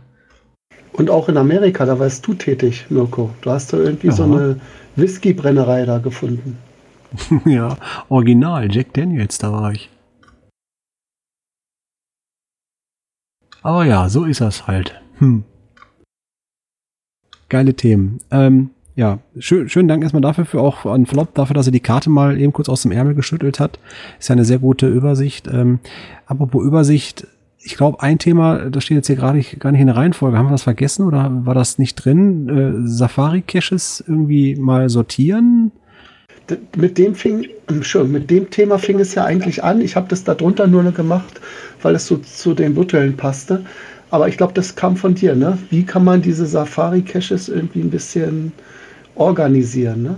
Und 0.92 1.10
auch 1.10 1.28
in 1.28 1.36
Amerika, 1.36 1.84
da 1.84 1.98
warst 1.98 2.26
du 2.26 2.34
tätig, 2.34 2.86
Mirko. 2.88 3.30
Du 3.42 3.50
hast 3.50 3.72
da 3.72 3.76
irgendwie 3.76 4.08
Aha. 4.08 4.16
so 4.16 4.22
eine 4.24 4.60
Whiskybrennerei 4.96 5.84
da 5.84 5.98
gefunden. 5.98 6.58
ja, 7.44 7.76
original, 8.08 8.70
Jack 8.70 8.92
Daniels, 8.94 9.38
da 9.38 9.52
war 9.52 9.72
ich. 9.72 9.90
Aber 13.62 13.84
ja, 13.84 14.08
so 14.08 14.24
ist 14.24 14.40
das 14.40 14.66
halt. 14.66 15.00
Hm. 15.18 15.44
Geile 17.48 17.74
Themen. 17.74 18.20
Ähm, 18.30 18.70
ja, 18.94 19.20
schön, 19.38 19.68
schönen 19.68 19.88
Dank 19.88 20.02
erstmal 20.02 20.22
dafür, 20.22 20.44
für 20.44 20.60
auch 20.60 20.84
an 20.84 21.06
Flop, 21.06 21.34
dafür, 21.34 21.54
dass 21.54 21.66
er 21.66 21.72
die 21.72 21.80
Karte 21.80 22.10
mal 22.10 22.38
eben 22.40 22.52
kurz 22.52 22.68
aus 22.68 22.82
dem 22.82 22.92
Ärmel 22.92 23.14
geschüttelt 23.14 23.60
hat. 23.60 23.78
Ist 24.18 24.28
ja 24.28 24.32
eine 24.34 24.44
sehr 24.44 24.58
gute 24.58 24.88
Übersicht. 24.88 25.48
Ähm, 25.48 25.80
apropos 26.26 26.64
Übersicht, 26.64 27.26
ich 27.58 27.76
glaube, 27.76 28.02
ein 28.02 28.18
Thema, 28.18 28.70
das 28.70 28.84
steht 28.84 28.96
jetzt 28.96 29.06
hier 29.06 29.16
gerade 29.16 29.40
gar 29.58 29.72
nicht 29.72 29.80
in 29.80 29.86
der 29.86 29.96
Reihenfolge. 29.96 30.36
Haben 30.36 30.46
wir 30.46 30.52
das 30.52 30.64
vergessen 30.64 31.06
oder 31.06 31.30
war 31.46 31.54
das 31.54 31.78
nicht 31.78 31.94
drin? 31.94 32.48
Äh, 32.48 32.88
Safari-Caches 32.88 34.04
irgendwie 34.06 34.56
mal 34.56 34.88
sortieren? 34.88 35.72
Mit 36.76 36.98
dem 36.98 37.14
fing, 37.14 37.46
mit 38.06 38.30
dem 38.30 38.50
Thema 38.50 38.78
fing 38.78 39.00
es 39.00 39.14
ja 39.14 39.24
eigentlich 39.24 39.62
an. 39.64 39.80
Ich 39.80 39.96
habe 39.96 40.08
das 40.08 40.24
darunter 40.24 40.66
nur 40.66 40.82
noch 40.82 40.94
gemacht, 40.94 41.40
weil 41.82 41.94
es 41.94 42.06
so 42.06 42.16
zu 42.16 42.54
den 42.54 42.76
virtuellen 42.76 43.16
passte. 43.16 43.64
Aber 44.10 44.28
ich 44.28 44.36
glaube, 44.36 44.54
das 44.54 44.74
kam 44.74 44.96
von 44.96 45.14
dir, 45.14 45.34
ne? 45.34 45.58
Wie 45.70 45.84
kann 45.84 46.04
man 46.04 46.22
diese 46.22 46.46
Safari-Caches 46.46 47.48
irgendwie 47.48 47.80
ein 47.80 47.90
bisschen 47.90 48.52
organisieren, 49.14 50.02
ne? 50.02 50.16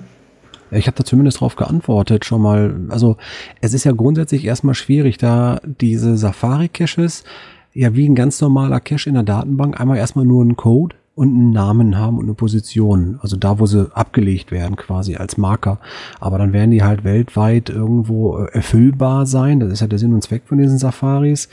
Ich 0.70 0.86
habe 0.86 0.96
da 0.96 1.04
zumindest 1.04 1.40
drauf 1.40 1.56
geantwortet 1.56 2.24
schon 2.24 2.42
mal. 2.42 2.74
Also 2.90 3.16
es 3.60 3.74
ist 3.74 3.84
ja 3.84 3.92
grundsätzlich 3.92 4.44
erstmal 4.44 4.74
schwierig, 4.74 5.18
da 5.18 5.60
diese 5.64 6.16
Safari-Caches 6.16 7.24
ja 7.72 7.94
wie 7.94 8.08
ein 8.08 8.14
ganz 8.14 8.40
normaler 8.40 8.80
Cache 8.80 9.08
in 9.08 9.14
der 9.14 9.24
Datenbank 9.24 9.80
einmal 9.80 9.98
erstmal 9.98 10.24
nur 10.24 10.42
einen 10.42 10.56
Code 10.56 10.96
und 11.20 11.34
einen 11.34 11.52
Namen 11.52 11.98
haben 11.98 12.16
und 12.16 12.24
eine 12.24 12.32
Position. 12.32 13.18
Also 13.20 13.36
da, 13.36 13.58
wo 13.58 13.66
sie 13.66 13.94
abgelegt 13.94 14.50
werden, 14.50 14.76
quasi 14.76 15.16
als 15.16 15.36
Marker. 15.36 15.78
Aber 16.18 16.38
dann 16.38 16.54
werden 16.54 16.70
die 16.70 16.82
halt 16.82 17.04
weltweit 17.04 17.68
irgendwo 17.68 18.38
äh, 18.38 18.46
erfüllbar 18.54 19.26
sein. 19.26 19.60
Das 19.60 19.70
ist 19.70 19.80
ja 19.80 19.86
der 19.86 19.98
Sinn 19.98 20.14
und 20.14 20.22
Zweck 20.22 20.44
von 20.46 20.56
diesen 20.56 20.78
Safaris. 20.78 21.50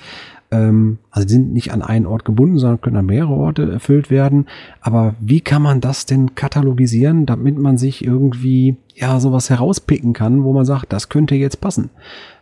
Ähm, 0.52 1.00
also 1.12 1.28
die 1.28 1.34
sind 1.34 1.52
nicht 1.52 1.74
an 1.74 1.82
einen 1.82 2.06
Ort 2.06 2.24
gebunden, 2.24 2.60
sondern 2.60 2.80
können 2.80 2.96
an 2.96 3.08
mehrere 3.08 3.34
Orte 3.34 3.70
erfüllt 3.70 4.10
werden. 4.10 4.46
Aber 4.80 5.16
wie 5.20 5.42
kann 5.42 5.64
man 5.64 5.82
das 5.82 6.06
denn 6.06 6.34
katalogisieren, 6.34 7.26
damit 7.26 7.58
man 7.58 7.78
sich 7.78 8.06
irgendwie 8.06 8.78
ja 8.96 9.20
sowas 9.20 9.50
herauspicken 9.50 10.14
kann, 10.14 10.46
wo 10.46 10.54
man 10.54 10.64
sagt, 10.64 10.94
das 10.94 11.10
könnte 11.10 11.36
jetzt 11.36 11.60
passen? 11.60 11.90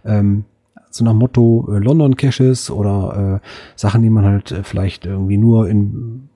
Ähm, 0.06 0.46
so 0.92 1.04
nach 1.04 1.16
Motto 1.16 1.68
äh, 1.72 1.80
London 1.80 2.18
Caches 2.18 2.70
oder 2.70 3.42
äh, 3.42 3.48
Sachen, 3.76 4.04
die 4.04 4.12
man 4.12 4.26
halt 4.26 4.52
äh, 4.52 4.64
vielleicht 4.64 5.08
irgendwie 5.08 5.38
nur 5.38 5.68
in 5.68 6.30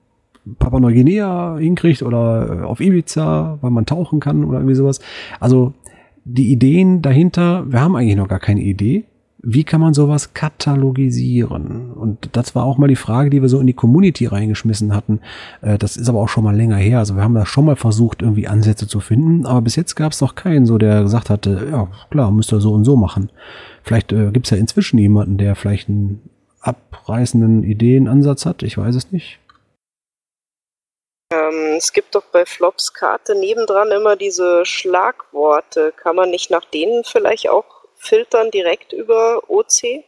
Papua 0.58 0.80
Neuguinea 0.80 1.56
hinkriegt 1.58 2.02
oder 2.02 2.60
äh, 2.62 2.64
auf 2.64 2.80
Ibiza, 2.80 3.58
weil 3.60 3.70
man 3.70 3.86
tauchen 3.86 4.20
kann 4.20 4.44
oder 4.44 4.58
irgendwie 4.58 4.74
sowas. 4.74 5.00
Also 5.38 5.74
die 6.24 6.50
Ideen 6.52 7.02
dahinter, 7.02 7.64
wir 7.70 7.80
haben 7.80 7.96
eigentlich 7.96 8.16
noch 8.16 8.28
gar 8.28 8.40
keine 8.40 8.60
Idee 8.60 9.04
wie 9.42 9.64
kann 9.64 9.80
man 9.80 9.94
sowas 9.94 10.34
katalogisieren? 10.34 11.92
Und 11.92 12.30
das 12.32 12.54
war 12.54 12.64
auch 12.64 12.78
mal 12.78 12.88
die 12.88 12.96
Frage, 12.96 13.30
die 13.30 13.40
wir 13.40 13.48
so 13.48 13.60
in 13.60 13.66
die 13.66 13.72
Community 13.72 14.26
reingeschmissen 14.26 14.94
hatten. 14.94 15.20
Äh, 15.62 15.78
das 15.78 15.96
ist 15.96 16.08
aber 16.08 16.20
auch 16.20 16.28
schon 16.28 16.44
mal 16.44 16.54
länger 16.54 16.76
her. 16.76 16.98
Also 16.98 17.16
wir 17.16 17.22
haben 17.22 17.34
da 17.34 17.46
schon 17.46 17.64
mal 17.64 17.76
versucht, 17.76 18.22
irgendwie 18.22 18.48
Ansätze 18.48 18.86
zu 18.86 19.00
finden, 19.00 19.46
aber 19.46 19.62
bis 19.62 19.76
jetzt 19.76 19.94
gab 19.94 20.12
es 20.12 20.20
noch 20.20 20.34
keinen, 20.34 20.66
so 20.66 20.78
der 20.78 21.02
gesagt 21.02 21.30
hatte, 21.30 21.68
ja 21.70 21.88
klar, 22.10 22.30
müsst 22.30 22.52
ihr 22.52 22.60
so 22.60 22.72
und 22.72 22.84
so 22.84 22.96
machen. 22.96 23.30
Vielleicht 23.82 24.12
äh, 24.12 24.30
gibt 24.30 24.46
es 24.46 24.50
ja 24.50 24.58
inzwischen 24.58 24.98
jemanden, 24.98 25.38
der 25.38 25.54
vielleicht 25.54 25.88
einen 25.88 26.20
abreißenden 26.60 27.64
Ideenansatz 27.64 28.44
hat. 28.44 28.62
Ich 28.62 28.76
weiß 28.76 28.94
es 28.94 29.10
nicht. 29.10 29.39
Ähm, 31.32 31.76
es 31.76 31.92
gibt 31.92 32.14
doch 32.14 32.24
bei 32.24 32.44
Flops 32.44 32.92
Karte 32.92 33.38
nebendran 33.38 33.92
immer 33.92 34.16
diese 34.16 34.66
Schlagworte. 34.66 35.92
Kann 35.96 36.16
man 36.16 36.30
nicht 36.30 36.50
nach 36.50 36.64
denen 36.64 37.04
vielleicht 37.04 37.48
auch 37.48 37.84
filtern 37.96 38.50
direkt 38.50 38.92
über 38.92 39.48
OC? 39.48 40.04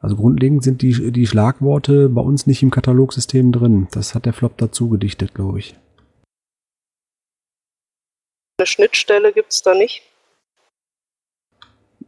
Also 0.00 0.16
grundlegend 0.16 0.64
sind 0.64 0.82
die, 0.82 1.12
die 1.12 1.26
Schlagworte 1.28 2.08
bei 2.08 2.20
uns 2.20 2.48
nicht 2.48 2.62
im 2.64 2.72
Katalogsystem 2.72 3.52
drin. 3.52 3.86
Das 3.92 4.16
hat 4.16 4.26
der 4.26 4.32
Flop 4.32 4.58
dazu 4.58 4.88
gedichtet, 4.88 5.32
glaube 5.32 5.60
ich. 5.60 5.76
Eine 8.58 8.66
Schnittstelle 8.66 9.32
gibt 9.32 9.52
es 9.52 9.62
da 9.62 9.74
nicht? 9.74 10.02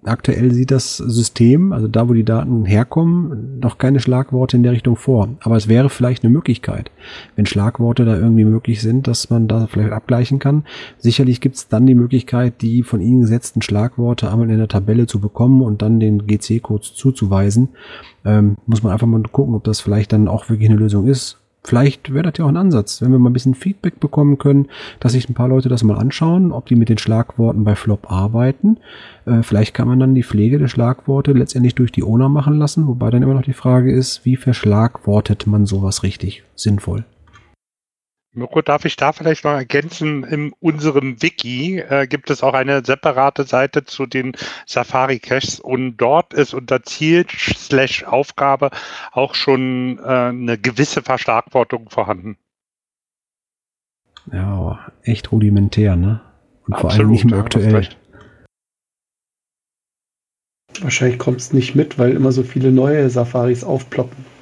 Aktuell 0.05 0.53
sieht 0.53 0.71
das 0.71 0.97
System, 0.97 1.73
also 1.73 1.89
da, 1.89 2.09
wo 2.09 2.13
die 2.13 2.25
Daten 2.25 2.65
herkommen, 2.65 3.59
noch 3.61 3.79
keine 3.79 4.01
Schlagworte 4.01 4.57
in 4.57 4.63
der 4.63 4.73
Richtung 4.73 4.97
vor. 4.97 5.29
Aber 5.41 5.57
es 5.57 5.69
wäre 5.69 5.91
vielleicht 5.91 6.25
eine 6.25 6.33
Möglichkeit, 6.33 6.91
wenn 7.37 7.47
Schlagworte 7.47 8.05
da 8.05 8.17
irgendwie 8.17 8.45
möglich 8.45 8.81
sind, 8.81 9.07
dass 9.07 9.31
man 9.31 9.49
da 9.49 9.67
vielleicht 9.67 9.93
abgleichen 9.93 10.39
kann. 10.39 10.65
Sicherlich 10.99 11.41
gibt 11.41 11.57
es 11.57 11.69
dann 11.69 11.87
die 11.87 11.95
Möglichkeit, 11.95 12.63
die 12.63 12.83
von 12.83 13.01
Ihnen 13.01 13.23
gesetzten 13.23 13.63
Schlagworte 13.63 14.31
einmal 14.31 14.51
in 14.51 14.59
der 14.59 14.69
Tabelle 14.69 15.07
zu 15.07 15.21
bekommen 15.21 15.63
und 15.63 15.83
dann 15.83 16.01
den 16.01 16.27
GC-Code 16.27 16.83
zuzuweisen. 16.83 17.71
Ähm, 18.25 18.57
muss 18.67 18.83
man 18.83 18.93
einfach 18.93 19.07
mal 19.07 19.23
gucken, 19.23 19.55
ob 19.55 19.65
das 19.65 19.81
vielleicht 19.81 20.13
dann 20.13 20.29
auch 20.29 20.49
wirklich 20.49 20.69
eine 20.69 20.79
Lösung 20.79 21.07
ist. 21.07 21.44
Vielleicht 21.67 22.13
wäre 22.13 22.25
das 22.25 22.35
ja 22.37 22.45
auch 22.45 22.51
ein 22.51 22.59
Ansatz, 22.59 23.01
wenn 23.01 23.11
wir 23.11 23.19
mal 23.19 23.31
ein 23.31 23.33
bisschen 23.33 23.55
Feedback 23.55 23.99
bekommen 23.99 24.37
können, 24.37 24.69
dass 25.01 25.13
sich 25.13 25.29
ein 25.29 25.35
paar 25.35 25.49
Leute 25.49 25.71
das 25.71 25.83
mal 25.83 25.97
anschauen, 25.97 26.53
ob 26.53 26.67
die 26.67 26.77
mit 26.77 26.91
den 26.91 26.99
Schlagworten 26.99 27.65
bei 27.65 27.75
Flop 27.75 28.11
arbeiten. 28.11 28.77
Äh, 29.25 29.43
vielleicht 29.43 29.73
kann 29.73 29.89
man 29.89 29.99
dann 29.99 30.15
die 30.15 30.23
Pflege 30.23 30.59
der 30.59 30.69
Schlagworte 30.69 31.33
letztendlich 31.33 31.75
durch 31.75 31.91
die 31.91 32.05
Owner 32.05 32.29
machen 32.29 32.59
lassen, 32.59 32.87
wobei 32.87 33.09
dann 33.09 33.23
immer 33.23 33.35
noch 33.35 33.43
die 33.43 33.55
Frage 33.55 33.93
ist, 33.93 34.27
wie 34.27 34.37
verschlagwortet 34.37 35.47
man 35.47 35.65
sowas 35.65 36.03
richtig 36.03 36.45
sinnvoll? 36.55 37.05
Mirko, 38.35 38.63
darf 38.63 38.85
ich 38.85 38.97
da 38.97 39.13
vielleicht 39.13 39.45
noch 39.45 39.53
ergänzen? 39.53 40.25
In 40.25 40.53
unserem 40.59 41.23
Wiki 41.23 41.79
äh, 41.79 42.09
gibt 42.09 42.31
es 42.31 42.43
auch 42.43 42.55
eine 42.55 42.85
separate 42.85 43.45
Seite 43.45 43.85
zu 43.85 44.07
den 44.07 44.33
Safari-Caches 44.67 45.61
und 45.61 45.97
dort 45.99 46.35
ist 46.35 46.53
unter 46.53 46.83
Ziel 46.83 47.27
slash 47.31 48.03
Aufgabe 48.03 48.71
auch 49.13 49.37
schon 49.37 49.99
äh, 49.99 50.03
eine 50.03 50.59
gewisse 50.59 51.03
Verschlagwortung 51.03 51.91
vorhanden. 51.91 52.37
Ja, 54.33 54.47
aber 54.47 54.93
echt 55.03 55.31
rudimentär, 55.31 55.95
ne? 55.95 56.21
Und 56.67 56.79
vor 56.79 56.91
allem 56.91 57.11
nicht 57.11 57.25
mehr 57.25 57.39
aktuell. 57.39 57.75
recht. 57.75 57.99
Wahrscheinlich 60.81 61.21
kommt 61.21 61.41
es 61.41 61.53
nicht 61.53 61.77
mit, 61.77 61.99
weil 61.99 62.13
immer 62.13 62.33
so 62.33 62.43
viele 62.43 62.73
neue 62.73 63.09
Safaris 63.11 63.63
aufploppen. 63.63 64.34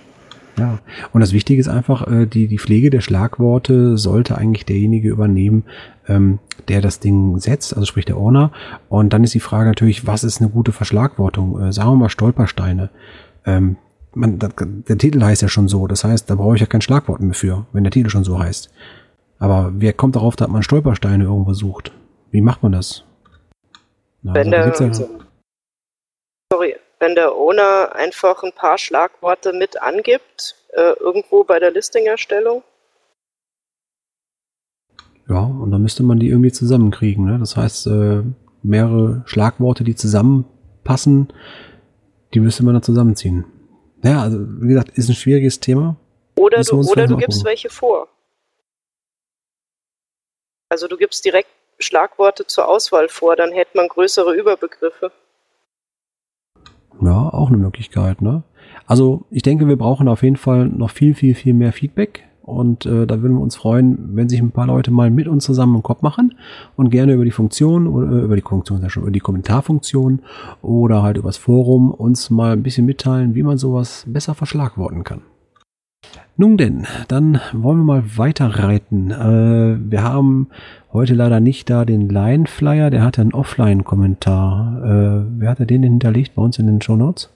Ja, 0.58 0.80
und 1.12 1.20
das 1.20 1.32
Wichtige 1.32 1.60
ist 1.60 1.68
einfach, 1.68 2.06
äh, 2.06 2.26
die, 2.26 2.46
die 2.46 2.58
Pflege 2.58 2.90
der 2.90 3.00
Schlagworte 3.00 3.96
sollte 3.96 4.36
eigentlich 4.36 4.66
derjenige 4.66 5.08
übernehmen, 5.08 5.64
ähm, 6.06 6.40
der 6.68 6.80
das 6.80 7.00
Ding 7.00 7.38
setzt, 7.38 7.74
also 7.74 7.86
sprich 7.86 8.04
der 8.04 8.18
Owner. 8.18 8.52
Und 8.88 9.12
dann 9.12 9.24
ist 9.24 9.34
die 9.34 9.40
Frage 9.40 9.68
natürlich, 9.68 10.06
was 10.06 10.24
ist 10.24 10.40
eine 10.40 10.50
gute 10.50 10.72
Verschlagwortung? 10.72 11.60
Äh, 11.60 11.72
sagen 11.72 11.90
wir 11.90 11.96
mal 11.96 12.08
Stolpersteine. 12.10 12.90
Ähm, 13.46 13.76
man, 14.14 14.38
der 14.38 14.98
Titel 14.98 15.22
heißt 15.22 15.42
ja 15.42 15.48
schon 15.48 15.68
so, 15.68 15.86
das 15.86 16.04
heißt, 16.04 16.28
da 16.28 16.34
brauche 16.34 16.56
ich 16.56 16.60
ja 16.60 16.66
kein 16.66 16.82
Schlagwort 16.82 17.20
mehr 17.20 17.34
für, 17.34 17.66
wenn 17.72 17.84
der 17.84 17.90
Titel 17.90 18.10
schon 18.10 18.24
so 18.24 18.38
heißt. 18.38 18.70
Aber 19.38 19.72
wer 19.74 19.92
kommt 19.92 20.16
darauf, 20.16 20.36
dass 20.36 20.48
man 20.48 20.62
Stolpersteine 20.62 21.24
irgendwo 21.24 21.54
sucht? 21.54 21.92
Wie 22.30 22.42
macht 22.42 22.62
man 22.62 22.72
das? 22.72 23.04
Na, 24.22 24.34
Wenn 24.34 24.50
da 24.50 24.70
der, 24.70 24.86
ja, 24.86 24.92
sorry, 26.52 26.74
wenn 27.02 27.16
der 27.16 27.34
Owner 27.34 27.96
einfach 27.96 28.44
ein 28.44 28.52
paar 28.52 28.78
Schlagworte 28.78 29.52
mit 29.52 29.82
angibt, 29.82 30.54
äh, 30.68 30.92
irgendwo 31.00 31.42
bei 31.42 31.58
der 31.58 31.72
Listing-Erstellung. 31.72 32.62
Ja, 35.28 35.40
und 35.40 35.72
dann 35.72 35.82
müsste 35.82 36.04
man 36.04 36.20
die 36.20 36.28
irgendwie 36.28 36.52
zusammenkriegen. 36.52 37.24
Ne? 37.24 37.40
Das 37.40 37.56
heißt, 37.56 37.88
äh, 37.88 38.22
mehrere 38.62 39.24
Schlagworte, 39.26 39.82
die 39.82 39.96
zusammenpassen, 39.96 41.32
die 42.34 42.40
müsste 42.40 42.64
man 42.64 42.74
dann 42.74 42.84
zusammenziehen. 42.84 43.46
Ja, 44.04 44.22
also 44.22 44.38
wie 44.62 44.68
gesagt, 44.68 44.96
ist 44.96 45.08
ein 45.08 45.16
schwieriges 45.16 45.58
Thema. 45.58 45.96
Oder 46.36 46.62
du, 46.62 46.82
oder 46.82 47.08
du 47.08 47.16
gibst 47.16 47.44
welche 47.44 47.68
vor. 47.68 48.06
Also 50.68 50.86
du 50.86 50.96
gibst 50.96 51.24
direkt 51.24 51.50
Schlagworte 51.80 52.46
zur 52.46 52.68
Auswahl 52.68 53.08
vor, 53.08 53.34
dann 53.34 53.50
hätte 53.50 53.76
man 53.76 53.88
größere 53.88 54.34
Überbegriffe. 54.34 55.10
Ja, 57.02 57.28
auch 57.32 57.48
eine 57.48 57.56
Möglichkeit. 57.56 58.22
Ne? 58.22 58.42
Also 58.86 59.24
ich 59.30 59.42
denke, 59.42 59.66
wir 59.66 59.76
brauchen 59.76 60.08
auf 60.08 60.22
jeden 60.22 60.36
Fall 60.36 60.68
noch 60.68 60.90
viel, 60.90 61.14
viel, 61.14 61.34
viel 61.34 61.54
mehr 61.54 61.72
Feedback. 61.72 62.24
Und 62.42 62.86
äh, 62.86 63.06
da 63.06 63.22
würden 63.22 63.36
wir 63.36 63.40
uns 63.40 63.54
freuen, 63.54 64.16
wenn 64.16 64.28
sich 64.28 64.40
ein 64.40 64.50
paar 64.50 64.66
Leute 64.66 64.90
mal 64.90 65.10
mit 65.10 65.28
uns 65.28 65.44
zusammen 65.44 65.74
einen 65.74 65.82
Kopf 65.84 66.02
machen 66.02 66.34
und 66.74 66.90
gerne 66.90 67.12
über 67.12 67.24
die 67.24 67.30
Funktion 67.30 67.86
oder 67.86 68.10
äh, 68.10 68.24
über 68.24 68.34
die 68.34 68.42
Funktion, 68.42 68.82
ja 68.82 68.90
schon, 68.90 69.04
über 69.04 69.12
die 69.12 69.20
Kommentarfunktion 69.20 70.22
oder 70.60 71.04
halt 71.04 71.16
übers 71.18 71.36
Forum 71.36 71.92
uns 71.92 72.30
mal 72.30 72.52
ein 72.52 72.64
bisschen 72.64 72.84
mitteilen, 72.84 73.36
wie 73.36 73.44
man 73.44 73.58
sowas 73.58 74.04
besser 74.08 74.34
verschlagworten 74.34 75.04
kann. 75.04 75.22
Nun 76.36 76.56
denn, 76.56 76.86
dann 77.08 77.40
wollen 77.52 77.78
wir 77.78 77.84
mal 77.84 78.04
weiterreiten. 78.16 79.10
Äh, 79.10 79.90
wir 79.90 80.02
haben 80.02 80.48
heute 80.92 81.12
leider 81.12 81.40
nicht 81.40 81.68
da 81.68 81.84
den 81.84 82.08
Line-Flyer, 82.08 82.88
der 82.88 83.02
hatte 83.02 83.20
einen 83.20 83.34
Offline-Kommentar. 83.34 84.78
Äh, 84.82 85.26
wer 85.38 85.50
hatte 85.50 85.66
den 85.66 85.82
denn 85.82 85.92
hinterlegt 85.92 86.34
bei 86.34 86.42
uns 86.42 86.58
in 86.58 86.66
den 86.66 86.80
Show 86.80 86.96
Notes? 86.96 87.28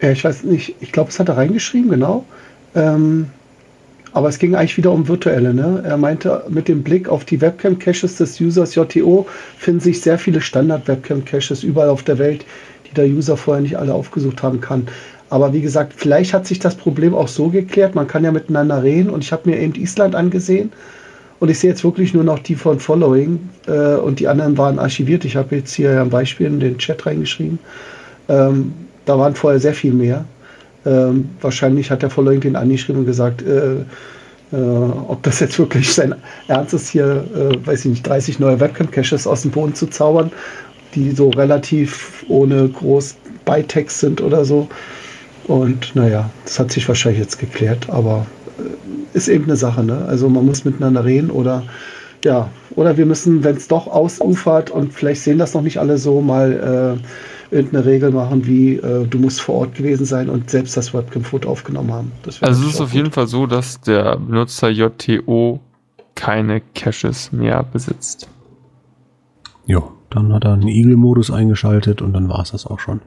Ja, 0.00 0.12
ich 0.12 0.22
weiß 0.22 0.44
nicht, 0.44 0.76
ich 0.80 0.92
glaube, 0.92 1.10
es 1.10 1.18
hat 1.18 1.28
er 1.28 1.36
reingeschrieben, 1.36 1.90
genau. 1.90 2.24
Ähm, 2.76 3.26
aber 4.12 4.28
es 4.28 4.38
ging 4.38 4.54
eigentlich 4.54 4.76
wieder 4.76 4.92
um 4.92 5.08
virtuelle. 5.08 5.52
Ne? 5.52 5.82
Er 5.84 5.96
meinte, 5.96 6.44
mit 6.48 6.68
dem 6.68 6.84
Blick 6.84 7.08
auf 7.08 7.24
die 7.24 7.40
Webcam-Caches 7.40 8.16
des 8.16 8.40
Users 8.40 8.76
JTO 8.76 9.26
finden 9.56 9.80
sich 9.80 10.00
sehr 10.00 10.18
viele 10.18 10.40
Standard-Webcam-Caches 10.40 11.64
überall 11.64 11.88
auf 11.88 12.04
der 12.04 12.18
Welt, 12.18 12.46
die 12.88 12.94
der 12.94 13.06
User 13.06 13.36
vorher 13.36 13.62
nicht 13.62 13.76
alle 13.76 13.92
aufgesucht 13.92 14.42
haben 14.42 14.60
kann. 14.60 14.86
Aber 15.30 15.52
wie 15.52 15.60
gesagt, 15.60 15.92
vielleicht 15.96 16.32
hat 16.32 16.46
sich 16.46 16.58
das 16.58 16.74
Problem 16.74 17.14
auch 17.14 17.28
so 17.28 17.48
geklärt, 17.48 17.94
man 17.94 18.06
kann 18.06 18.24
ja 18.24 18.32
miteinander 18.32 18.82
reden 18.82 19.10
und 19.10 19.22
ich 19.22 19.32
habe 19.32 19.50
mir 19.50 19.58
eben 19.58 19.74
Island 19.74 20.14
angesehen 20.14 20.72
und 21.40 21.50
ich 21.50 21.58
sehe 21.58 21.70
jetzt 21.70 21.84
wirklich 21.84 22.14
nur 22.14 22.24
noch 22.24 22.38
die 22.38 22.54
von 22.54 22.80
Following 22.80 23.38
äh, 23.66 23.96
und 23.96 24.20
die 24.20 24.28
anderen 24.28 24.56
waren 24.56 24.78
archiviert. 24.78 25.24
Ich 25.24 25.36
habe 25.36 25.56
jetzt 25.56 25.74
hier 25.74 26.00
ein 26.00 26.10
Beispiel 26.10 26.46
in 26.46 26.60
den 26.60 26.78
Chat 26.78 27.04
reingeschrieben. 27.06 27.58
Ähm, 28.28 28.72
da 29.04 29.18
waren 29.18 29.34
vorher 29.34 29.60
sehr 29.60 29.74
viel 29.74 29.92
mehr. 29.92 30.24
Ähm, 30.84 31.28
wahrscheinlich 31.40 31.90
hat 31.90 32.02
der 32.02 32.10
Following 32.10 32.40
den 32.40 32.56
angeschrieben 32.56 33.00
und 33.00 33.06
gesagt, 33.06 33.42
äh, 33.42 33.80
äh, 34.52 34.56
ob 34.56 35.22
das 35.22 35.40
jetzt 35.40 35.58
wirklich 35.58 35.92
sein 35.92 36.14
Ernst 36.48 36.74
ist, 36.74 36.88
hier, 36.88 37.24
äh, 37.34 37.66
weiß 37.66 37.84
ich 37.84 37.90
nicht, 37.90 38.06
30 38.06 38.38
neue 38.38 38.58
Webcam-Caches 38.58 39.26
aus 39.26 39.42
dem 39.42 39.50
Boden 39.50 39.74
zu 39.74 39.86
zaubern, 39.86 40.32
die 40.94 41.10
so 41.10 41.30
relativ 41.30 42.24
ohne 42.28 42.68
groß 42.68 43.16
Beitext 43.44 44.00
sind 44.00 44.20
oder 44.20 44.44
so. 44.44 44.68
Und 45.48 45.96
naja, 45.96 46.30
das 46.44 46.58
hat 46.60 46.70
sich 46.70 46.86
wahrscheinlich 46.86 47.20
jetzt 47.20 47.38
geklärt, 47.38 47.88
aber 47.88 48.26
äh, 48.58 49.16
ist 49.16 49.28
eben 49.28 49.44
eine 49.44 49.56
Sache, 49.56 49.82
ne? 49.82 50.04
Also 50.06 50.28
man 50.28 50.44
muss 50.46 50.64
miteinander 50.64 51.04
reden 51.04 51.30
oder 51.30 51.64
ja, 52.24 52.50
oder 52.74 52.96
wir 52.96 53.06
müssen, 53.06 53.42
wenn 53.44 53.56
es 53.56 53.68
doch 53.68 53.86
ausufert 53.86 54.70
und 54.70 54.92
vielleicht 54.92 55.22
sehen 55.22 55.38
das 55.38 55.54
noch 55.54 55.62
nicht 55.62 55.78
alle 55.78 55.98
so, 55.98 56.20
mal 56.20 56.98
äh, 57.50 57.54
irgendeine 57.54 57.86
Regel 57.86 58.10
machen, 58.10 58.46
wie 58.46 58.76
äh, 58.76 59.06
du 59.06 59.18
musst 59.18 59.40
vor 59.40 59.56
Ort 59.56 59.74
gewesen 59.74 60.04
sein 60.04 60.28
und 60.28 60.50
selbst 60.50 60.76
das 60.76 60.92
Webcam-Foto 60.92 61.48
aufgenommen 61.48 61.92
haben. 61.92 62.12
Also 62.40 62.66
es 62.66 62.74
ist 62.74 62.80
auf 62.80 62.92
jeden 62.92 63.06
gut. 63.06 63.14
Fall 63.14 63.26
so, 63.26 63.46
dass 63.46 63.80
der 63.80 64.16
Benutzer 64.16 64.68
JTO 64.68 65.60
keine 66.14 66.60
Caches 66.74 67.32
mehr 67.32 67.62
besitzt. 67.62 68.28
Ja, 69.66 69.82
dann 70.10 70.32
hat 70.32 70.44
er 70.44 70.54
einen 70.54 70.68
Eagle-Modus 70.68 71.30
eingeschaltet 71.30 72.02
und 72.02 72.12
dann 72.12 72.28
war 72.28 72.40
es 72.40 72.50
das 72.50 72.66
auch 72.66 72.80
schon. 72.80 73.00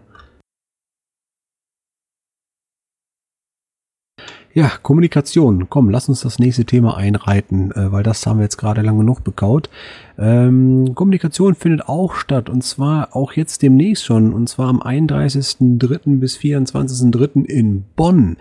Ja, 4.54 4.70
Kommunikation. 4.82 5.70
Komm, 5.70 5.90
lass 5.90 6.10
uns 6.10 6.22
das 6.22 6.38
nächste 6.38 6.66
Thema 6.66 6.98
einreiten, 6.98 7.72
äh, 7.72 7.92
weil 7.94 8.04
das 8.04 8.26
haben 8.26 8.40
wir 8.40 8.44
jetzt 8.44 8.58
gerade 8.58 8.82
lang 8.82 8.98
genug 8.98 9.24
bekaut. 9.24 9.70
Ähm, 10.18 10.94
Kommunikation 10.94 11.56
findet 11.56 11.88
auch 11.88 12.16
statt 12.16 12.50
und 12.50 12.62
zwar 12.62 13.16
auch 13.16 13.32
jetzt 13.32 13.62
demnächst 13.62 14.04
schon 14.04 14.34
und 14.34 14.50
zwar 14.50 14.68
am 14.68 14.82
31.03. 14.82 16.20
bis 16.20 16.38
24.03. 16.38 17.46
in 17.46 17.86
Bonn. 17.96 18.36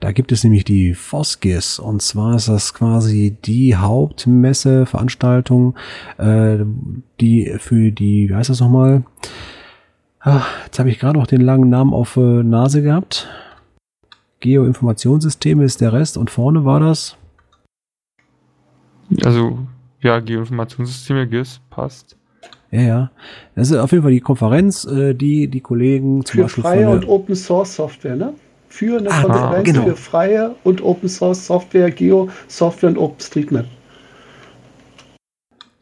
Da 0.00 0.12
gibt 0.12 0.30
es 0.30 0.44
nämlich 0.44 0.64
die 0.64 0.92
Foskis 0.92 1.78
und 1.78 2.02
zwar 2.02 2.36
ist 2.36 2.48
das 2.48 2.74
quasi 2.74 3.34
die 3.46 3.76
Hauptmesse, 3.76 4.84
Veranstaltung, 4.84 5.74
äh, 6.18 6.58
die 7.18 7.54
für 7.58 7.92
die, 7.92 8.28
wie 8.28 8.34
heißt 8.34 8.50
das 8.50 8.60
nochmal? 8.60 9.04
Ah, 10.20 10.42
jetzt 10.66 10.78
habe 10.78 10.90
ich 10.90 10.98
gerade 10.98 11.18
noch 11.18 11.26
den 11.26 11.40
langen 11.40 11.70
Namen 11.70 11.94
auf 11.94 12.18
äh, 12.18 12.42
Nase 12.42 12.82
gehabt. 12.82 13.26
Geoinformationssysteme 14.40 15.64
ist 15.64 15.80
der 15.80 15.92
Rest 15.92 16.16
und 16.16 16.30
vorne 16.30 16.64
war 16.64 16.80
das. 16.80 17.16
Also, 19.24 19.58
ja, 20.02 20.20
Geoinformationssysteme, 20.20 21.26
GIS, 21.26 21.60
passt. 21.70 22.16
Ja, 22.70 22.80
ja. 22.80 23.10
Das 23.54 23.70
ist 23.70 23.76
auf 23.76 23.92
jeden 23.92 24.02
Fall 24.02 24.12
die 24.12 24.20
Konferenz, 24.20 24.84
äh, 24.84 25.14
die 25.14 25.48
die 25.48 25.60
Kollegen 25.60 26.24
zum 26.24 26.38
Für 26.38 26.42
Beispiel 26.42 26.62
freie 26.62 26.90
und 26.90 27.08
Open 27.08 27.34
Source 27.34 27.76
Software, 27.76 28.16
ne? 28.16 28.34
Für 28.68 28.98
eine 28.98 29.10
Ah, 29.10 29.22
Konferenz 29.22 29.64
genau. 29.64 29.84
für 29.84 29.96
freie 29.96 30.54
und 30.64 30.82
Open 30.82 31.08
Source 31.08 31.46
Software, 31.46 31.90
Geo 31.90 32.28
Software 32.48 32.90
und 32.90 32.98
OpenStreetMap. 32.98 33.64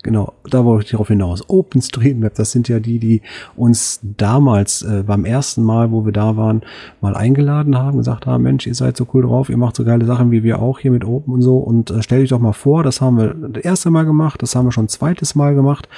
Genau, 0.05 0.35
da 0.49 0.65
wollte 0.65 0.85
ich 0.85 0.91
darauf 0.93 1.09
hinaus. 1.09 1.49
OpenStreetMap, 1.49 2.35
das 2.35 2.53
sind 2.53 2.69
ja 2.69 2.79
die, 2.79 3.01
die 3.01 3.23
uns 3.57 3.99
damals 4.03 4.83
äh, 4.83 5.03
beim 5.05 5.25
ersten 5.25 5.65
Mal, 5.65 5.91
wo 5.91 6.05
wir 6.05 6.13
da 6.13 6.37
waren, 6.37 6.63
mal 7.01 7.17
eingeladen 7.17 7.77
haben, 7.77 7.99
gesagt 7.99 8.27
haben, 8.27 8.45
Mensch, 8.45 8.69
ihr 8.69 8.75
seid 8.77 8.97
so 8.97 9.09
cool 9.13 9.23
drauf, 9.23 9.49
ihr 9.49 9.57
macht 9.57 9.75
so 9.75 9.85
geile 9.85 10.05
Sachen 10.05 10.31
wie 10.31 10.45
wir 10.45 10.63
auch 10.63 10.79
hier 10.79 10.93
mit 10.93 11.05
Open 11.05 11.35
und 11.35 11.43
so 11.43 11.59
und 11.59 11.91
äh, 11.91 12.03
stell 12.03 12.21
dich 12.21 12.31
doch 12.31 12.39
mal 12.39 12.53
vor, 12.53 12.85
das 12.85 13.01
haben 13.01 13.19
wir 13.19 13.35
das 13.35 13.65
erste 13.65 13.91
Mal 13.91 14.05
gemacht, 14.05 14.41
das 14.43 14.55
haben 14.55 14.67
wir 14.67 14.73
schon 14.73 14.89
zweites 14.89 15.35
Mal 15.35 15.57
gemacht 15.57 15.89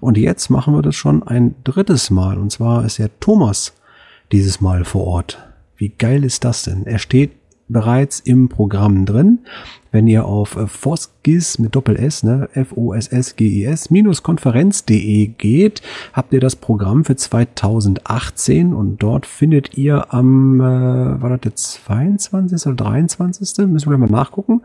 und 0.00 0.16
jetzt 0.16 0.48
machen 0.48 0.74
wir 0.74 0.82
das 0.82 0.94
schon 0.94 1.22
ein 1.24 1.54
drittes 1.64 2.10
Mal 2.10 2.38
und 2.38 2.50
zwar 2.50 2.86
ist 2.86 2.98
der 2.98 3.10
Thomas 3.20 3.74
dieses 4.32 4.62
Mal 4.62 4.84
vor 4.84 5.06
Ort. 5.06 5.38
Wie 5.76 5.90
geil 5.90 6.24
ist 6.24 6.44
das 6.44 6.62
denn? 6.62 6.86
Er 6.86 6.98
steht 6.98 7.32
bereits 7.68 8.20
im 8.20 8.48
Programm 8.48 9.06
drin. 9.06 9.40
Wenn 9.92 10.08
ihr 10.08 10.26
auf 10.26 10.56
äh, 10.56 10.66
Foskis 10.66 11.58
mit 11.58 11.74
Doppel 11.74 11.96
S, 11.96 12.22
ne, 12.22 12.50
F-O-S-S-G-I-S, 12.52 13.90
minus 13.90 14.22
Konferenz.de 14.22 15.28
geht, 15.38 15.80
habt 16.12 16.34
ihr 16.34 16.40
das 16.40 16.54
Programm 16.54 17.04
für 17.04 17.16
2018 17.16 18.74
und 18.74 19.02
dort 19.02 19.24
findet 19.24 19.78
ihr 19.78 20.12
am, 20.12 20.60
äh, 20.60 21.22
war 21.22 21.30
das 21.30 21.40
der 21.40 21.54
22. 21.54 22.66
oder 22.66 22.74
23. 22.76 23.66
Müssen 23.68 23.90
wir 23.90 23.96
mal 23.96 24.10
nachgucken, 24.10 24.60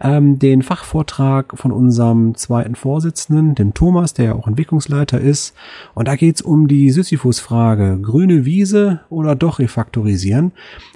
ähm, 0.00 0.38
den 0.38 0.62
Fachvortrag 0.62 1.58
von 1.58 1.72
unserem 1.72 2.36
zweiten 2.36 2.76
Vorsitzenden, 2.76 3.56
dem 3.56 3.74
Thomas, 3.74 4.14
der 4.14 4.24
ja 4.26 4.34
auch 4.34 4.46
Entwicklungsleiter 4.46 5.20
ist. 5.20 5.54
Und 5.94 6.06
da 6.06 6.14
geht's 6.14 6.42
um 6.42 6.68
die 6.68 6.92
Sisyphus-Frage, 6.92 7.98
grüne 8.00 8.44
Wiese 8.44 9.00
oder 9.10 9.34
doch 9.34 9.58
refaktorisieren. 9.58 10.52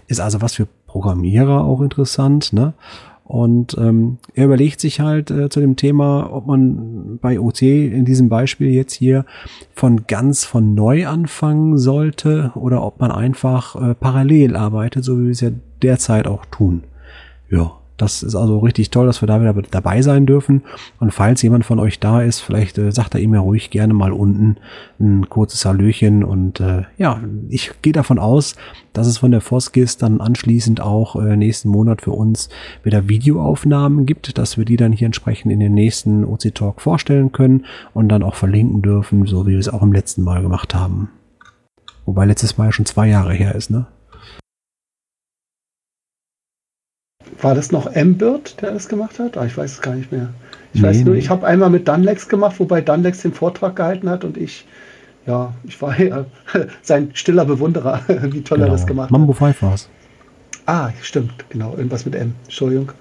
Ist 0.07 0.21
also 0.21 0.41
was 0.41 0.55
für 0.55 0.69
Programmierer 0.91 1.65
auch 1.65 1.81
interessant, 1.83 2.53
ne? 2.53 2.75
Und 3.23 3.77
ähm, 3.79 4.19
er 4.35 4.47
überlegt 4.47 4.81
sich 4.81 4.99
halt 4.99 5.31
äh, 5.31 5.49
zu 5.49 5.61
dem 5.61 5.77
Thema, 5.77 6.33
ob 6.33 6.49
man 6.49 7.21
bei 7.23 7.39
OC 7.39 7.63
in 7.63 8.05
diesem 8.05 8.29
Beispiel 8.29 8.71
jetzt 8.71 8.93
hier 8.93 9.25
von 9.73 10.09
ganz 10.09 10.45
von 10.45 10.75
neu 10.75 11.07
anfangen 11.07 11.79
sollte 11.79 12.51
oder 12.57 12.83
ob 12.83 12.99
man 12.99 13.13
einfach 13.13 13.77
äh, 13.77 13.95
parallel 13.95 14.57
arbeitet, 14.57 15.05
so 15.05 15.17
wie 15.17 15.27
wir 15.27 15.31
es 15.31 15.43
ja 15.43 15.51
derzeit 15.81 16.27
auch 16.27 16.45
tun. 16.47 16.83
Ja, 17.49 17.71
Das 18.01 18.23
ist 18.23 18.35
also 18.35 18.61
richtig 18.61 18.89
toll, 18.89 19.05
dass 19.05 19.23
wir 19.23 19.27
da 19.27 19.43
wieder 19.43 19.53
dabei 19.71 20.01
sein 20.01 20.25
dürfen. 20.25 20.63
Und 21.01 21.13
falls 21.13 21.43
jemand 21.43 21.67
von 21.67 21.79
euch 21.79 22.01
da 22.01 22.23
ist, 22.23 22.41
vielleicht 22.41 22.79
äh, 22.79 22.91
sagt 22.93 23.15
er 23.15 23.21
ihm 23.21 23.35
ja 23.35 23.41
ruhig 23.41 23.69
gerne 23.69 23.93
mal 23.93 24.13
unten 24.13 24.57
ein 24.99 25.29
kurzes 25.29 25.67
Hallöchen. 25.67 26.25
Und 26.25 26.61
äh, 26.61 26.85
ja, 26.97 27.21
ich 27.51 27.73
gehe 27.83 27.93
davon 27.93 28.19
aus, 28.19 28.57
dass 28.95 29.07
es 29.07 29.19
von 29.19 29.33
der 29.33 29.43
Foskis 29.43 29.99
dann 29.99 30.23
anschließend 30.23 30.81
auch 30.81 31.15
äh, 31.17 31.37
nächsten 31.37 31.69
Monat 31.69 32.01
für 32.01 32.13
uns 32.13 32.49
wieder 32.83 33.07
Videoaufnahmen 33.07 34.07
gibt, 34.07 34.39
dass 34.39 34.57
wir 34.57 34.65
die 34.65 34.79
dann 34.79 34.93
hier 34.93 35.05
entsprechend 35.05 35.53
in 35.53 35.61
den 35.61 35.75
nächsten 35.75 36.25
OC 36.25 36.55
Talk 36.55 36.81
vorstellen 36.81 37.33
können 37.33 37.67
und 37.93 38.09
dann 38.09 38.23
auch 38.23 38.35
verlinken 38.35 38.81
dürfen, 38.81 39.27
so 39.27 39.47
wie 39.47 39.53
wir 39.53 39.59
es 39.59 39.69
auch 39.69 39.83
im 39.83 39.93
letzten 39.93 40.23
Mal 40.23 40.41
gemacht 40.41 40.75
haben. 40.75 41.11
Wobei 42.07 42.25
letztes 42.25 42.57
Mal 42.57 42.67
ja 42.67 42.73
schon 42.73 42.87
zwei 42.87 43.09
Jahre 43.09 43.35
her 43.35 43.55
ist, 43.55 43.71
ne? 43.71 43.87
War 47.43 47.55
das 47.55 47.73
noch 47.73 47.87
M-Bird, 47.93 48.61
der 48.61 48.73
das 48.73 48.89
gemacht 48.89 49.19
hat? 49.19 49.37
Ah, 49.37 49.47
ich 49.47 49.57
weiß 49.57 49.73
es 49.73 49.81
gar 49.81 49.95
nicht 49.95 50.13
mehr. 50.13 50.29
Ich 50.73 50.83
Nee, 50.83 50.89
weiß 50.89 51.05
nur, 51.05 51.15
nee. 51.15 51.21
ich 51.21 51.31
habe 51.31 51.47
einmal 51.47 51.71
mit 51.71 51.89
Dunlex 51.89 52.29
gemacht, 52.29 52.57
wobei 52.61 52.81
Dunlex 52.81 53.23
den 53.23 53.33
Vortrag 53.33 53.77
gehalten 53.77 54.09
hat 54.09 54.25
und 54.25 54.37
ich, 54.37 54.65
ja, 55.27 55.53
ich 55.65 55.81
war 55.83 55.99
ja 56.01 56.27
sein 56.83 57.11
stiller 57.15 57.45
Bewunderer, 57.45 58.01
wie 58.31 58.43
toll 58.43 58.61
er 58.61 58.69
das 58.69 58.87
gemacht 58.87 59.09
Genau. 59.09 59.19
Mambo 59.21 59.33
hat. 59.35 59.39
5 59.57 59.63
war's. 59.63 59.89
Ah, 60.67 60.91
stimmt, 61.03 61.33
genau, 61.49 61.75
irgendwas 61.77 62.05
mit 62.05 62.15
M. 62.15 62.35
Entschuldigung. 62.45 62.93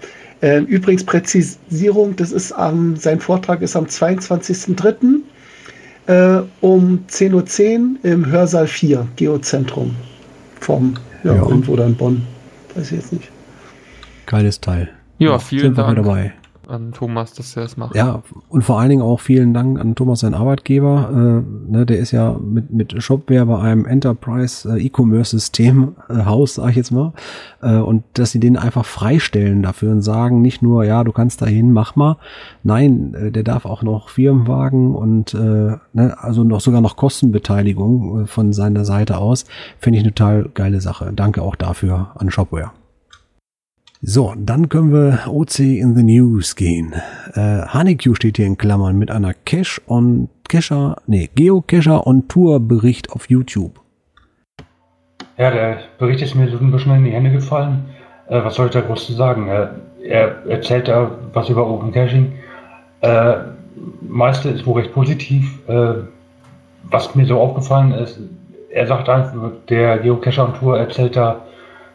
Ähm, 0.42 0.66
übrigens 0.66 1.04
Präzisierung, 1.04 2.16
das 2.16 2.32
ist 2.32 2.54
am, 2.54 2.96
sein 2.96 3.20
Vortrag 3.20 3.62
ist 3.62 3.76
am 3.76 3.86
22.03. 3.86 5.20
Äh, 6.08 6.42
um 6.62 7.04
10.10 7.10 7.80
Uhr 7.80 7.98
im 8.04 8.26
Hörsaal 8.26 8.68
4, 8.68 9.06
Geozentrum. 9.18 9.96
Vom, 10.62 10.96
ja, 11.24 11.36
Ja. 11.36 11.42
irgendwo 11.44 11.76
da 11.76 11.86
in 11.86 11.96
Bonn. 11.96 12.26
Weiß 12.74 12.92
ich 12.92 12.98
jetzt 12.98 13.14
nicht. 13.14 13.30
Geiles 14.30 14.62
Teil. 14.62 14.90
Ja, 15.18 15.32
Ja, 15.32 15.40
vielen 15.40 15.74
Dank 15.74 15.96
dabei. 15.96 16.34
an 16.68 16.92
Thomas, 16.92 17.34
dass 17.34 17.56
er 17.58 17.64
das 17.64 17.78
macht. 17.78 17.96
Ja, 17.96 18.22
und 18.48 18.64
vor 18.64 18.80
allen 18.80 18.90
Dingen 18.90 19.02
auch 19.02 19.20
vielen 19.20 19.56
Dank 19.56 19.80
an 19.80 19.96
Thomas, 19.96 20.20
sein 20.20 20.36
Arbeitgeber. 20.36 21.10
Äh, 21.12 21.72
ne, 21.72 21.86
der 21.88 21.98
ist 21.98 22.12
ja 22.12 22.38
mit, 22.40 22.70
mit 22.70 23.02
Shopware 23.02 23.48
bei 23.48 23.60
einem 23.60 23.86
Enterprise 23.86 24.70
äh, 24.72 24.80
E-Commerce-System 24.86 25.96
äh, 26.10 26.26
Haus, 26.26 26.54
sag 26.54 26.70
ich 26.70 26.76
jetzt 26.76 26.92
mal. 26.92 27.14
Äh, 27.64 27.78
und 27.78 28.04
dass 28.14 28.32
sie 28.34 28.40
den 28.40 28.56
einfach 28.56 28.86
freistellen 28.86 29.64
dafür 29.64 29.92
und 29.94 30.04
sagen 30.04 30.44
nicht 30.44 30.62
nur, 30.62 30.84
ja, 30.86 31.04
du 31.04 31.12
kannst 31.12 31.42
dahin, 31.42 31.74
mach 31.74 31.96
mal. 31.96 32.18
Nein, 32.62 33.16
äh, 33.16 33.32
der 33.32 33.42
darf 33.42 33.66
auch 33.66 33.82
noch 33.82 34.10
Firmenwagen 34.10 34.94
und 34.94 35.34
äh, 35.34 35.76
ne, 35.94 36.16
also 36.20 36.44
noch 36.44 36.62
sogar 36.62 36.82
noch 36.82 36.98
Kostenbeteiligung 36.98 38.26
äh, 38.26 38.28
von 38.28 38.54
seiner 38.54 38.86
Seite 38.86 39.18
aus. 39.18 39.46
Finde 39.80 39.98
ich 39.98 40.04
eine 40.04 40.14
total 40.14 40.50
geile 40.54 40.82
Sache. 40.82 41.12
Danke 41.16 41.42
auch 41.42 41.56
dafür 41.56 42.12
an 42.14 42.30
Shopware. 42.30 42.72
So, 44.02 44.34
dann 44.38 44.70
können 44.70 44.94
wir 44.94 45.28
OC 45.28 45.60
in 45.60 45.94
the 45.94 46.04
News 46.04 46.56
gehen. 46.56 46.94
Äh, 47.34 47.64
Honeyq 47.74 48.16
steht 48.16 48.38
hier 48.38 48.46
in 48.46 48.58
Klammern 48.58 48.98
mit 48.98 49.12
einer 49.12 49.34
Cache 49.34 49.82
on 49.88 50.30
Cacher, 50.48 51.02
nee, 51.06 51.30
Geocacher 51.36 52.08
on 52.08 52.30
Tour 52.30 52.62
Bericht 52.62 53.12
auf 53.12 53.30
YouTube. 53.30 53.82
Ja, 55.38 55.52
der 55.52 55.80
Bericht 55.98 56.22
ist 56.22 56.34
mir 56.34 56.50
so 56.50 56.60
ein 56.60 56.72
bisschen 56.72 56.96
in 56.96 57.04
die 57.04 57.12
Hände 57.12 57.30
gefallen. 57.30 57.90
Äh, 58.30 58.42
was 58.42 58.56
soll 58.56 58.68
ich 58.68 58.72
da 58.72 58.80
groß 58.80 59.06
zu 59.06 59.14
sagen? 59.14 59.50
Er, 59.50 59.76
er 60.02 60.46
erzählt 60.48 60.88
da 60.88 61.12
was 61.34 61.50
über 61.50 61.70
Open 61.70 61.92
Caching. 61.92 62.32
Äh, 63.02 63.34
meiste 64.00 64.48
ist 64.48 64.66
wohl 64.66 64.80
recht 64.80 64.94
positiv. 64.94 65.60
Äh, 65.68 65.96
was 66.84 67.16
mir 67.16 67.26
so 67.26 67.38
aufgefallen 67.38 67.92
ist, 67.92 68.18
er 68.70 68.88
sagt 68.88 69.10
einfach, 69.10 69.52
der 69.68 69.98
Geocacher 69.98 70.46
on 70.46 70.54
Tour 70.54 70.80
erzählt 70.80 71.18
da, 71.18 71.42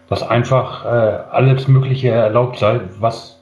dass 0.08 0.22
einfach 0.22 0.84
äh, 0.84 1.18
alles 1.30 1.68
Mögliche 1.68 2.10
erlaubt 2.10 2.58
sei, 2.58 2.80
was 2.98 3.40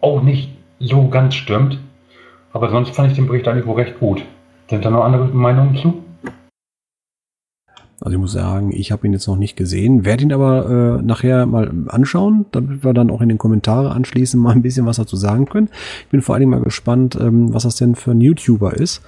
auch 0.00 0.22
nicht 0.22 0.50
so 0.78 1.08
ganz 1.08 1.34
stimmt. 1.34 1.78
Aber 2.52 2.70
sonst 2.70 2.94
fand 2.94 3.10
ich 3.10 3.16
den 3.16 3.26
Bericht 3.26 3.48
eigentlich 3.48 3.66
wohl 3.66 3.80
recht 3.80 3.98
gut. 3.98 4.22
Sind 4.70 4.84
da 4.84 4.90
noch 4.90 5.04
andere 5.04 5.24
Meinungen 5.26 5.76
zu? 5.76 6.03
Also 8.04 8.16
ich 8.16 8.20
muss 8.20 8.32
sagen, 8.32 8.70
ich 8.70 8.92
habe 8.92 9.06
ihn 9.06 9.14
jetzt 9.14 9.26
noch 9.26 9.38
nicht 9.38 9.56
gesehen, 9.56 10.04
werde 10.04 10.24
ihn 10.24 10.32
aber 10.34 10.98
äh, 10.98 11.02
nachher 11.02 11.46
mal 11.46 11.72
anschauen, 11.86 12.44
damit 12.52 12.84
wir 12.84 12.92
dann 12.92 13.10
auch 13.10 13.22
in 13.22 13.30
den 13.30 13.38
Kommentare 13.38 13.92
anschließend 13.92 14.42
mal 14.42 14.52
ein 14.52 14.60
bisschen 14.60 14.84
was 14.84 14.98
dazu 14.98 15.16
sagen 15.16 15.46
können. 15.46 15.70
Ich 16.02 16.08
bin 16.10 16.20
vor 16.20 16.34
allen 16.34 16.40
Dingen 16.40 16.50
mal 16.50 16.60
gespannt, 16.60 17.16
ähm, 17.18 17.54
was 17.54 17.62
das 17.62 17.76
denn 17.76 17.94
für 17.94 18.10
ein 18.10 18.20
YouTuber 18.20 18.74
ist. 18.74 19.00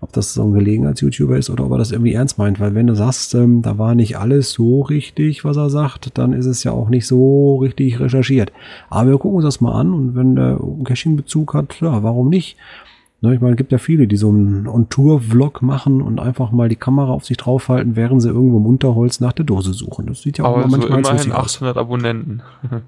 Ob 0.00 0.12
das 0.12 0.34
so 0.34 0.44
ein 0.44 0.52
Gelegenheits-YouTuber 0.52 1.36
ist 1.36 1.50
oder 1.50 1.66
ob 1.66 1.72
er 1.72 1.78
das 1.78 1.90
irgendwie 1.90 2.12
ernst 2.12 2.38
meint. 2.38 2.60
Weil 2.60 2.76
wenn 2.76 2.86
du 2.86 2.94
sagst, 2.94 3.34
ähm, 3.34 3.60
da 3.62 3.76
war 3.76 3.96
nicht 3.96 4.18
alles 4.18 4.52
so 4.52 4.82
richtig, 4.82 5.44
was 5.44 5.56
er 5.56 5.68
sagt, 5.68 6.16
dann 6.16 6.32
ist 6.32 6.46
es 6.46 6.62
ja 6.62 6.70
auch 6.70 6.90
nicht 6.90 7.08
so 7.08 7.56
richtig 7.56 7.98
recherchiert. 7.98 8.52
Aber 8.88 9.10
wir 9.10 9.18
gucken 9.18 9.38
uns 9.38 9.46
das 9.46 9.60
mal 9.60 9.72
an 9.72 9.92
und 9.92 10.14
wenn 10.14 10.36
der 10.36 10.60
einen 10.60 10.84
Caching-Bezug 10.84 11.54
hat, 11.54 11.80
ja, 11.80 12.04
warum 12.04 12.28
nicht? 12.28 12.56
Ne, 13.24 13.34
ich 13.34 13.40
meine, 13.40 13.52
es 13.52 13.56
gibt 13.56 13.72
ja 13.72 13.78
viele, 13.78 14.06
die 14.06 14.18
so 14.18 14.28
einen 14.28 14.68
On-Tour-Vlog 14.68 15.62
machen 15.62 16.02
und 16.02 16.20
einfach 16.20 16.50
mal 16.52 16.68
die 16.68 16.76
Kamera 16.76 17.10
auf 17.10 17.24
sich 17.24 17.38
draufhalten, 17.38 17.96
während 17.96 18.20
sie 18.20 18.28
irgendwo 18.28 18.58
im 18.58 18.66
Unterholz 18.66 19.18
nach 19.20 19.32
der 19.32 19.46
Dose 19.46 19.72
suchen. 19.72 20.06
Das 20.06 20.20
sieht 20.20 20.36
ja 20.36 20.44
auch 20.44 20.56
Aber 20.56 20.64
immer 20.64 20.72
so 20.72 20.78
manchmal 20.88 20.98
immerhin 20.98 21.16
lustig 21.16 21.32
aus. 21.34 21.56
800 21.56 21.76
Abonnenten. 21.78 22.42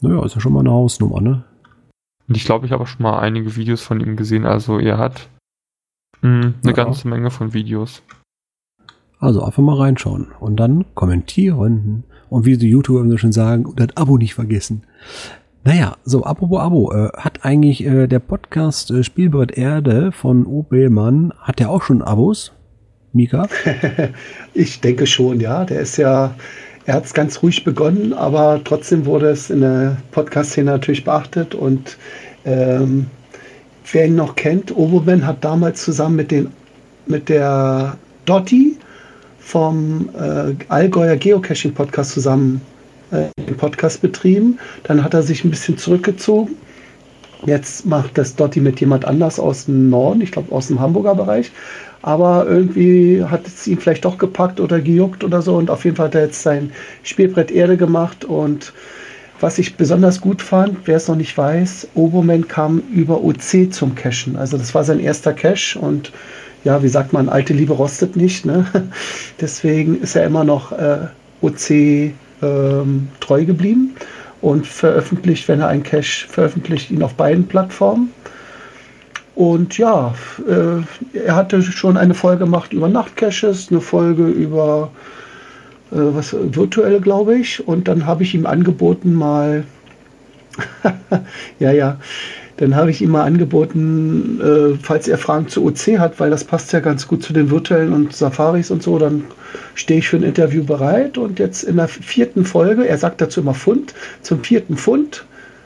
Naja, 0.00 0.22
ist 0.24 0.34
ja 0.34 0.40
schon 0.40 0.52
mal 0.52 0.60
eine 0.60 0.72
Hausnummer, 0.72 1.20
ne? 1.20 1.44
Und 2.28 2.36
ich 2.36 2.44
glaube, 2.44 2.66
ich 2.66 2.72
habe 2.72 2.82
auch 2.82 2.86
schon 2.88 3.02
mal 3.04 3.20
einige 3.20 3.56
Videos 3.56 3.80
von 3.80 4.00
ihm 4.00 4.16
gesehen. 4.16 4.44
Also 4.44 4.78
er 4.78 4.98
hat 4.98 5.28
mh, 6.20 6.28
eine 6.30 6.54
Ja. 6.64 6.72
ganze 6.72 7.08
Menge 7.08 7.30
von 7.30 7.54
Videos. 7.54 8.02
Also 9.20 9.42
einfach 9.42 9.62
mal 9.62 9.76
reinschauen 9.76 10.26
und 10.40 10.56
dann 10.56 10.84
kommentieren. 10.94 12.04
Und 12.28 12.44
wie 12.44 12.58
die 12.58 12.68
YouTuber 12.68 13.00
immer 13.00 13.12
so 13.12 13.16
schön 13.18 13.32
sagen, 13.32 13.64
und 13.66 13.78
das 13.80 13.96
Abo 13.96 14.18
nicht 14.18 14.34
vergessen. 14.34 14.82
Naja, 15.66 15.96
so, 16.04 16.24
apropos 16.24 16.60
Abo, 16.60 16.92
äh, 16.92 17.08
hat 17.16 17.42
eigentlich 17.42 17.86
äh, 17.86 18.06
der 18.06 18.18
Podcast 18.18 18.90
äh, 18.90 19.02
Spielbrett 19.02 19.56
Erde 19.56 20.12
von 20.12 20.44
O. 20.44 20.62
Bellmann, 20.62 21.32
hat 21.40 21.58
der 21.58 21.70
auch 21.70 21.82
schon 21.82 22.02
Abos? 22.02 22.52
Mika? 23.14 23.48
Ich 24.52 24.82
denke 24.82 25.06
schon, 25.06 25.40
ja. 25.40 25.64
Der 25.64 25.80
ist 25.80 25.96
ja, 25.96 26.34
er 26.84 26.94
hat 26.94 27.06
es 27.06 27.14
ganz 27.14 27.42
ruhig 27.42 27.64
begonnen, 27.64 28.12
aber 28.12 28.60
trotzdem 28.62 29.06
wurde 29.06 29.30
es 29.30 29.48
in 29.48 29.62
der 29.62 29.96
Podcast-Szene 30.10 30.70
natürlich 30.70 31.02
beachtet. 31.02 31.54
Und 31.54 31.96
ähm, 32.44 33.06
wer 33.90 34.04
ihn 34.06 34.16
noch 34.16 34.36
kennt, 34.36 34.76
Oboman 34.76 35.26
hat 35.26 35.42
damals 35.42 35.82
zusammen 35.82 36.16
mit, 36.16 36.30
den, 36.30 36.48
mit 37.06 37.30
der 37.30 37.96
Dotti 38.26 38.76
vom 39.38 40.10
äh, 40.14 40.52
Allgäuer 40.68 41.16
Geocaching-Podcast 41.16 42.10
zusammen 42.10 42.60
äh, 42.60 42.73
den 43.14 43.56
Podcast 43.56 44.02
betrieben. 44.02 44.58
Dann 44.84 45.02
hat 45.02 45.14
er 45.14 45.22
sich 45.22 45.44
ein 45.44 45.50
bisschen 45.50 45.78
zurückgezogen. 45.78 46.56
Jetzt 47.46 47.84
macht 47.84 48.16
das 48.16 48.36
Dotti 48.36 48.60
mit 48.60 48.80
jemand 48.80 49.04
anders 49.04 49.38
aus 49.38 49.66
dem 49.66 49.90
Norden, 49.90 50.22
ich 50.22 50.32
glaube 50.32 50.52
aus 50.52 50.68
dem 50.68 50.80
Hamburger 50.80 51.14
Bereich. 51.14 51.50
Aber 52.00 52.46
irgendwie 52.46 53.22
hat 53.24 53.46
es 53.46 53.66
ihn 53.66 53.78
vielleicht 53.78 54.04
doch 54.04 54.18
gepackt 54.18 54.60
oder 54.60 54.80
gejuckt 54.80 55.24
oder 55.24 55.42
so. 55.42 55.56
Und 55.56 55.70
auf 55.70 55.84
jeden 55.84 55.96
Fall 55.96 56.06
hat 56.06 56.14
er 56.14 56.24
jetzt 56.24 56.42
sein 56.42 56.72
Spielbrett 57.02 57.50
Erde 57.50 57.76
gemacht. 57.76 58.24
Und 58.24 58.72
was 59.40 59.58
ich 59.58 59.76
besonders 59.76 60.20
gut 60.20 60.42
fand, 60.42 60.78
wer 60.86 60.96
es 60.96 61.08
noch 61.08 61.16
nicht 61.16 61.36
weiß, 61.36 61.88
Oboman 61.94 62.46
kam 62.48 62.82
über 62.92 63.22
OC 63.22 63.72
zum 63.72 63.94
Cachen. 63.94 64.36
Also 64.36 64.56
das 64.58 64.74
war 64.74 64.84
sein 64.84 65.00
erster 65.00 65.32
Cache. 65.32 65.78
Und 65.78 66.12
ja, 66.62 66.82
wie 66.82 66.88
sagt 66.88 67.12
man, 67.12 67.28
alte 67.28 67.52
Liebe 67.52 67.74
rostet 67.74 68.16
nicht. 68.16 68.46
Ne? 68.46 68.66
Deswegen 69.40 70.00
ist 70.00 70.16
er 70.16 70.24
immer 70.24 70.44
noch 70.44 70.72
äh, 70.72 71.06
OC 71.42 72.12
ähm, 72.44 73.08
treu 73.20 73.44
geblieben 73.44 73.94
und 74.40 74.66
veröffentlicht, 74.66 75.48
wenn 75.48 75.60
er 75.60 75.68
einen 75.68 75.82
Cache 75.82 76.28
veröffentlicht, 76.28 76.90
ihn 76.90 77.02
auf 77.02 77.14
beiden 77.14 77.46
Plattformen. 77.46 78.12
Und 79.34 79.78
ja, 79.78 80.14
äh, 80.46 81.18
er 81.18 81.34
hatte 81.34 81.62
schon 81.62 81.96
eine 81.96 82.14
Folge 82.14 82.44
gemacht 82.44 82.72
über 82.72 82.88
Nachtcaches, 82.88 83.68
eine 83.70 83.80
Folge 83.80 84.28
über 84.28 84.90
äh, 85.90 85.96
was 85.96 86.34
virtuelle, 86.34 87.00
glaube 87.00 87.36
ich. 87.36 87.66
Und 87.66 87.88
dann 87.88 88.06
habe 88.06 88.22
ich 88.22 88.34
ihm 88.34 88.46
angeboten 88.46 89.14
mal, 89.14 89.64
ja, 91.58 91.72
ja, 91.72 91.98
dann 92.56 92.76
habe 92.76 92.90
ich 92.90 93.02
ihm 93.02 93.10
mal 93.10 93.24
angeboten, 93.24 94.40
äh, 94.40 94.78
falls 94.80 95.08
er 95.08 95.18
Fragen 95.18 95.48
zu 95.48 95.64
OC 95.64 95.98
hat, 95.98 96.20
weil 96.20 96.30
das 96.30 96.44
passt 96.44 96.72
ja 96.72 96.80
ganz 96.80 97.08
gut 97.08 97.22
zu 97.22 97.32
den 97.32 97.50
virtuellen 97.50 97.92
und 97.92 98.14
Safaris 98.14 98.70
und 98.70 98.82
so, 98.82 98.98
dann 98.98 99.24
stehe 99.74 99.98
ich 99.98 100.08
für 100.08 100.16
ein 100.16 100.22
Interview 100.22 100.64
bereit. 100.64 101.18
Und 101.18 101.38
jetzt 101.38 101.64
in 101.64 101.76
der 101.76 101.88
vierten 101.88 102.44
Folge, 102.44 102.86
er 102.86 102.98
sagt 102.98 103.20
dazu 103.20 103.40
immer 103.40 103.54
Fund, 103.54 103.94
zum 104.22 104.44
vierten 104.44 104.76
Fund 104.76 105.24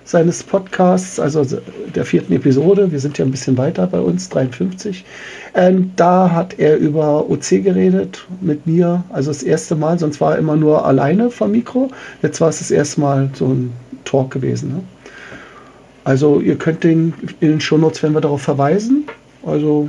seines 0.09 0.43
Podcasts, 0.43 1.20
also 1.20 1.45
der 1.95 2.07
vierten 2.07 2.32
Episode, 2.32 2.91
wir 2.91 2.99
sind 2.99 3.18
ja 3.18 3.26
ein 3.26 3.30
bisschen 3.30 3.59
weiter 3.59 3.86
bei 3.86 4.01
uns, 4.01 4.30
53, 4.30 5.05
ähm, 5.55 5.91
da 5.97 6.30
hat 6.30 6.59
er 6.59 6.78
über 6.78 7.28
OC 7.28 7.62
geredet 7.62 8.24
mit 8.41 8.66
mir, 8.66 9.05
also 9.11 9.30
das 9.30 9.43
erste 9.43 9.76
Mal, 9.76 9.99
sonst 9.99 10.18
war 10.22 10.32
er 10.32 10.39
immer 10.39 10.57
nur 10.57 10.86
alleine 10.86 11.30
vom 11.30 11.51
Mikro, 11.51 11.91
jetzt 12.22 12.41
war 12.41 12.49
es 12.49 12.61
das 12.61 12.70
erste 12.70 13.03
Mal 13.03 13.28
so 13.34 13.49
ein 13.49 13.70
Talk 14.07 14.30
gewesen. 14.30 14.70
Ne? 14.70 14.80
Also 16.05 16.41
ihr 16.41 16.57
könnt 16.57 16.85
den 16.85 17.13
in 17.41 17.49
den 17.49 17.61
Shownotes, 17.61 18.03
wenn 18.03 18.13
wir 18.13 18.21
darauf 18.21 18.43
verweisen, 18.43 19.07
also 19.45 19.89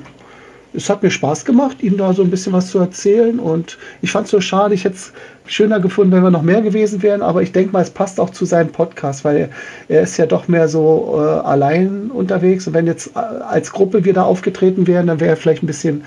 es 0.74 0.90
hat 0.90 1.02
mir 1.02 1.10
Spaß 1.10 1.46
gemacht, 1.46 1.82
ihm 1.82 1.98
da 1.98 2.14
so 2.14 2.22
ein 2.22 2.30
bisschen 2.30 2.54
was 2.54 2.70
zu 2.70 2.80
erzählen. 2.80 3.40
Und 3.40 3.78
ich 4.02 4.12
fand 4.12 4.26
es 4.26 4.32
so 4.32 4.40
schade, 4.40 4.76
ich 4.76 4.84
hätte 4.84 4.96
es 4.96 5.14
schöner 5.48 5.80
gefunden, 5.80 6.12
wenn 6.12 6.22
wir 6.22 6.30
noch 6.30 6.44
mehr 6.44 6.62
gewesen 6.62 7.02
wären. 7.02 7.22
Aber 7.22 7.42
ich 7.42 7.52
denke 7.52 7.74
mal, 7.74 7.82
es 7.82 7.90
passt 7.90 8.20
auch 8.20 8.30
zu 8.30 8.46
seinem 8.46 8.70
Podcast, 8.70 9.26
weil 9.26 9.50
er, 9.88 10.02
ist 10.02 10.18
ja 10.18 10.28
doch 10.28 10.48
mehr 10.48 10.68
so 10.68 11.16
äh, 11.18 11.22
allein 11.22 12.12
unterwegs. 12.12 12.68
Und 12.68 12.74
wenn 12.74 12.86
jetzt 12.86 13.16
äh, 13.16 13.20
als 13.20 13.72
Gruppe 13.72 14.06
wir 14.06 14.14
da 14.14 14.24
aufgetreten 14.24 14.86
wären, 14.86 15.08
dann 15.08 15.20
wäre 15.20 15.32
er 15.32 15.38
vielleicht 15.38 15.64
ein 15.64 15.68
bisschen, 15.68 16.04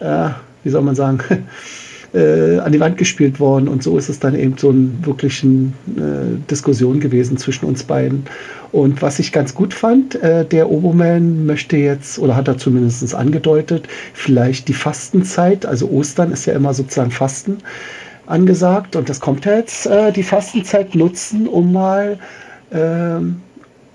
äh, 0.00 0.30
wie 0.64 0.70
soll 0.70 0.82
man 0.82 0.94
sagen, 0.94 1.18
äh, 2.14 2.58
an 2.58 2.72
die 2.72 2.80
Wand 2.80 2.96
gespielt 2.96 3.38
worden. 3.40 3.68
Und 3.68 3.82
so 3.82 3.98
ist 3.98 4.08
es 4.08 4.18
dann 4.18 4.34
eben 4.34 4.56
so 4.56 4.70
ein 4.70 4.98
wirklichen 5.02 5.74
äh, 5.96 6.48
Diskussion 6.50 6.98
gewesen 6.98 7.36
zwischen 7.36 7.66
uns 7.66 7.84
beiden. 7.84 8.24
Und 8.70 9.00
was 9.00 9.18
ich 9.18 9.32
ganz 9.32 9.54
gut 9.54 9.72
fand, 9.72 10.14
äh, 10.16 10.44
der 10.44 10.70
Oberman 10.70 11.46
möchte 11.46 11.76
jetzt, 11.76 12.18
oder 12.18 12.36
hat 12.36 12.48
er 12.48 12.58
zumindest 12.58 13.14
angedeutet, 13.14 13.88
vielleicht 14.12 14.68
die 14.68 14.74
Fastenzeit, 14.74 15.64
also 15.64 15.88
Ostern 15.90 16.32
ist 16.32 16.46
ja 16.46 16.54
immer 16.54 16.74
sozusagen 16.74 17.10
Fasten 17.10 17.58
angesagt. 18.26 18.94
Und 18.94 19.08
das 19.08 19.20
kommt 19.20 19.44
jetzt, 19.46 19.86
äh, 19.86 20.12
die 20.12 20.22
Fastenzeit 20.22 20.94
nutzen, 20.94 21.48
um 21.48 21.72
mal 21.72 22.18
ähm, 22.72 23.40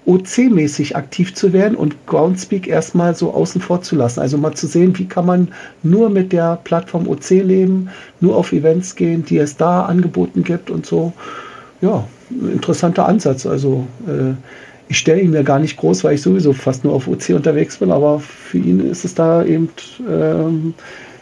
OC-mäßig 0.06 0.96
aktiv 0.96 1.34
zu 1.34 1.54
werden 1.54 1.76
und 1.76 1.96
Groundspeak 2.08 2.68
erstmal 2.68 3.16
so 3.16 3.34
außen 3.34 3.62
vor 3.62 3.82
zu 3.82 3.96
lassen. 3.96 4.20
Also 4.20 4.38
mal 4.38 4.54
zu 4.54 4.68
sehen, 4.68 4.98
wie 4.98 5.08
kann 5.08 5.26
man 5.26 5.48
nur 5.82 6.10
mit 6.10 6.34
der 6.34 6.60
Plattform 6.64 7.08
OC 7.08 7.30
leben, 7.30 7.90
nur 8.20 8.36
auf 8.36 8.52
Events 8.52 8.96
gehen, 8.96 9.24
die 9.24 9.38
es 9.38 9.56
da 9.56 9.84
angeboten 9.86 10.44
gibt 10.44 10.70
und 10.70 10.86
so. 10.86 11.14
Ja, 11.82 12.04
interessanter 12.30 13.08
Ansatz. 13.08 13.46
Also 13.46 13.88
äh, 14.08 14.34
ich 14.90 14.98
stelle 14.98 15.22
ihn 15.22 15.32
mir 15.32 15.44
gar 15.44 15.60
nicht 15.60 15.78
groß, 15.78 16.04
weil 16.04 16.16
ich 16.16 16.22
sowieso 16.22 16.54
fast 16.54 16.84
nur 16.84 16.94
auf 16.94 17.08
OC 17.08 17.30
unterwegs 17.30 17.78
bin, 17.78 17.92
aber 17.92 18.20
für 18.20 18.58
ihn 18.58 18.80
ist 18.80 19.06
es 19.06 19.16
da 19.16 19.44
eben, 19.44 19.70
ähm, 20.10 20.74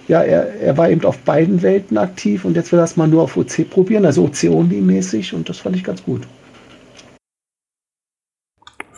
ja, 0.07 0.21
er, 0.21 0.59
er 0.59 0.77
war 0.77 0.89
eben 0.89 1.05
auf 1.05 1.17
beiden 1.19 1.61
Welten 1.61 1.97
aktiv 1.97 2.45
und 2.45 2.55
jetzt 2.55 2.71
will 2.71 2.79
er 2.79 2.85
es 2.85 2.97
mal 2.97 3.07
nur 3.07 3.23
auf 3.23 3.37
OC 3.37 3.69
probieren, 3.69 4.05
also 4.05 4.25
OC-only-mäßig 4.25 5.33
und 5.33 5.47
das 5.47 5.59
fand 5.59 5.75
ich 5.75 5.83
ganz 5.83 6.03
gut 6.03 6.21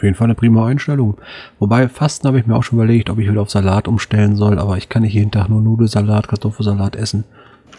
jeden 0.04 0.16
Fall 0.16 0.26
eine 0.26 0.36
prima 0.36 0.68
Einstellung. 0.68 1.18
Wobei, 1.60 1.88
Fasten 1.88 2.28
habe 2.28 2.40
ich 2.40 2.46
mir 2.46 2.56
auch 2.56 2.64
schon 2.64 2.78
überlegt, 2.78 3.10
ob 3.10 3.20
ich 3.20 3.30
wieder 3.30 3.42
auf 3.42 3.50
Salat 3.50 3.88
umstellen 3.88 4.36
soll, 4.36 4.60
aber 4.60 4.78
ich 4.78 4.90
kann 4.90 5.02
nicht 5.02 5.14
jeden 5.14 5.32
Tag 5.32 5.50
nur 5.50 5.62
Nudelsalat, 5.62 6.28
Kartoffelsalat 6.28 6.96
essen. 6.96 7.24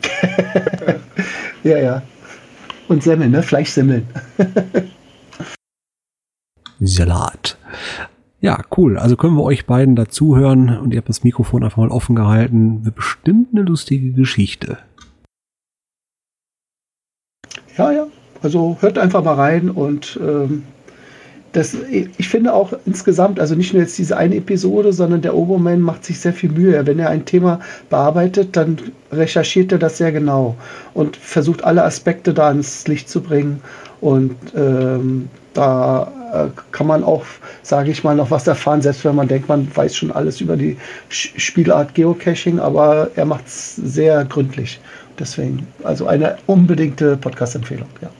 ja, 1.63 1.79
ja. 1.79 2.03
Und 2.89 3.03
Semmeln, 3.03 3.31
ne? 3.31 3.43
Fleischsemmeln. 3.43 4.07
Salat. 6.87 7.57
Ja, 8.41 8.63
cool. 8.77 8.99
Also 8.99 9.17
können 9.17 9.37
wir 9.37 9.43
euch 9.43 9.67
beiden 9.67 9.97
dazuhören 9.97 10.79
und 10.79 10.93
ihr 10.93 10.99
habt 10.99 11.09
das 11.09 11.25
Mikrofon 11.25 11.65
einfach 11.65 11.79
mal 11.79 11.89
offen 11.89 12.15
gehalten. 12.15 12.85
Wird 12.85 12.97
bestimmt 12.97 13.49
eine 13.53 13.63
lustige 13.63 14.13
Geschichte. 14.13 14.79
Ja, 17.79 17.91
ja. 17.91 18.07
Also 18.43 18.77
hört 18.81 18.99
einfach 18.99 19.25
mal 19.25 19.37
rein 19.37 19.71
und 19.71 20.21
ähm, 20.23 20.65
das, 21.55 21.75
ich 21.89 22.29
finde 22.29 22.53
auch 22.53 22.73
insgesamt, 22.85 23.39
also 23.39 23.55
nicht 23.55 23.73
nur 23.73 23.81
jetzt 23.81 23.97
diese 23.97 24.17
eine 24.17 24.37
Episode, 24.37 24.93
sondern 24.93 25.23
der 25.23 25.37
Oberman 25.37 25.81
macht 25.81 26.05
sich 26.05 26.19
sehr 26.19 26.33
viel 26.33 26.51
Mühe. 26.51 26.85
Wenn 26.85 26.99
er 26.99 27.11
ein 27.11 27.25
Thema 27.25 27.61
bearbeitet, 27.89 28.57
dann 28.57 28.77
recherchiert 29.13 29.71
er 29.71 29.79
das 29.79 29.99
sehr 29.99 30.11
genau 30.11 30.57
und 30.95 31.17
versucht 31.17 31.63
alle 31.63 31.85
Aspekte 31.85 32.35
da 32.35 32.51
ins 32.51 32.87
Licht 32.89 33.09
zu 33.09 33.23
bringen. 33.23 33.63
Und 34.01 34.35
ähm, 34.57 35.29
da 35.55 36.13
äh, 36.35 36.49
kann 36.73 36.87
man 36.87 37.05
auch, 37.05 37.25
sage 37.63 37.91
ich 37.91 38.03
mal, 38.03 38.17
noch 38.17 38.31
was 38.31 38.47
erfahren, 38.47 38.83
selbst 38.83 39.05
wenn 39.05 39.15
man 39.15 39.29
denkt, 39.29 39.49
man 39.49 39.69
weiß 39.75 39.97
schon 39.97 40.11
alles 40.11 40.41
über 40.41 40.57
die 40.57 40.77
Spielart 41.09 41.95
Geocaching, 41.95 42.59
aber 42.59 43.11
er 43.15 43.25
macht 43.25 43.47
es 43.47 43.77
sehr 43.77 44.25
gründlich. 44.25 44.81
Deswegen, 45.19 45.67
also 45.85 46.07
eine 46.07 46.37
unbedingte 46.47 47.17
Podcast-Empfehlung, 47.17 47.89
ja. 48.03 48.11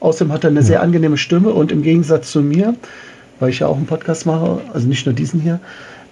Außerdem 0.00 0.32
hat 0.32 0.42
er 0.42 0.50
eine 0.50 0.60
ja. 0.60 0.66
sehr 0.66 0.82
angenehme 0.82 1.16
Stimme 1.16 1.50
und 1.50 1.70
im 1.70 1.82
Gegensatz 1.82 2.32
zu 2.32 2.42
mir, 2.42 2.74
weil 3.38 3.50
ich 3.50 3.60
ja 3.60 3.68
auch 3.68 3.76
einen 3.76 3.86
Podcast 3.86 4.26
mache, 4.26 4.60
also 4.74 4.88
nicht 4.88 5.06
nur 5.06 5.14
diesen 5.14 5.40
hier, 5.40 5.60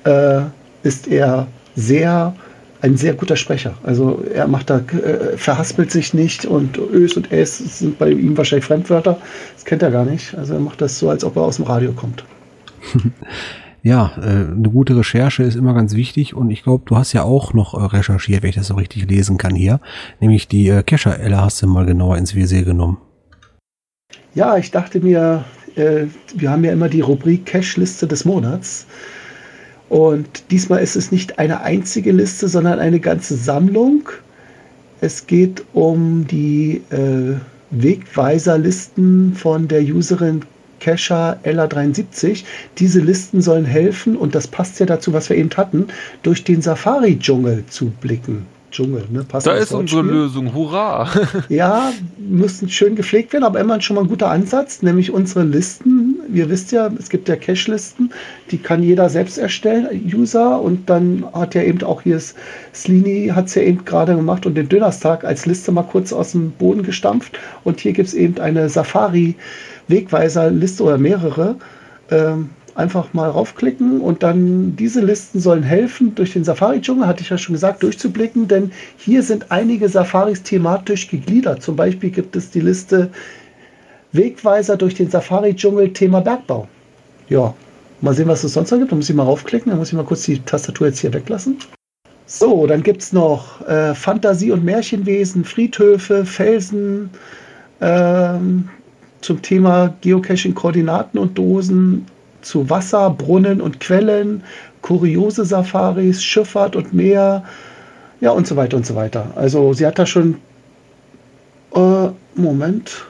äh, 0.04 0.42
ist 0.84 1.08
er 1.08 1.48
sehr 1.74 2.34
ein 2.82 2.96
sehr 2.96 3.14
guter 3.14 3.36
Sprecher. 3.36 3.74
Also 3.82 4.22
er 4.32 4.48
macht 4.48 4.70
da, 4.70 4.78
äh, 4.78 5.36
verhaspelt 5.36 5.90
sich 5.90 6.14
nicht 6.14 6.44
und 6.44 6.78
Ös 6.78 7.16
und 7.16 7.30
Es 7.32 7.58
sind 7.78 7.98
bei 7.98 8.10
ihm 8.10 8.36
wahrscheinlich 8.36 8.64
Fremdwörter. 8.64 9.18
Das 9.54 9.64
kennt 9.64 9.82
er 9.82 9.90
gar 9.90 10.04
nicht. 10.04 10.34
Also 10.34 10.54
er 10.54 10.60
macht 10.60 10.80
das 10.80 10.98
so, 10.98 11.10
als 11.10 11.24
ob 11.24 11.36
er 11.36 11.42
aus 11.42 11.56
dem 11.56 11.66
Radio 11.66 11.92
kommt. 11.92 12.24
ja, 13.82 14.12
äh, 14.18 14.52
eine 14.52 14.70
gute 14.70 14.96
Recherche 14.96 15.42
ist 15.42 15.56
immer 15.56 15.74
ganz 15.74 15.94
wichtig 15.94 16.34
und 16.34 16.50
ich 16.50 16.62
glaube, 16.62 16.84
du 16.86 16.96
hast 16.96 17.12
ja 17.12 17.22
auch 17.22 17.52
noch 17.52 17.74
äh, 17.74 17.84
recherchiert, 17.84 18.42
wenn 18.42 18.50
ich 18.50 18.56
das 18.56 18.68
so 18.68 18.74
richtig 18.74 19.08
lesen 19.08 19.36
kann 19.36 19.54
hier. 19.54 19.80
Nämlich 20.20 20.48
die 20.48 20.68
äh, 20.68 20.82
Kescher-Elle 20.82 21.40
hast 21.40 21.62
du 21.62 21.66
mal 21.66 21.84
genauer 21.86 22.16
ins 22.16 22.34
Visier 22.34 22.64
genommen. 22.64 22.98
Ja, 24.34 24.56
ich 24.56 24.70
dachte 24.70 25.00
mir, 25.00 25.44
äh, 25.76 26.06
wir 26.34 26.50
haben 26.50 26.64
ja 26.64 26.72
immer 26.72 26.88
die 26.88 27.00
Rubrik 27.00 27.46
Cache-Liste 27.46 28.06
des 28.06 28.24
Monats. 28.24 28.86
Und 29.90 30.44
diesmal 30.50 30.82
ist 30.82 30.96
es 30.96 31.12
nicht 31.12 31.38
eine 31.38 31.60
einzige 31.62 32.12
Liste, 32.12 32.48
sondern 32.48 32.78
eine 32.78 33.00
ganze 33.00 33.36
Sammlung. 33.36 34.08
Es 35.00 35.26
geht 35.26 35.64
um 35.72 36.26
die 36.26 36.80
äh, 36.90 37.34
Wegweiserlisten 37.70 39.34
von 39.34 39.68
der 39.68 39.82
Userin 39.82 40.42
Cacher 40.78 41.38
Ella73. 41.44 42.44
Diese 42.78 43.00
Listen 43.00 43.42
sollen 43.42 43.64
helfen, 43.64 44.16
und 44.16 44.34
das 44.34 44.46
passt 44.46 44.78
ja 44.78 44.86
dazu, 44.86 45.12
was 45.12 45.28
wir 45.28 45.36
eben 45.36 45.50
hatten, 45.56 45.88
durch 46.22 46.44
den 46.44 46.62
Safari-Dschungel 46.62 47.64
zu 47.68 47.86
blicken. 48.00 48.46
Dschungel. 48.70 49.04
Ne? 49.10 49.24
Passt 49.24 49.48
da 49.48 49.54
ist 49.54 49.72
unsere 49.72 50.02
Lösung, 50.02 50.54
hurra! 50.54 51.10
ja, 51.48 51.92
müssen 52.16 52.68
schön 52.68 52.94
gepflegt 52.94 53.32
werden, 53.32 53.44
aber 53.44 53.58
immerhin 53.58 53.82
schon 53.82 53.96
mal 53.96 54.02
ein 54.02 54.08
guter 54.08 54.30
Ansatz, 54.30 54.82
nämlich 54.82 55.10
unsere 55.10 55.42
Listen. 55.42 56.19
Ihr 56.32 56.48
wisst 56.48 56.70
ja, 56.72 56.90
es 56.98 57.08
gibt 57.08 57.28
ja 57.28 57.36
Cache-Listen, 57.36 58.10
die 58.50 58.58
kann 58.58 58.82
jeder 58.82 59.08
selbst 59.08 59.38
erstellen, 59.38 59.88
User, 60.12 60.60
und 60.60 60.90
dann 60.90 61.24
hat 61.32 61.54
ja 61.54 61.62
eben 61.62 61.80
auch 61.82 62.02
hier 62.02 62.20
Slini 62.74 63.30
hat 63.34 63.46
es 63.46 63.54
ja 63.54 63.62
eben 63.62 63.82
gerade 63.84 64.16
gemacht 64.16 64.44
und 64.46 64.54
den 64.54 64.68
Dönerstag 64.68 65.24
als 65.24 65.46
Liste 65.46 65.72
mal 65.72 65.82
kurz 65.82 66.12
aus 66.12 66.32
dem 66.32 66.50
Boden 66.52 66.82
gestampft. 66.82 67.38
Und 67.64 67.80
hier 67.80 67.92
gibt 67.92 68.08
es 68.08 68.14
eben 68.14 68.38
eine 68.38 68.68
Safari-Wegweiser-Liste 68.68 70.82
oder 70.82 70.98
mehrere. 70.98 71.56
Ähm, 72.10 72.50
einfach 72.74 73.12
mal 73.12 73.28
raufklicken 73.28 74.00
und 74.00 74.22
dann 74.22 74.76
diese 74.76 75.00
Listen 75.00 75.40
sollen 75.40 75.62
helfen, 75.62 76.14
durch 76.14 76.32
den 76.32 76.44
Safari-Dschungel, 76.44 77.06
hatte 77.06 77.22
ich 77.22 77.30
ja 77.30 77.38
schon 77.38 77.54
gesagt, 77.54 77.82
durchzublicken, 77.82 78.48
denn 78.48 78.72
hier 78.96 79.22
sind 79.22 79.50
einige 79.50 79.88
Safaris 79.88 80.42
thematisch 80.42 81.08
gegliedert. 81.08 81.62
Zum 81.62 81.76
Beispiel 81.76 82.10
gibt 82.10 82.36
es 82.36 82.50
die 82.50 82.60
Liste 82.60 83.10
Wegweiser 84.12 84.76
durch 84.76 84.94
den 84.94 85.10
Safari-Dschungel 85.10 85.92
Thema 85.92 86.20
Bergbau. 86.20 86.68
Ja, 87.28 87.54
mal 88.00 88.14
sehen, 88.14 88.28
was 88.28 88.44
es 88.44 88.54
sonst 88.54 88.70
noch 88.70 88.78
gibt. 88.78 88.92
Da 88.92 88.96
muss 88.96 89.08
ich 89.08 89.16
mal 89.16 89.24
raufklicken, 89.24 89.70
dann 89.70 89.78
muss 89.78 89.88
ich 89.88 89.94
mal 89.94 90.04
kurz 90.04 90.22
die 90.22 90.40
Tastatur 90.40 90.88
jetzt 90.88 90.98
hier 90.98 91.12
weglassen. 91.12 91.58
So, 92.26 92.66
dann 92.66 92.82
gibt 92.82 93.02
es 93.02 93.12
noch 93.12 93.66
äh, 93.66 93.94
Fantasie- 93.94 94.52
und 94.52 94.64
Märchenwesen, 94.64 95.44
Friedhöfe, 95.44 96.24
Felsen, 96.24 97.10
ähm, 97.80 98.68
zum 99.20 99.42
Thema 99.42 99.94
Geocaching, 100.00 100.54
Koordinaten 100.54 101.18
und 101.18 101.36
Dosen, 101.36 102.06
zu 102.42 102.70
Wasser, 102.70 103.10
Brunnen 103.10 103.60
und 103.60 103.80
Quellen, 103.80 104.42
kuriose 104.82 105.44
Safaris, 105.44 106.22
Schifffahrt 106.22 106.76
und 106.76 106.94
Meer, 106.94 107.44
ja 108.20 108.30
und 108.30 108.46
so 108.46 108.56
weiter 108.56 108.76
und 108.76 108.86
so 108.86 108.94
weiter. 108.94 109.26
Also 109.34 109.72
sie 109.72 109.86
hat 109.86 109.98
da 109.98 110.06
schon, 110.06 110.36
äh, 111.74 112.08
Moment, 112.34 113.06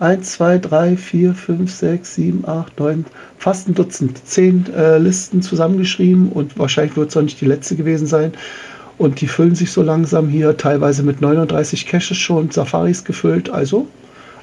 1, 0.00 0.32
2, 0.32 0.58
3, 0.58 0.96
4, 0.96 1.34
5, 1.34 1.72
6, 1.72 2.14
7, 2.14 2.48
8, 2.48 2.80
9, 2.80 3.04
fast 3.38 3.68
ein 3.68 3.74
Dutzend, 3.74 4.26
zehn 4.26 4.66
äh, 4.74 4.98
Listen 4.98 5.40
zusammengeschrieben 5.40 6.30
und 6.30 6.58
wahrscheinlich 6.58 6.96
wird 6.96 7.10
es 7.10 7.16
auch 7.16 7.22
nicht 7.22 7.40
die 7.40 7.46
letzte 7.46 7.76
gewesen 7.76 8.06
sein. 8.06 8.32
Und 8.98 9.20
die 9.20 9.26
füllen 9.26 9.54
sich 9.54 9.72
so 9.72 9.82
langsam 9.82 10.28
hier, 10.28 10.56
teilweise 10.56 11.02
mit 11.02 11.20
39 11.20 11.86
Caches 11.86 12.16
schon, 12.16 12.50
Safaris 12.50 13.04
gefüllt. 13.04 13.50
Also 13.50 13.88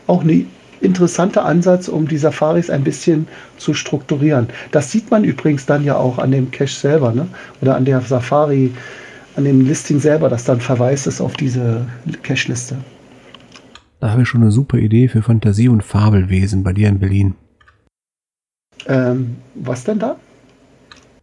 auch 0.08 0.24
eine 0.24 0.46
interessanter 0.82 1.46
Ansatz, 1.46 1.88
um 1.88 2.08
die 2.08 2.18
Safaris 2.18 2.70
ein 2.70 2.84
bisschen 2.84 3.28
zu 3.58 3.74
strukturieren. 3.74 4.48
Das 4.72 4.92
sieht 4.92 5.12
man 5.12 5.24
übrigens 5.24 5.66
dann 5.66 5.84
ja 5.84 5.96
auch 5.96 6.18
an 6.18 6.32
dem 6.32 6.52
Cache 6.52 6.80
selber, 6.80 7.14
ne? 7.14 7.28
oder 7.62 7.76
an 7.76 7.86
der 7.86 8.02
Safari, 8.02 8.72
an 9.36 9.46
dem 9.46 9.66
Listing 9.66 10.00
selber, 10.00 10.28
dass 10.28 10.44
dann 10.44 10.60
Verweis 10.60 11.08
ist 11.08 11.22
auf 11.22 11.34
diese 11.34 11.86
Cache-Liste. 12.24 12.76
Da 14.02 14.10
habe 14.10 14.24
ich 14.24 14.28
schon 14.28 14.42
eine 14.42 14.52
super 14.52 14.80
Idee 14.80 15.08
für 15.08 15.22
Fantasie- 15.22 15.70
und 15.70 15.84
Fabelwesen 15.84 16.64
bei 16.64 16.74
dir 16.74 16.90
in 16.90 16.98
Berlin. 16.98 17.36
Ähm, 18.88 19.38
was 19.54 19.84
denn 19.84 20.00
da? 20.00 20.16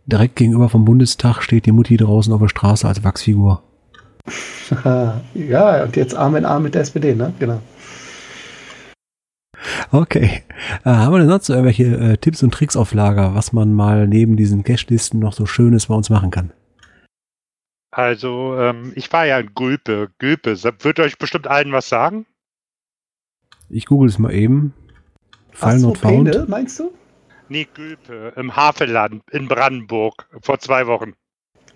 Direkt 0.06 0.36
gegenüber 0.36 0.68
vom 0.68 0.84
Bundestag 0.84 1.42
steht 1.42 1.66
die 1.66 1.72
Mutti 1.72 1.96
draußen 1.96 2.32
auf 2.32 2.40
der 2.40 2.48
Straße 2.48 2.86
als 2.86 3.02
Wachsfigur. 3.02 3.64
ja, 5.34 5.82
und 5.82 5.96
jetzt 5.96 6.14
Arm 6.14 6.36
in 6.36 6.44
Arm 6.44 6.62
mit 6.62 6.76
der 6.76 6.82
SPD, 6.82 7.16
ne? 7.16 7.34
Genau. 7.40 7.60
Okay. 9.90 10.44
Äh, 10.84 10.90
haben 10.90 11.12
wir 11.12 11.18
denn 11.18 11.28
sonst 11.28 11.48
irgendwelche 11.48 11.84
äh, 11.84 12.16
Tipps 12.16 12.44
und 12.44 12.54
Tricks 12.54 12.76
auf 12.76 12.94
Lager, 12.94 13.34
was 13.34 13.52
man 13.52 13.72
mal 13.72 14.06
neben 14.06 14.36
diesen 14.36 14.62
Cache-Listen 14.62 15.18
noch 15.18 15.32
so 15.32 15.46
Schönes 15.46 15.86
bei 15.86 15.96
uns 15.96 16.10
machen 16.10 16.30
kann? 16.30 16.52
Also, 17.90 18.56
ähm, 18.56 18.92
ich 18.94 19.12
war 19.12 19.26
ja 19.26 19.40
in 19.40 19.52
Gülpe. 19.56 20.10
Gülpe, 20.18 20.56
wird 20.62 21.00
euch 21.00 21.18
bestimmt 21.18 21.48
allen 21.48 21.72
was 21.72 21.88
sagen? 21.88 22.24
Ich 23.70 23.86
google 23.86 24.08
es 24.08 24.18
mal 24.18 24.32
eben. 24.32 24.72
Fall 25.52 25.78
not 25.78 25.98
found. 25.98 26.48
Meinst 26.48 26.78
du? 26.78 26.92
Nee, 27.48 27.66
Gülpe, 27.72 28.32
im 28.36 28.54
Havelland 28.54 29.22
in 29.30 29.48
Brandenburg 29.48 30.28
vor 30.42 30.58
zwei 30.58 30.86
Wochen. 30.86 31.14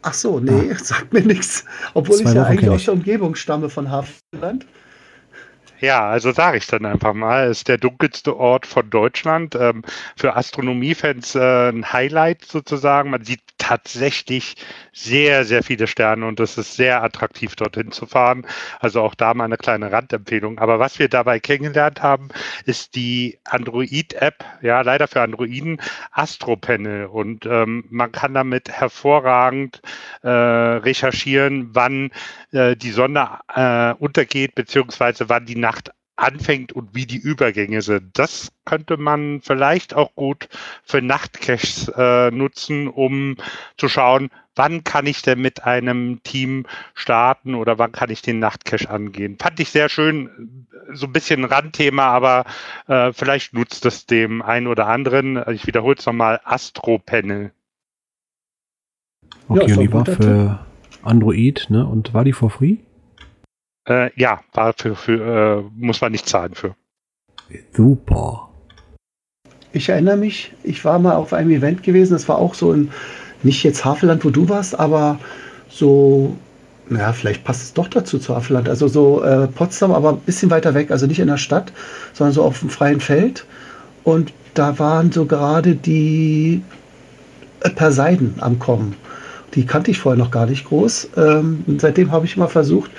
Ach 0.03 0.13
so, 0.13 0.39
nee, 0.41 0.71
ah. 0.73 0.79
sagt 0.83 1.13
mir 1.13 1.23
nichts. 1.23 1.65
Obwohl 1.95 2.17
zwei 2.17 2.31
ich 2.31 2.35
ja 2.35 2.43
Wochen 2.43 2.51
eigentlich 2.51 2.71
aus 2.71 2.85
der 2.85 2.95
Umgebung 2.95 3.35
stamme 3.35 3.71
von 3.71 3.91
Havelland. 3.91 4.67
Ja, 5.81 6.09
also 6.09 6.31
sage 6.31 6.59
ich 6.59 6.67
dann 6.69 6.87
einfach 6.87 7.13
mal, 7.13 7.51
ist 7.51 7.67
der 7.67 7.77
dunkelste 7.77 8.37
Ort 8.37 8.67
von 8.67 8.89
Deutschland. 8.89 9.57
Ähm, 9.57 9.83
für 10.17 10.37
Astronomiefans 10.37 11.35
äh, 11.35 11.71
ein 11.71 11.93
Highlight 11.93 12.45
sozusagen. 12.45 13.11
Man 13.11 13.25
sieht 13.25 13.41
tatsächlich 13.63 14.57
sehr, 14.93 15.45
sehr 15.45 15.63
viele 15.63 15.87
Sterne 15.87 16.27
und 16.27 16.41
es 16.41 16.59
ist 16.59 16.75
sehr 16.75 17.01
attraktiv, 17.05 17.55
dorthin 17.55 17.93
zu 17.93 18.07
fahren. 18.07 18.45
Also 18.81 19.01
auch 19.01 19.15
da 19.15 19.35
mal 19.35 19.45
eine 19.45 19.57
kleine 19.57 19.93
Randempfehlung. 19.93 20.59
Aber 20.59 20.81
was 20.81 20.99
wir 20.99 21.09
dabei 21.09 21.39
kennengelernt 21.39 22.03
haben, 22.03 22.31
ist 22.67 22.97
die 22.97 23.39
Android-App, 23.45 24.45
ja, 24.63 24.81
leider 24.81 25.07
für 25.07 25.23
Androiden, 25.23 25.81
AstroPanel. 26.11 27.07
Und 27.07 27.47
ähm, 27.47 27.85
man 27.89 28.11
kann 28.11 28.35
damit 28.35 28.69
hervorragend 28.69 29.81
äh, 30.23 30.29
recherchieren, 30.29 31.71
wann 31.73 32.11
äh, 32.51 32.75
die 32.75 32.91
Sonne 32.91 33.39
äh, 33.55 33.95
untergeht, 33.95 34.57
beziehungsweise 34.57 35.29
wann 35.29 35.47
die 35.47 35.57
Nacht 35.57 35.93
anfängt 36.17 36.73
und 36.73 36.95
wie 36.95 37.07
die 37.07 37.19
Übergänge 37.19 37.83
sind. 37.83 38.11
Das 38.19 38.53
könnte 38.65 38.97
man 38.97 39.41
vielleicht 39.43 39.95
auch 39.95 40.15
gut 40.15 40.49
für 40.85 41.03
Nachtcaches 41.03 41.89
äh, 41.97 42.31
nutzen, 42.31 42.89
um 42.89 43.37
zu 43.77 43.89
schauen, 43.89 44.31
wann 44.55 44.85
kann 44.85 45.07
ich 45.07 45.23
denn 45.23 45.41
mit 45.41 45.65
einem 45.65 46.23
Team 46.23 46.67
starten 46.95 47.55
oder 47.55 47.79
wann 47.79 47.93
kann 47.93 48.11
ich 48.11 48.23
den 48.23 48.39
Nachtcache 48.39 48.91
angehen. 48.91 49.37
Fand 49.39 49.59
ich 49.61 49.71
sehr 49.71 49.89
schön, 49.89 50.67
so 50.93 51.07
ein 51.07 51.13
bisschen 51.13 51.41
ein 51.41 51.51
Randthema, 51.51 52.05
aber 52.05 52.45
äh, 52.87 53.13
vielleicht 53.13 53.55
nutzt 53.55 53.87
es 53.87 54.07
dem 54.07 54.43
einen 54.43 54.67
oder 54.67 54.87
anderen. 54.89 55.43
Ich 55.51 55.67
wiederhole 55.67 55.97
es 55.99 56.07
nochmal, 56.07 56.41
Astro-Panel. 56.45 57.53
Okay, 59.49 59.67
ja, 59.67 59.77
und 59.77 59.83
die 59.83 59.93
war 59.93 60.07
für 60.07 60.67
Android, 61.03 61.67
ne? 61.69 61.87
Und 61.87 62.15
war 62.15 62.25
die 62.25 62.33
for 62.33 62.51
free? 62.51 62.77
Äh, 63.87 64.11
ja, 64.21 64.41
war 64.53 64.75
für, 64.75 65.65
äh, 65.67 65.71
muss 65.75 66.01
man 66.01 66.13
nicht 66.13 66.29
zahlen 66.29 66.55
für. 66.55 66.75
Super. 67.73 68.49
Ich 69.73 69.89
erinnere 69.89 70.17
mich, 70.17 70.53
ich 70.63 70.85
war 70.85 70.99
mal 70.99 71.15
auf 71.15 71.33
einem 71.33 71.51
Event 71.51 71.83
gewesen, 71.83 72.13
das 72.13 72.29
war 72.29 72.39
auch 72.39 72.55
so 72.55 72.73
in, 72.73 72.91
nicht 73.43 73.65
jetzt 73.65 73.85
Havelland, 73.85 74.25
wo 74.25 74.31
du 74.31 74.49
warst, 74.49 74.79
aber 74.79 75.19
so, 75.69 76.37
naja, 76.89 77.13
vielleicht 77.13 77.45
passt 77.45 77.63
es 77.63 77.73
doch 77.73 77.89
dazu 77.89 78.19
zu 78.19 78.37
Havelland, 78.37 78.69
also 78.69 78.87
so 78.87 79.23
äh, 79.25 79.49
Potsdam, 79.49 79.93
aber 79.93 80.11
ein 80.11 80.21
bisschen 80.21 80.51
weiter 80.51 80.75
weg, 80.75 80.91
also 80.91 81.07
nicht 81.07 81.21
in 81.21 81.29
der 81.29 81.39
Stadt, 81.39 81.73
sondern 82.13 82.35
so 82.35 82.45
auf 82.45 82.61
dem 82.61 82.69
freien 82.69 83.01
Feld. 83.01 83.47
Und 84.05 84.33
da 84.55 84.79
waren 84.79 85.11
so 85.11 85.25
gerade 85.25 85.75
die 85.75 86.63
äh, 87.61 87.71
Perseiden 87.71 88.35
am 88.41 88.59
Kommen. 88.59 88.95
Die 89.55 89.67
kannte 89.67 89.91
ich 89.91 89.99
vorher 89.99 90.19
noch 90.19 90.31
gar 90.31 90.47
nicht 90.47 90.67
groß. 90.67 91.11
Ähm, 91.17 91.65
seitdem 91.79 92.11
habe 92.13 92.27
ich 92.27 92.37
immer 92.37 92.49
versucht, 92.49 92.91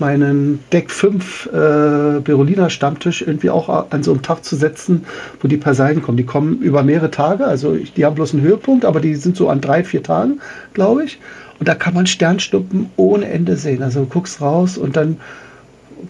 meinen 0.00 0.62
Deck 0.72 0.90
5 0.90 1.46
äh, 1.46 2.20
Berolina 2.20 2.70
Stammtisch 2.70 3.22
irgendwie 3.22 3.50
auch 3.50 3.90
an 3.90 4.02
so 4.02 4.12
einem 4.12 4.22
Tag 4.22 4.44
zu 4.44 4.56
setzen, 4.56 5.04
wo 5.40 5.48
die 5.48 5.56
Perseiden 5.56 6.02
kommen. 6.02 6.16
Die 6.16 6.26
kommen 6.26 6.60
über 6.60 6.82
mehrere 6.82 7.10
Tage, 7.10 7.46
also 7.46 7.76
die 7.76 8.04
haben 8.04 8.14
bloß 8.14 8.34
einen 8.34 8.42
Höhepunkt, 8.42 8.84
aber 8.84 9.00
die 9.00 9.14
sind 9.14 9.36
so 9.36 9.48
an 9.48 9.60
drei, 9.60 9.84
vier 9.84 10.02
Tagen, 10.02 10.40
glaube 10.74 11.04
ich. 11.04 11.18
Und 11.58 11.68
da 11.68 11.74
kann 11.74 11.94
man 11.94 12.06
Sternschnuppen 12.06 12.90
ohne 12.96 13.28
Ende 13.28 13.56
sehen. 13.56 13.82
Also 13.82 14.00
du 14.00 14.06
guckst 14.06 14.40
raus 14.40 14.76
und 14.76 14.96
dann 14.96 15.18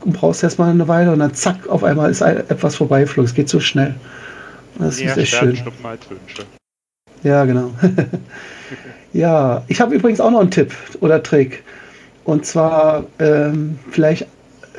brauchst 0.05 0.43
du 0.43 0.47
erstmal 0.47 0.70
eine 0.70 0.89
Weile 0.89 1.12
und 1.12 1.20
dann 1.20 1.34
zack, 1.34 1.68
auf 1.68 1.84
einmal 1.84 2.11
ist 2.11 2.20
etwas 2.20 2.76
vorbeiflogen. 2.76 3.28
Es 3.28 3.34
geht 3.34 3.49
so 3.49 3.61
schnell. 3.61 3.95
Das 4.78 4.99
Mehr 4.99 5.11
ist 5.11 5.16
echt 5.16 5.34
schön. 5.34 5.59
Ja, 7.22 7.45
genau. 7.45 7.70
ja, 9.12 9.64
ich 9.68 9.80
habe 9.80 9.95
übrigens 9.95 10.20
auch 10.20 10.30
noch 10.30 10.41
einen 10.41 10.51
Tipp 10.51 10.74
oder 11.01 11.22
Trick. 11.22 11.62
Und 12.27 12.45
zwar 12.45 13.05
ähm, 13.20 13.79
vielleicht, 13.91 14.22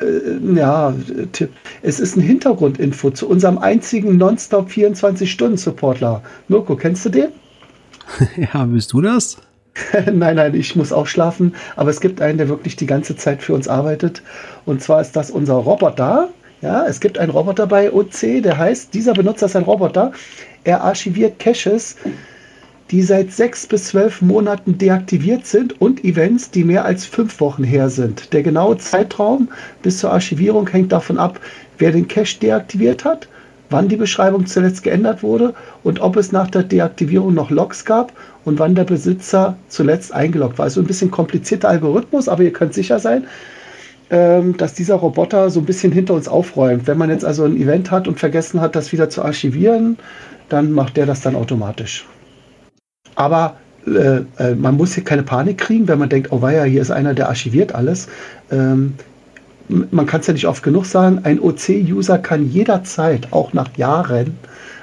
äh, 0.00 0.54
ja, 0.54 0.94
Tipp. 1.32 1.50
Es 1.82 1.98
ist 1.98 2.14
ein 2.14 2.20
Hintergrundinfo 2.20 3.10
zu 3.10 3.26
unserem 3.26 3.56
einzigen 3.56 4.18
Nonstop 4.18 4.68
24-Stunden-Supportler. 4.68 6.22
Mirko, 6.48 6.76
kennst 6.76 7.06
du 7.06 7.08
den? 7.08 7.28
ja, 8.52 8.64
bist 8.66 8.92
du 8.92 9.00
das? 9.00 9.38
nein, 10.12 10.36
nein, 10.36 10.54
ich 10.54 10.76
muss 10.76 10.92
auch 10.92 11.06
schlafen. 11.06 11.54
Aber 11.76 11.88
es 11.88 12.00
gibt 12.00 12.20
einen, 12.20 12.36
der 12.36 12.50
wirklich 12.50 12.76
die 12.76 12.86
ganze 12.86 13.16
Zeit 13.16 13.42
für 13.42 13.54
uns 13.54 13.66
arbeitet. 13.66 14.22
Und 14.66 14.82
zwar 14.82 15.00
ist 15.00 15.16
das 15.16 15.30
unser 15.30 15.54
Roboter. 15.54 16.28
Ja, 16.60 16.86
es 16.86 17.00
gibt 17.00 17.18
einen 17.18 17.30
Roboter 17.30 17.66
bei 17.66 17.90
OC, 17.90 18.42
der 18.42 18.58
heißt, 18.58 18.92
dieser 18.92 19.14
Benutzer 19.14 19.46
ist 19.46 19.56
ein 19.56 19.62
Roboter. 19.62 20.12
Er 20.64 20.82
archiviert 20.82 21.38
Caches 21.38 21.96
die 22.90 23.02
seit 23.02 23.32
sechs 23.32 23.66
bis 23.66 23.86
zwölf 23.86 24.22
Monaten 24.22 24.78
deaktiviert 24.78 25.46
sind 25.46 25.80
und 25.80 26.04
Events, 26.04 26.50
die 26.50 26.64
mehr 26.64 26.84
als 26.84 27.04
fünf 27.04 27.40
Wochen 27.40 27.64
her 27.64 27.90
sind. 27.90 28.32
Der 28.32 28.42
genaue 28.42 28.78
Zeitraum 28.78 29.48
bis 29.82 29.98
zur 29.98 30.12
Archivierung 30.12 30.66
hängt 30.68 30.92
davon 30.92 31.18
ab, 31.18 31.38
wer 31.78 31.92
den 31.92 32.08
Cache 32.08 32.38
deaktiviert 32.40 33.04
hat, 33.04 33.28
wann 33.70 33.88
die 33.88 33.96
Beschreibung 33.96 34.46
zuletzt 34.46 34.82
geändert 34.82 35.22
wurde 35.22 35.54
und 35.84 36.00
ob 36.00 36.16
es 36.16 36.32
nach 36.32 36.50
der 36.50 36.62
Deaktivierung 36.62 37.34
noch 37.34 37.50
Logs 37.50 37.84
gab 37.84 38.12
und 38.44 38.58
wann 38.58 38.74
der 38.74 38.84
Besitzer 38.84 39.56
zuletzt 39.68 40.14
eingeloggt 40.14 40.58
war. 40.58 40.64
Also 40.64 40.80
ein 40.80 40.86
bisschen 40.86 41.10
komplizierter 41.10 41.68
Algorithmus, 41.68 42.28
aber 42.28 42.42
ihr 42.42 42.52
könnt 42.52 42.72
sicher 42.72 42.98
sein, 42.98 43.26
ähm, 44.08 44.56
dass 44.56 44.72
dieser 44.72 44.94
Roboter 44.94 45.50
so 45.50 45.60
ein 45.60 45.66
bisschen 45.66 45.92
hinter 45.92 46.14
uns 46.14 46.28
aufräumt. 46.28 46.86
Wenn 46.86 46.96
man 46.96 47.10
jetzt 47.10 47.26
also 47.26 47.44
ein 47.44 47.58
Event 47.58 47.90
hat 47.90 48.08
und 48.08 48.18
vergessen 48.18 48.62
hat, 48.62 48.74
das 48.74 48.92
wieder 48.92 49.10
zu 49.10 49.22
archivieren, 49.22 49.98
dann 50.48 50.72
macht 50.72 50.96
der 50.96 51.04
das 51.04 51.20
dann 51.20 51.36
automatisch. 51.36 52.06
Aber 53.18 53.56
äh, 53.84 54.20
äh, 54.38 54.54
man 54.54 54.76
muss 54.76 54.94
hier 54.94 55.02
keine 55.02 55.24
Panik 55.24 55.58
kriegen, 55.58 55.88
wenn 55.88 55.98
man 55.98 56.08
denkt, 56.08 56.30
oh 56.30 56.40
weia, 56.40 56.62
hier 56.62 56.80
ist 56.80 56.92
einer, 56.92 57.14
der 57.14 57.28
archiviert 57.28 57.74
alles. 57.74 58.06
Ähm, 58.52 58.94
man 59.68 60.06
kann 60.06 60.20
es 60.20 60.28
ja 60.28 60.34
nicht 60.34 60.46
oft 60.46 60.62
genug 60.62 60.86
sagen, 60.86 61.18
ein 61.24 61.40
OC-User 61.40 62.18
kann 62.18 62.48
jederzeit, 62.48 63.26
auch 63.32 63.52
nach 63.52 63.76
Jahren, 63.76 64.36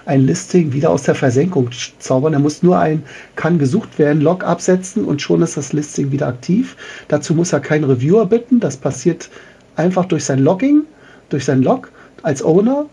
ein 0.05 0.25
Listing 0.25 0.73
wieder 0.73 0.89
aus 0.89 1.03
der 1.03 1.15
Versenkung 1.15 1.69
zaubern. 1.99 2.33
Er 2.33 2.39
muss 2.39 2.61
nur 2.61 2.77
ein 2.77 3.03
kann 3.37 3.57
gesucht 3.57 3.97
werden, 3.97 4.21
Log 4.21 4.43
absetzen 4.43 5.05
und 5.05 5.21
schon 5.21 5.41
ist 5.41 5.55
das 5.55 5.71
Listing 5.71 6.11
wieder 6.11 6.27
aktiv. 6.27 6.75
Dazu 7.07 7.33
muss 7.35 7.53
er 7.53 7.61
keinen 7.61 7.85
Reviewer 7.85 8.25
bitten. 8.25 8.59
Das 8.59 8.75
passiert 8.75 9.29
einfach 9.77 10.03
durch 10.05 10.25
sein 10.25 10.39
Logging, 10.39 10.81
durch 11.29 11.45
sein 11.45 11.63
Log 11.63 11.89
als 12.21 12.43
Owner 12.43 12.85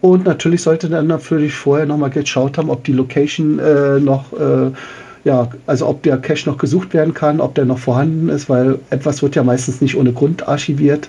und 0.00 0.24
natürlich 0.24 0.62
sollte 0.62 0.88
dann 0.88 1.06
natürlich 1.08 1.54
vorher 1.54 1.86
nochmal 1.86 2.10
geschaut 2.10 2.56
haben, 2.58 2.70
ob 2.70 2.84
die 2.84 2.92
Location 2.92 3.58
äh, 3.58 3.98
noch, 3.98 4.32
äh, 4.32 4.70
ja, 5.24 5.48
also 5.66 5.88
ob 5.88 6.02
der 6.02 6.18
Cache 6.18 6.48
noch 6.48 6.58
gesucht 6.58 6.94
werden 6.94 7.14
kann, 7.14 7.40
ob 7.40 7.54
der 7.54 7.64
noch 7.64 7.78
vorhanden 7.78 8.28
ist, 8.28 8.48
weil 8.48 8.78
etwas 8.90 9.22
wird 9.22 9.34
ja 9.34 9.42
meistens 9.42 9.80
nicht 9.80 9.96
ohne 9.96 10.12
Grund 10.12 10.46
archiviert. 10.46 11.08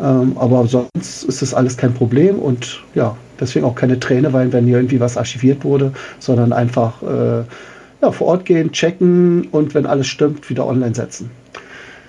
Ähm, 0.00 0.36
aber 0.38 0.66
sonst 0.66 1.24
ist 1.24 1.42
das 1.42 1.52
alles 1.52 1.76
kein 1.76 1.92
Problem 1.92 2.38
und 2.38 2.80
ja, 2.94 3.16
deswegen 3.38 3.66
auch 3.66 3.74
keine 3.74 4.00
Träne 4.00 4.32
weil 4.32 4.50
wenn 4.52 4.64
hier 4.64 4.78
irgendwie 4.78 5.00
was 5.00 5.18
archiviert 5.18 5.62
wurde, 5.62 5.92
sondern 6.20 6.52
einfach 6.52 7.02
äh, 7.02 7.44
ja, 8.00 8.10
vor 8.10 8.28
Ort 8.28 8.46
gehen, 8.46 8.72
checken 8.72 9.48
und 9.50 9.74
wenn 9.74 9.84
alles 9.84 10.06
stimmt, 10.06 10.48
wieder 10.48 10.66
online 10.66 10.94
setzen. 10.94 11.30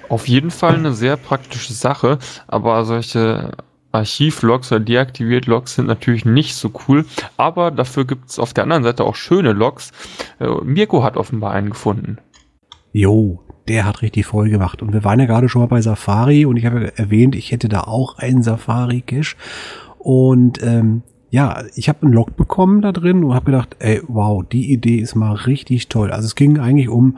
Auf 0.07 0.27
jeden 0.27 0.51
Fall 0.51 0.75
eine 0.75 0.93
sehr 0.93 1.17
praktische 1.17 1.73
Sache, 1.73 2.19
aber 2.47 2.85
solche 2.85 3.51
Archivlogs 3.91 4.71
oder 4.71 4.79
deaktiviert 4.79 5.47
Logs 5.47 5.75
sind 5.75 5.87
natürlich 5.87 6.25
nicht 6.25 6.55
so 6.55 6.71
cool, 6.87 7.05
aber 7.37 7.71
dafür 7.71 8.05
gibt 8.05 8.29
es 8.29 8.39
auf 8.39 8.53
der 8.53 8.63
anderen 8.63 8.83
Seite 8.83 9.03
auch 9.03 9.15
schöne 9.15 9.53
Logs. 9.53 9.91
Äh, 10.39 10.47
Mirko 10.63 11.03
hat 11.03 11.17
offenbar 11.17 11.51
einen 11.51 11.71
gefunden. 11.71 12.17
Jo, 12.93 13.41
der 13.67 13.85
hat 13.85 14.01
richtig 14.01 14.25
voll 14.25 14.49
gemacht. 14.49 14.81
Und 14.81 14.93
wir 14.93 15.03
waren 15.03 15.19
ja 15.19 15.25
gerade 15.25 15.49
schon 15.49 15.61
mal 15.61 15.67
bei 15.67 15.81
Safari 15.81 16.45
und 16.45 16.57
ich 16.57 16.65
habe 16.65 16.97
erwähnt, 16.97 17.35
ich 17.35 17.51
hätte 17.51 17.69
da 17.69 17.81
auch 17.81 18.17
einen 18.17 18.43
Safari-Cache. 18.43 19.35
Und 19.97 20.61
ähm, 20.63 21.03
ja, 21.31 21.63
ich 21.75 21.87
habe 21.87 22.03
einen 22.03 22.11
Log 22.11 22.35
bekommen 22.35 22.81
da 22.81 22.91
drin 22.91 23.23
und 23.23 23.33
habe 23.33 23.45
gedacht, 23.45 23.77
ey, 23.79 24.01
wow, 24.05 24.43
die 24.43 24.73
Idee 24.73 24.97
ist 24.97 25.15
mal 25.15 25.33
richtig 25.33 25.87
toll. 25.87 26.11
Also 26.11 26.25
es 26.25 26.35
ging 26.35 26.59
eigentlich 26.59 26.89
um 26.89 27.17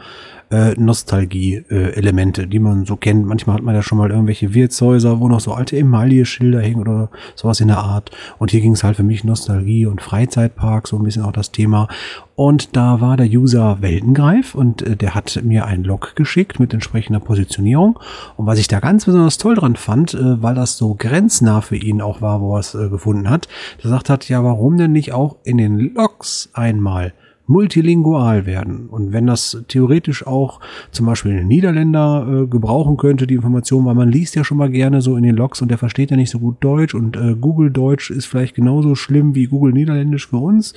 äh, 0.52 0.76
Nostalgie-Elemente, 0.80 2.44
äh, 2.44 2.48
die 2.48 2.60
man 2.60 2.86
so 2.86 2.96
kennt. 2.96 3.26
Manchmal 3.26 3.56
hat 3.56 3.64
man 3.64 3.74
ja 3.74 3.82
schon 3.82 3.98
mal 3.98 4.12
irgendwelche 4.12 4.54
Wirtshäuser, 4.54 5.20
wo 5.20 5.28
noch 5.28 5.40
so 5.40 5.54
alte 5.54 5.76
Emaille-Schilder 5.78 6.62
hängen 6.62 6.80
oder 6.80 7.10
sowas 7.34 7.60
in 7.60 7.70
der 7.70 7.80
Art. 7.80 8.12
Und 8.38 8.52
hier 8.52 8.62
ging 8.62 8.74
es 8.74 8.84
halt 8.84 8.98
für 8.98 9.04
mich 9.04 9.24
Nostalgie 9.24 9.88
und 9.88 10.00
Freizeitpark, 10.00 10.88
so 10.88 10.98
ein 10.98 11.04
bisschen 11.04 11.24
auch 11.24 11.32
das 11.32 11.52
Thema. 11.52 11.88
Und 12.36 12.76
da 12.76 13.00
war 13.00 13.16
der 13.16 13.28
User 13.28 13.82
Weltengreif 13.82 14.56
und 14.56 14.82
äh, 14.82 14.96
der 14.96 15.14
hat 15.14 15.40
mir 15.44 15.66
einen 15.66 15.84
Log 15.84 16.16
geschickt 16.16 16.60
mit 16.60 16.74
entsprechender 16.74 17.20
Positionierung. 17.20 18.00
Und 18.38 18.48
was 18.48 18.58
ich 18.58 18.68
da 18.68 18.80
ganz 18.80 19.06
besonders 19.06 19.38
toll 19.38 19.56
dran 19.56 19.76
fand, 19.76 20.16
äh, 20.16 20.42
weil 20.42 20.56
das 20.56 20.78
so 20.78 20.96
grenznah 20.96 21.62
für 21.62 21.76
ihn 21.76 22.02
auch 22.02 22.22
war, 22.22 22.42
wo 22.42 22.56
er 22.56 22.62
es 22.62 22.74
äh, 22.74 22.90
gefunden 22.90 23.30
hat, 23.30 23.48
der 23.84 23.92
sagt 23.92 24.10
hat, 24.10 24.28
ja, 24.30 24.44
warum 24.44 24.78
denn 24.78 24.92
nicht 24.92 25.14
auch 25.14 25.38
in 25.44 25.58
den 25.58 25.78
Logs 25.78 26.50
einmal 26.54 27.14
multilingual 27.46 28.46
werden. 28.46 28.88
Und 28.88 29.12
wenn 29.12 29.28
das 29.28 29.64
theoretisch 29.68 30.26
auch 30.26 30.60
zum 30.92 31.06
Beispiel 31.06 31.34
ein 31.34 31.48
Niederländer 31.48 32.44
äh, 32.44 32.48
gebrauchen 32.48 32.98
könnte, 32.98 33.28
die 33.28 33.36
Information, 33.36 33.86
weil 33.86 33.96
man 33.96 34.10
liest 34.10 34.36
ja 34.36 34.44
schon 34.44 34.58
mal 34.58 34.70
gerne 34.70 35.02
so 35.02 35.18
in 35.18 35.24
den 35.24 35.36
Logs 35.36 35.62
und 35.62 35.70
der 35.70 35.78
versteht 35.78 36.12
ja 36.12 36.18
nicht 36.18 36.30
so 36.30 36.40
gut 36.40 36.58
Deutsch 36.62 36.96
und 36.96 37.18
äh, 37.18 37.36
Google 37.40 37.70
Deutsch 37.70 38.12
ist 38.12 38.26
vielleicht 38.26 38.56
genauso 38.56 38.96
schlimm 38.96 39.36
wie 39.36 39.48
Google 39.48 39.74
Niederländisch 39.74 40.28
für 40.28 40.38
uns. 40.38 40.74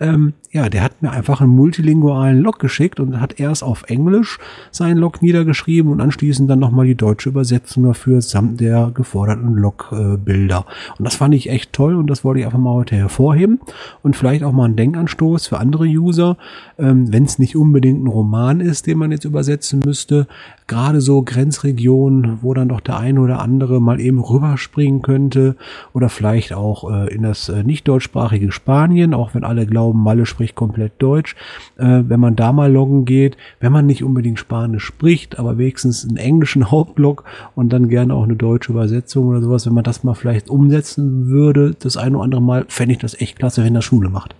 Ähm, 0.00 0.32
ja, 0.50 0.70
der 0.70 0.82
hat 0.82 1.02
mir 1.02 1.10
einfach 1.10 1.42
einen 1.42 1.54
multilingualen 1.54 2.40
Log 2.40 2.58
geschickt 2.58 3.00
und 3.00 3.20
hat 3.20 3.38
erst 3.38 3.62
auf 3.62 3.84
Englisch 3.88 4.38
seinen 4.70 4.96
Log 4.96 5.20
niedergeschrieben 5.20 5.92
und 5.92 6.00
anschließend 6.00 6.48
dann 6.48 6.58
nochmal 6.58 6.86
die 6.86 6.94
deutsche 6.94 7.28
Übersetzung 7.28 7.84
dafür 7.84 8.22
samt 8.22 8.60
der 8.60 8.90
geforderten 8.94 9.54
Logbilder. 9.54 10.64
und 10.98 11.04
das 11.04 11.16
fand 11.16 11.34
ich 11.34 11.50
echt 11.50 11.74
toll 11.74 11.96
und 11.96 12.08
das 12.08 12.24
wollte 12.24 12.40
ich 12.40 12.46
einfach 12.46 12.58
mal 12.58 12.72
heute 12.72 12.96
hervorheben 12.96 13.60
und 14.02 14.16
vielleicht 14.16 14.42
auch 14.42 14.52
mal 14.52 14.64
ein 14.64 14.76
Denkanstoß 14.76 15.48
für 15.48 15.58
andere 15.58 15.86
User, 15.98 16.36
ähm, 16.78 17.12
wenn 17.12 17.24
es 17.24 17.38
nicht 17.38 17.56
unbedingt 17.56 18.02
ein 18.02 18.08
Roman 18.08 18.60
ist, 18.60 18.86
den 18.86 18.98
man 18.98 19.12
jetzt 19.12 19.24
übersetzen 19.24 19.80
müsste, 19.84 20.26
gerade 20.68 21.00
so 21.00 21.22
Grenzregionen, 21.22 22.38
wo 22.42 22.54
dann 22.54 22.68
doch 22.68 22.80
der 22.80 22.98
eine 22.98 23.20
oder 23.20 23.40
andere 23.40 23.80
mal 23.80 24.00
eben 24.00 24.20
rüberspringen 24.20 25.02
könnte 25.02 25.56
oder 25.94 26.08
vielleicht 26.08 26.52
auch 26.52 26.90
äh, 26.90 27.12
in 27.12 27.22
das 27.22 27.48
äh, 27.48 27.64
nicht 27.64 27.88
deutschsprachige 27.88 28.52
Spanien, 28.52 29.14
auch 29.14 29.34
wenn 29.34 29.44
alle 29.44 29.66
glauben, 29.66 30.02
Malle 30.02 30.26
spricht 30.26 30.54
komplett 30.54 30.92
Deutsch. 30.98 31.34
Äh, 31.78 32.02
wenn 32.06 32.20
man 32.20 32.36
da 32.36 32.52
mal 32.52 32.70
loggen 32.70 33.06
geht, 33.06 33.36
wenn 33.60 33.72
man 33.72 33.86
nicht 33.86 34.04
unbedingt 34.04 34.38
Spanisch 34.38 34.84
spricht, 34.84 35.38
aber 35.38 35.58
wenigstens 35.58 36.06
einen 36.06 36.18
englischen 36.18 36.70
Hauptlog 36.70 37.24
und 37.54 37.72
dann 37.72 37.88
gerne 37.88 38.14
auch 38.14 38.24
eine 38.24 38.36
deutsche 38.36 38.72
Übersetzung 38.72 39.26
oder 39.28 39.40
sowas, 39.40 39.66
wenn 39.66 39.74
man 39.74 39.84
das 39.84 40.04
mal 40.04 40.14
vielleicht 40.14 40.50
umsetzen 40.50 41.26
würde, 41.28 41.74
das 41.78 41.96
eine 41.96 42.16
oder 42.16 42.24
andere 42.24 42.42
Mal, 42.42 42.64
fände 42.68 42.92
ich 42.92 42.98
das 42.98 43.18
echt 43.20 43.38
klasse, 43.38 43.64
wenn 43.64 43.74
das 43.74 43.84
Schule 43.84 44.10
macht. 44.10 44.34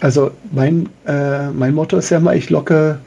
Also 0.00 0.30
mein, 0.52 0.88
äh, 1.06 1.50
mein 1.50 1.74
Motto 1.74 1.96
ist 1.96 2.10
ja 2.10 2.20
mal, 2.20 2.36
ich 2.36 2.50
locke, 2.50 2.98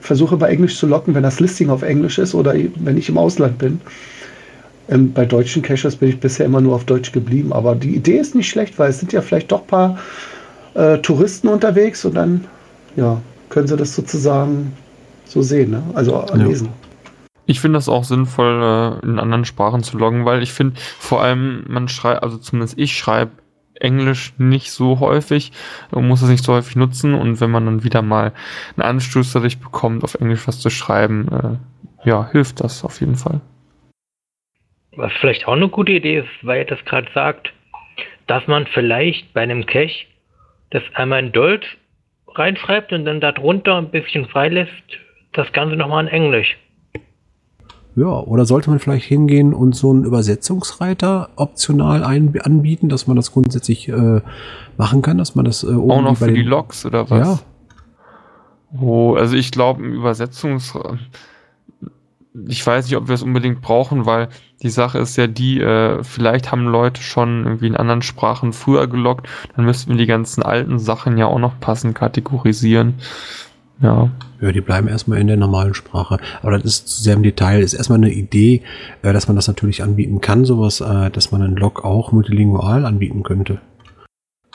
versuche 0.00 0.36
bei 0.36 0.48
Englisch 0.48 0.78
zu 0.78 0.86
locken, 0.86 1.14
wenn 1.14 1.22
das 1.22 1.40
Listing 1.40 1.70
auf 1.70 1.82
Englisch 1.82 2.18
ist 2.18 2.34
oder 2.34 2.54
wenn 2.76 2.96
ich 2.96 3.08
im 3.08 3.18
Ausland 3.18 3.58
bin. 3.58 3.80
Ähm, 4.88 5.12
bei 5.12 5.26
deutschen 5.26 5.62
Caches 5.62 5.96
bin 5.96 6.08
ich 6.08 6.20
bisher 6.20 6.46
immer 6.46 6.60
nur 6.60 6.74
auf 6.74 6.84
Deutsch 6.84 7.12
geblieben, 7.12 7.52
aber 7.52 7.74
die 7.74 7.94
Idee 7.94 8.18
ist 8.18 8.34
nicht 8.34 8.48
schlecht, 8.48 8.78
weil 8.78 8.90
es 8.90 8.98
sind 8.98 9.12
ja 9.12 9.20
vielleicht 9.20 9.52
doch 9.52 9.60
ein 9.60 9.66
paar 9.66 9.98
äh, 10.74 10.98
Touristen 10.98 11.48
unterwegs 11.48 12.04
und 12.04 12.14
dann 12.14 12.44
ja, 12.96 13.20
können 13.50 13.68
sie 13.68 13.76
das 13.76 13.94
sozusagen 13.94 14.72
so 15.26 15.42
sehen, 15.42 15.70
ne? 15.72 15.82
also 15.94 16.24
lesen. 16.34 16.68
Ja. 16.68 16.72
Ich 17.44 17.60
finde 17.60 17.78
das 17.78 17.88
auch 17.88 18.04
sinnvoll, 18.04 19.00
äh, 19.02 19.06
in 19.06 19.18
anderen 19.18 19.44
Sprachen 19.44 19.82
zu 19.82 19.96
loggen, 19.98 20.24
weil 20.24 20.42
ich 20.42 20.52
finde, 20.52 20.76
vor 20.98 21.22
allem, 21.22 21.64
man 21.66 21.88
schreibt, 21.88 22.22
also 22.22 22.38
zumindest 22.38 22.78
ich 22.78 22.96
schreibe 22.96 23.32
Englisch 23.80 24.32
nicht 24.38 24.70
so 24.70 25.00
häufig, 25.00 25.52
man 25.90 26.06
muss 26.06 26.22
es 26.22 26.28
nicht 26.28 26.44
so 26.44 26.52
häufig 26.52 26.76
nutzen 26.76 27.14
und 27.14 27.40
wenn 27.40 27.50
man 27.50 27.66
dann 27.66 27.84
wieder 27.84 28.02
mal 28.02 28.32
einen 28.76 28.86
Anstoß 28.86 29.32
dadurch 29.32 29.58
bekommt, 29.58 30.04
auf 30.04 30.14
Englisch 30.14 30.46
was 30.46 30.60
zu 30.60 30.70
schreiben, 30.70 31.28
äh, 31.28 32.08
ja, 32.08 32.30
hilft 32.30 32.60
das 32.60 32.84
auf 32.84 33.00
jeden 33.00 33.16
Fall. 33.16 33.40
Was 34.92 35.12
vielleicht 35.20 35.46
auch 35.46 35.52
eine 35.52 35.68
gute 35.68 35.92
Idee 35.92 36.18
ist, 36.18 36.28
weil 36.42 36.60
ihr 36.60 36.64
das 36.64 36.84
gerade 36.84 37.08
sagt, 37.14 37.52
dass 38.26 38.46
man 38.46 38.66
vielleicht 38.66 39.32
bei 39.32 39.42
einem 39.42 39.66
Cache 39.66 40.06
das 40.70 40.82
einmal 40.94 41.20
in 41.20 41.32
Deutsch 41.32 41.76
reinschreibt 42.34 42.92
und 42.92 43.04
dann 43.04 43.20
darunter 43.20 43.76
ein 43.76 43.90
bisschen 43.90 44.26
freilässt, 44.26 44.70
das 45.32 45.52
Ganze 45.52 45.76
nochmal 45.76 46.06
in 46.06 46.12
Englisch. 46.12 46.56
Ja, 47.98 48.20
oder 48.20 48.44
sollte 48.44 48.70
man 48.70 48.78
vielleicht 48.78 49.06
hingehen 49.06 49.52
und 49.52 49.74
so 49.74 49.90
einen 49.90 50.04
Übersetzungsreiter 50.04 51.30
optional 51.36 52.04
ein 52.04 52.32
anbieten, 52.40 52.88
dass 52.88 53.06
man 53.06 53.16
das 53.16 53.32
grundsätzlich 53.32 53.88
äh, 53.88 54.20
machen 54.76 55.02
kann, 55.02 55.18
dass 55.18 55.34
man 55.34 55.44
das 55.44 55.64
äh, 55.64 55.74
auch 55.74 56.02
noch 56.02 56.16
für 56.16 56.32
die 56.32 56.42
Logs 56.42 56.86
oder 56.86 57.10
was? 57.10 57.26
Ja. 57.26 57.38
Oh, 58.80 59.14
also 59.14 59.34
ich 59.34 59.50
glaube, 59.50 59.82
ein 59.82 59.92
Übersetzungs 59.92 60.74
ich 62.46 62.64
weiß 62.64 62.84
nicht, 62.84 62.96
ob 62.96 63.08
wir 63.08 63.14
es 63.14 63.22
unbedingt 63.22 63.60
brauchen, 63.62 64.06
weil 64.06 64.28
die 64.62 64.70
Sache 64.70 64.98
ist 64.98 65.16
ja 65.16 65.26
die, 65.26 65.60
äh, 65.60 66.02
vielleicht 66.04 66.52
haben 66.52 66.66
Leute 66.66 67.02
schon 67.02 67.44
irgendwie 67.44 67.66
in 67.66 67.76
anderen 67.76 68.02
Sprachen 68.02 68.52
früher 68.52 68.86
gelockt, 68.86 69.28
dann 69.56 69.64
müssten 69.64 69.90
wir 69.90 69.96
die 69.96 70.06
ganzen 70.06 70.42
alten 70.42 70.78
Sachen 70.78 71.18
ja 71.18 71.26
auch 71.26 71.38
noch 71.38 71.58
passend 71.58 71.94
kategorisieren. 71.94 72.94
Ja. 73.80 74.10
Ja, 74.40 74.52
die 74.52 74.60
bleiben 74.60 74.88
erstmal 74.88 75.18
in 75.18 75.26
der 75.26 75.36
normalen 75.36 75.74
Sprache. 75.74 76.18
Aber 76.42 76.52
das 76.52 76.64
ist 76.64 76.88
zu 76.88 77.02
sehr 77.02 77.14
im 77.14 77.22
Detail. 77.22 77.60
Ist 77.60 77.74
erstmal 77.74 77.98
eine 77.98 78.12
Idee, 78.12 78.62
äh, 79.02 79.12
dass 79.12 79.26
man 79.28 79.36
das 79.36 79.48
natürlich 79.48 79.82
anbieten 79.82 80.20
kann, 80.20 80.44
sowas, 80.44 80.80
äh, 80.80 81.10
dass 81.10 81.32
man 81.32 81.42
einen 81.42 81.56
Log 81.56 81.84
auch 81.84 82.12
multilingual 82.12 82.84
anbieten 82.84 83.22
könnte. 83.22 83.60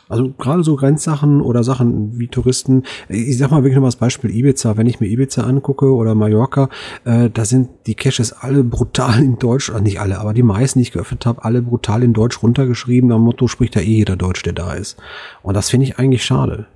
Also 0.09 0.30
gerade 0.38 0.63
so 0.63 0.76
Grenzsachen 0.76 1.41
oder 1.41 1.63
Sachen 1.63 2.19
wie 2.19 2.28
Touristen, 2.28 2.84
ich 3.07 3.38
sag 3.38 3.51
mal 3.51 3.63
wirklich 3.63 3.76
noch 3.76 3.82
mal 3.82 3.88
das 3.88 3.95
Beispiel 3.95 4.30
Ibiza, 4.30 4.78
wenn 4.78 4.86
ich 4.86 4.99
mir 4.99 5.07
Ibiza 5.07 5.43
angucke 5.43 5.91
oder 5.93 6.13
Mallorca, 6.13 6.69
äh, 7.05 7.30
da 7.30 7.45
sind 7.45 7.69
die 7.88 7.95
Caches 7.95 8.34
alle 8.34 8.63
brutal 8.63 9.24
in 9.24 9.39
Deutsch, 9.39 9.69
also 9.69 9.82
nicht 9.82 9.99
alle, 10.01 10.19
aber 10.19 10.34
die 10.34 10.43
meisten, 10.43 10.80
die 10.80 10.84
ich 10.84 10.91
geöffnet 10.91 11.26
habe, 11.26 11.43
alle 11.43 11.61
brutal 11.61 12.03
in 12.03 12.13
Deutsch 12.13 12.43
runtergeschrieben, 12.43 13.11
am 13.11 13.21
Motto 13.21 13.47
spricht 13.47 13.76
da 13.76 13.80
eh 13.80 13.86
jeder 13.86 14.15
Deutsch, 14.15 14.43
der 14.43 14.53
da 14.53 14.74
ist. 14.74 14.97
Und 15.41 15.55
das 15.55 15.69
finde 15.69 15.86
ich 15.86 15.97
eigentlich 15.97 16.24
schade. 16.24 16.67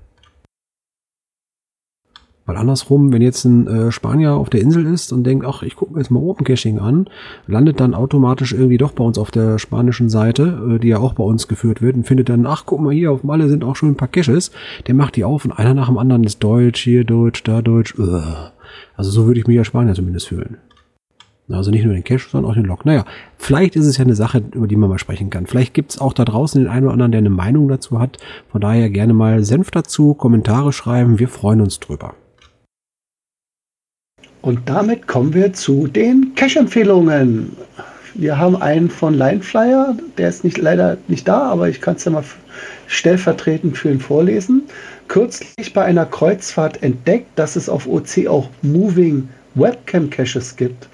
Weil 2.48 2.56
andersrum, 2.56 3.12
wenn 3.12 3.22
jetzt 3.22 3.43
ein 3.43 3.68
äh, 3.68 3.91
Spanier 3.91 4.34
auf 4.34 4.50
der 4.50 4.62
Insel 4.62 4.86
ist 4.86 5.12
und 5.12 5.26
denkt, 5.26 5.45
ach, 5.45 5.64
ich 5.64 5.76
gucke 5.76 5.93
mir 5.93 6.00
jetzt 6.00 6.10
mal 6.10 6.22
Open 6.22 6.45
Caching 6.45 6.80
an, 6.80 7.08
landet 7.45 7.82
dann 7.82 7.93
automatisch 7.93 8.54
irgendwie 8.54 8.78
doch 8.78 8.93
bei 8.93 9.04
uns 9.04 9.18
auf 9.18 9.32
der 9.32 9.60
spanischen 9.60 10.10
Seite, 10.10 10.76
äh, 10.76 10.80
die 10.80 10.88
ja 10.88 11.00
auch 11.00 11.14
bei 11.14 11.26
uns 11.26 11.50
geführt 11.50 11.82
wird, 11.82 11.98
und 11.98 12.08
findet 12.08 12.30
dann, 12.30 12.45
ach, 12.45 12.64
guck 12.66 12.80
mal 12.80 12.93
hier, 12.93 13.12
auf 13.12 13.26
Malle 13.26 13.50
sind 13.50 13.66
auch 13.66 13.76
schon 13.76 13.89
ein 13.89 13.98
paar 13.98 14.08
Caches. 14.08 14.52
Der 14.88 14.95
macht 14.95 15.18
die 15.18 15.26
auf 15.26 15.43
und 15.43 15.52
einer 15.52 15.74
nach 15.74 15.88
dem 15.88 15.98
anderen 15.98 16.24
ist 16.24 16.41
Deutsch, 16.41 16.82
hier 16.82 17.04
Deutsch, 17.04 17.43
da 17.43 17.62
Deutsch. 17.62 17.95
Ugh. 18.00 18.52
Also 18.95 19.12
so 19.12 19.28
würde 19.28 19.41
ich 19.41 19.48
mich 19.48 19.58
als 19.58 19.68
Spanier 19.68 19.93
zumindest 19.93 20.30
fühlen. 20.30 20.56
Also 21.50 21.72
nicht 21.72 21.84
nur 21.84 21.93
den 21.93 22.04
Cache, 22.06 22.30
sondern 22.30 22.50
auch 22.50 22.56
den 22.56 22.66
Log. 22.66 22.86
Naja, 22.86 23.04
vielleicht 23.38 23.76
ist 23.76 23.86
es 23.86 23.98
ja 23.98 24.06
eine 24.06 24.16
Sache, 24.16 24.41
über 24.54 24.68
die 24.68 24.76
man 24.78 24.89
mal 24.89 25.00
sprechen 25.00 25.30
kann. 25.30 25.48
Vielleicht 25.48 25.74
gibt 25.74 25.91
es 25.91 26.00
auch 26.00 26.14
da 26.14 26.24
draußen 26.24 26.62
den 26.62 26.70
einen 26.70 26.86
oder 26.86 26.93
anderen, 26.93 27.12
der 27.12 27.20
eine 27.20 27.30
Meinung 27.30 27.68
dazu 27.68 28.00
hat. 28.00 28.18
Von 28.50 28.62
daher 28.62 28.89
gerne 28.89 29.14
mal 29.14 29.43
Senf 29.43 29.72
dazu, 29.72 30.14
Kommentare 30.14 30.72
schreiben. 30.72 31.20
Wir 31.20 31.28
freuen 31.28 31.62
uns 31.62 31.80
drüber. 31.80 32.16
Und 34.48 34.70
damit 34.70 35.08
kommen 35.08 35.34
wir 35.34 35.52
zu 35.52 35.88
den 35.88 36.32
Cache-Empfehlungen. 36.36 37.52
Wir 38.14 38.38
haben 38.38 38.56
einen 38.56 38.89
von 38.89 39.14
Lineflyer, 39.14 39.98
der 40.18 40.30
ist 40.30 40.45
nicht, 40.45 40.58
leider 40.58 40.95
nicht 41.10 41.28
da, 41.28 41.50
aber 41.50 41.68
ich 41.68 41.82
kann 41.82 41.98
es 41.98 42.06
ja 42.06 42.12
mal 42.12 42.24
stellvertretend 42.88 43.78
für 43.78 43.91
ihn 43.91 44.00
vorlesen. 44.00 44.64
Kürzlich 45.10 45.74
bei 45.74 45.84
einer 45.84 46.06
Kreuzfahrt 46.06 46.82
entdeckt, 46.82 47.28
dass 47.36 47.58
es 47.58 47.68
auf 47.68 47.89
OC 47.89 48.28
auch 48.28 48.50
Moving 48.62 49.28
Webcam 49.56 50.10
Caches 50.10 50.56
gibt. 50.56 50.88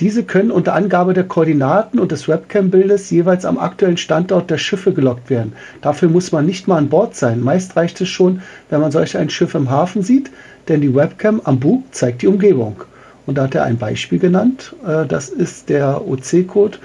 Diese 0.00 0.24
können 0.24 0.50
unter 0.50 0.74
Angabe 0.74 1.14
der 1.14 1.24
Koordinaten 1.24 2.00
und 2.00 2.10
des 2.10 2.26
Webcam-Bildes 2.26 3.10
jeweils 3.10 3.44
am 3.44 3.58
aktuellen 3.58 3.96
Standort 3.96 4.50
der 4.50 4.58
Schiffe 4.58 4.92
gelockt 4.92 5.30
werden. 5.30 5.52
Dafür 5.82 6.08
muss 6.08 6.32
man 6.32 6.46
nicht 6.46 6.66
mal 6.66 6.78
an 6.78 6.88
Bord 6.88 7.14
sein. 7.14 7.40
Meist 7.40 7.76
reicht 7.76 8.00
es 8.00 8.08
schon, 8.08 8.42
wenn 8.70 8.80
man 8.80 8.90
solch 8.90 9.16
ein 9.16 9.30
Schiff 9.30 9.54
im 9.54 9.70
Hafen 9.70 10.02
sieht, 10.02 10.32
denn 10.68 10.80
die 10.80 10.94
Webcam 10.94 11.40
am 11.44 11.60
Bug 11.60 11.84
zeigt 11.92 12.22
die 12.22 12.26
Umgebung. 12.26 12.82
Und 13.26 13.38
da 13.38 13.44
hat 13.44 13.54
er 13.54 13.62
ein 13.64 13.78
Beispiel 13.78 14.18
genannt. 14.18 14.74
Äh, 14.86 15.06
das 15.06 15.28
ist 15.28 15.68
der 15.68 16.02
OC-Code 16.06 16.78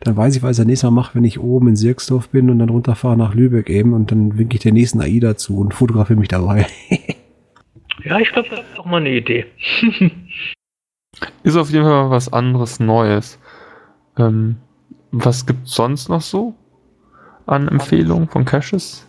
Dann 0.00 0.16
weiß 0.16 0.36
ich, 0.36 0.42
was 0.42 0.52
ich 0.52 0.56
das 0.58 0.66
nächste 0.66 0.86
Mal 0.86 1.02
mache, 1.02 1.14
wenn 1.14 1.24
ich 1.24 1.40
oben 1.40 1.68
in 1.68 1.76
Sirksdorf 1.76 2.28
bin 2.28 2.50
und 2.50 2.58
dann 2.58 2.68
runterfahre 2.68 3.16
nach 3.16 3.34
Lübeck 3.34 3.70
eben 3.70 3.92
und 3.92 4.10
dann 4.10 4.38
winke 4.38 4.56
ich 4.56 4.62
der 4.62 4.72
nächsten 4.72 5.00
AIDA 5.00 5.36
zu 5.36 5.58
und 5.58 5.74
fotografiere 5.74 6.18
mich 6.18 6.28
dabei. 6.28 6.66
ja, 8.04 8.18
ich 8.18 8.30
glaube, 8.32 8.48
das 8.50 8.60
ist 8.60 8.78
auch 8.78 8.86
mal 8.86 8.98
eine 8.98 9.10
Idee. 9.10 9.46
ist 11.42 11.56
auf 11.56 11.70
jeden 11.70 11.84
Fall 11.84 12.10
was 12.10 12.32
anderes 12.32 12.80
Neues. 12.80 13.38
Ähm, 14.18 14.56
was 15.10 15.46
gibt 15.46 15.66
es 15.66 15.74
sonst 15.74 16.08
noch 16.08 16.22
so 16.22 16.54
an 17.46 17.68
Empfehlungen 17.68 18.28
von 18.28 18.44
Caches? 18.44 19.06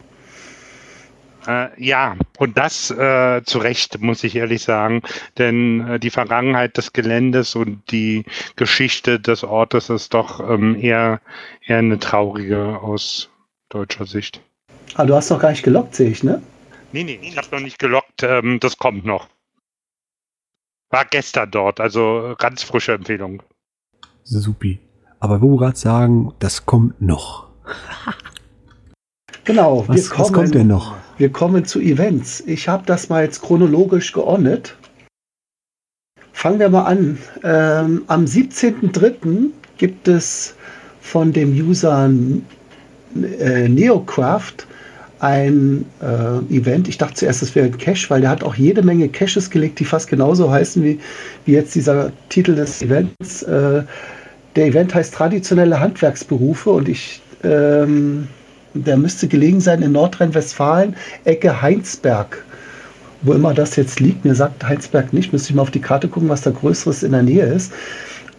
Äh, 1.48 1.84
ja, 1.84 2.16
und 2.38 2.58
das 2.58 2.92
äh, 2.92 3.42
zu 3.44 3.58
Recht, 3.60 4.00
muss 4.00 4.24
ich 4.24 4.36
ehrlich 4.36 4.64
sagen, 4.64 5.02
denn 5.38 5.88
äh, 5.88 6.00
die 6.00 6.12
Vergangenheit 6.12 6.78
des 6.78 6.94
Geländes 6.94 7.56
und 7.56 7.82
die 7.92 8.26
Geschichte 8.56 9.20
des 9.20 9.44
Ortes 9.44 9.89
ist 9.89 10.14
doch 10.14 10.39
ähm, 10.39 10.76
eher, 10.80 11.22
eher 11.66 11.80
eine 11.80 12.00
traurige 12.00 12.80
aus 12.82 13.30
deutscher 13.70 14.06
Sicht. 14.06 14.42
Ah, 14.96 15.06
du 15.06 15.16
hast 15.16 15.30
noch 15.30 15.39
gar 15.39 15.52
nicht 15.52 15.64
gelockt, 15.64 15.96
sehe 15.96 16.10
ich, 16.10 16.24
ne? 16.24 16.42
Nee, 16.92 17.04
nee, 17.04 17.20
ich 17.22 17.38
habe 17.38 17.48
noch 17.52 17.62
nicht 17.62 17.80
gelockt, 17.80 18.24
ähm, 18.24 18.60
das 18.60 18.78
kommt 18.78 19.06
noch. 19.06 19.28
War 20.89 21.06
gestern 21.06 21.50
dort, 21.50 21.80
also 21.80 22.36
ganz 22.38 22.64
frische 22.64 22.94
Empfehlung. 22.94 23.42
Supi. 24.24 24.80
Aber 25.20 25.42
wo 25.42 25.56
gerade 25.56 25.78
sagen, 25.78 26.34
das 26.39 26.66
kommt 26.66 27.02
noch. 27.02 27.48
Genau, 29.46 29.84
was, 29.88 30.10
kommen, 30.10 30.24
was 30.24 30.34
kommt 30.34 30.56
denn 30.56 30.68
noch? 30.68 30.96
Wir 31.18 31.32
kommen 31.32 31.66
zu 31.66 31.80
Events. 31.80 32.44
Ich 32.46 32.68
habe 32.68 32.84
das 32.86 33.10
mal 33.10 33.24
jetzt 33.24 33.42
chronologisch 33.42 34.12
geordnet. 34.14 34.76
Fangen 36.32 36.60
wir 36.60 36.70
mal 36.70 36.84
an. 36.84 37.18
Ähm, 37.44 38.04
am 38.08 38.26
17.03. 38.26 39.50
gibt 39.78 40.08
es 40.08 40.56
von 41.02 41.32
dem 41.34 41.52
User 41.52 42.10
äh, 43.39 43.68
Neocraft 43.68 44.66
ein 45.20 45.86
äh, 46.02 46.56
Event. 46.56 46.88
Ich 46.88 46.98
dachte 46.98 47.16
zuerst, 47.16 47.44
es 47.44 47.54
wäre 47.54 47.68
ein 47.68 47.78
Cache, 47.78 48.10
weil 48.10 48.22
der 48.22 48.32
hat 48.32 48.44
auch 48.44 48.56
jede 48.56 48.82
Menge 48.82 49.08
Caches 49.10 49.50
gelegt, 49.50 49.80
die 49.80 49.86
fast 49.86 50.08
genauso 50.08 50.50
heißen 50.50 50.84
wie, 50.84 51.00
wie 51.46 51.54
jetzt 51.54 51.76
dieser 51.76 52.12
Titel 52.30 52.56
des 52.56 52.82
Events. 52.82 53.44
Äh, 53.44 53.84
der 54.56 54.66
Event 54.66 54.94
heißt 54.96 55.14
traditionelle 55.14 55.80
Handwerksberufe 55.80 56.72
und 56.72 56.89
ich 56.89 57.22
ähm, 57.44 58.28
der 58.74 58.97
müsste 58.97 59.28
gelegen 59.28 59.61
sein 59.61 59.82
in 59.82 59.91
Nordrhein-Westfalen, 59.91 60.95
Ecke 61.26 61.61
Heinsberg. 61.61 62.43
Wo 63.24 63.34
immer 63.34 63.53
das 63.53 63.76
jetzt 63.76 63.99
liegt, 63.99 64.26
mir 64.26 64.34
sagt 64.34 64.63
Heinsberg 64.63 65.13
nicht, 65.13 65.32
müsste 65.32 65.49
ich 65.49 65.55
mal 65.55 65.61
auf 65.61 65.72
die 65.72 65.82
Karte 65.82 66.07
gucken, 66.07 66.30
was 66.30 66.41
da 66.41 66.51
Größeres 66.51 67.03
in 67.03 67.11
der 67.11 67.24
Nähe 67.24 67.45
ist. 67.45 67.72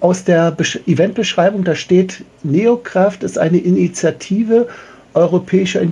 Aus 0.00 0.24
der 0.24 0.56
Eventbeschreibung, 0.86 1.62
da 1.62 1.76
steht, 1.76 2.24
Neokraft 2.42 3.22
ist 3.22 3.38
eine 3.38 3.58
Initiative 3.58 4.66
europäischer 5.14 5.82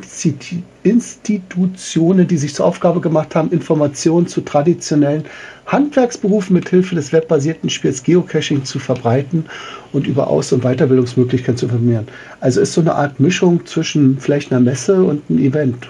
Institutionen, 0.83 2.27
die 2.27 2.37
sich 2.37 2.55
zur 2.55 2.67
Aufgabe 2.67 3.01
gemacht 3.01 3.35
haben, 3.35 3.51
Informationen 3.51 4.27
zu 4.27 4.41
traditionellen 4.41 5.25
Handwerksberufen 5.67 6.55
mit 6.55 6.69
Hilfe 6.69 6.95
des 6.95 7.13
webbasierten 7.13 7.71
Spiels 7.71 8.03
Geocaching 8.03 8.65
zu 8.65 8.79
verbreiten 8.79 9.45
und 9.93 10.07
über 10.07 10.27
Aus- 10.29 10.53
und 10.53 10.63
Weiterbildungsmöglichkeiten 10.63 11.57
zu 11.57 11.67
informieren. 11.67 12.09
Also 12.41 12.61
ist 12.61 12.73
so 12.73 12.81
eine 12.81 12.95
Art 12.95 13.21
Mischung 13.21 13.65
zwischen 13.67 14.19
vielleicht 14.19 14.51
einer 14.51 14.61
Messe 14.61 15.05
und 15.05 15.23
einem 15.29 15.39
Event. 15.39 15.89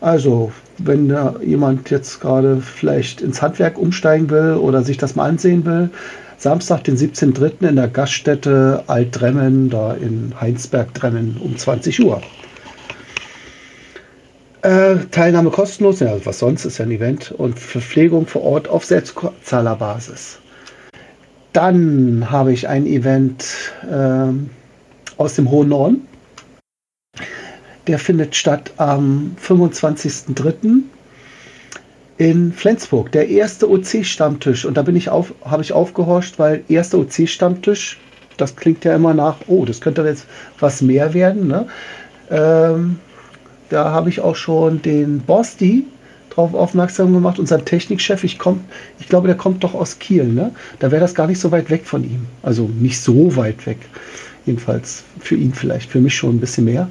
Also, 0.00 0.52
wenn 0.78 1.08
da 1.08 1.34
jemand 1.44 1.90
jetzt 1.90 2.20
gerade 2.20 2.60
vielleicht 2.60 3.20
ins 3.20 3.42
Handwerk 3.42 3.78
umsteigen 3.78 4.30
will 4.30 4.54
oder 4.54 4.82
sich 4.82 4.96
das 4.96 5.16
mal 5.16 5.28
ansehen 5.28 5.64
will, 5.64 5.90
Samstag, 6.40 6.84
den 6.84 6.96
17.03. 6.96 7.68
in 7.68 7.76
der 7.76 7.88
Gaststätte 7.88 8.84
Altdremmen, 8.86 9.70
da 9.70 9.94
in 9.94 10.32
Heinsberg-Dremmen 10.40 11.36
um 11.40 11.56
20 11.56 12.00
Uhr. 12.04 12.20
Äh, 14.62 14.96
Teilnahme 15.12 15.50
kostenlos, 15.50 16.00
ja, 16.00 16.14
was 16.24 16.40
sonst 16.40 16.64
ist 16.64 16.78
ja 16.78 16.84
ein 16.84 16.90
Event 16.90 17.30
und 17.30 17.58
Verpflegung 17.58 18.26
vor 18.26 18.42
Ort 18.42 18.68
auf 18.68 18.84
Selbstzahlerbasis. 18.84 20.40
Dann 21.52 22.28
habe 22.28 22.52
ich 22.52 22.66
ein 22.66 22.86
Event 22.86 23.44
äh, 23.88 24.32
aus 25.16 25.34
dem 25.34 25.50
Hohen 25.50 25.68
Norden. 25.68 26.08
Der 27.86 27.98
findet 28.00 28.34
statt 28.34 28.72
am 28.78 29.36
25.03. 29.40 30.82
in 32.18 32.52
Flensburg. 32.52 33.12
Der 33.12 33.28
erste 33.28 33.70
OC-Stammtisch. 33.70 34.64
Und 34.64 34.76
da 34.76 34.82
bin 34.82 34.96
ich 34.96 35.08
auf, 35.08 35.32
habe 35.44 35.62
ich 35.62 35.72
aufgehorcht, 35.72 36.38
weil 36.38 36.64
erster 36.68 36.98
OC-Stammtisch, 36.98 37.98
das 38.36 38.56
klingt 38.56 38.84
ja 38.84 38.94
immer 38.94 39.14
nach, 39.14 39.36
oh, 39.46 39.64
das 39.64 39.80
könnte 39.80 40.02
jetzt 40.02 40.26
was 40.58 40.82
mehr 40.82 41.14
werden. 41.14 41.46
Ne? 41.46 41.66
Ähm, 42.30 42.98
da 43.70 43.90
habe 43.90 44.08
ich 44.08 44.20
auch 44.20 44.36
schon 44.36 44.82
den 44.82 45.20
Bosti 45.20 45.84
drauf 46.30 46.54
aufmerksam 46.54 47.12
gemacht, 47.12 47.38
unseren 47.38 47.64
Technikchef. 47.64 48.24
Ich, 48.24 48.38
komm, 48.38 48.60
ich 49.00 49.08
glaube, 49.08 49.26
der 49.26 49.36
kommt 49.36 49.64
doch 49.64 49.74
aus 49.74 49.98
Kiel. 49.98 50.24
Ne? 50.24 50.52
Da 50.78 50.90
wäre 50.90 51.00
das 51.00 51.14
gar 51.14 51.26
nicht 51.26 51.40
so 51.40 51.50
weit 51.50 51.70
weg 51.70 51.84
von 51.84 52.04
ihm. 52.04 52.26
Also 52.42 52.70
nicht 52.78 53.00
so 53.00 53.34
weit 53.36 53.66
weg. 53.66 53.78
Jedenfalls 54.46 55.04
für 55.20 55.34
ihn 55.34 55.52
vielleicht, 55.52 55.90
für 55.90 56.00
mich 56.00 56.14
schon 56.14 56.36
ein 56.36 56.40
bisschen 56.40 56.64
mehr. 56.64 56.88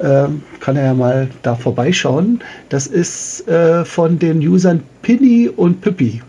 Ähm, 0.00 0.42
kann 0.60 0.76
er 0.76 0.84
ja 0.84 0.94
mal 0.94 1.28
da 1.42 1.56
vorbeischauen. 1.56 2.40
Das 2.68 2.86
ist 2.86 3.48
äh, 3.48 3.84
von 3.84 4.18
den 4.18 4.38
Usern 4.38 4.82
Pinny 5.02 5.48
und 5.48 5.80
Pippi. 5.80 6.22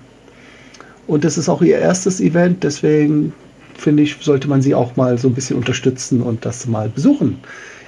Und 1.05 1.23
das 1.23 1.37
ist 1.37 1.49
auch 1.49 1.61
ihr 1.61 1.77
erstes 1.77 2.19
Event, 2.19 2.63
deswegen 2.63 3.33
finde 3.75 4.03
ich, 4.03 4.17
sollte 4.21 4.47
man 4.47 4.61
sie 4.61 4.75
auch 4.75 4.95
mal 4.95 5.17
so 5.17 5.27
ein 5.27 5.33
bisschen 5.33 5.55
unterstützen 5.55 6.21
und 6.21 6.45
das 6.45 6.67
mal 6.67 6.89
besuchen 6.89 7.39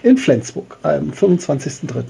in 0.04 0.18
Flensburg 0.18 0.78
am 0.84 1.12
25.03. 1.12 2.04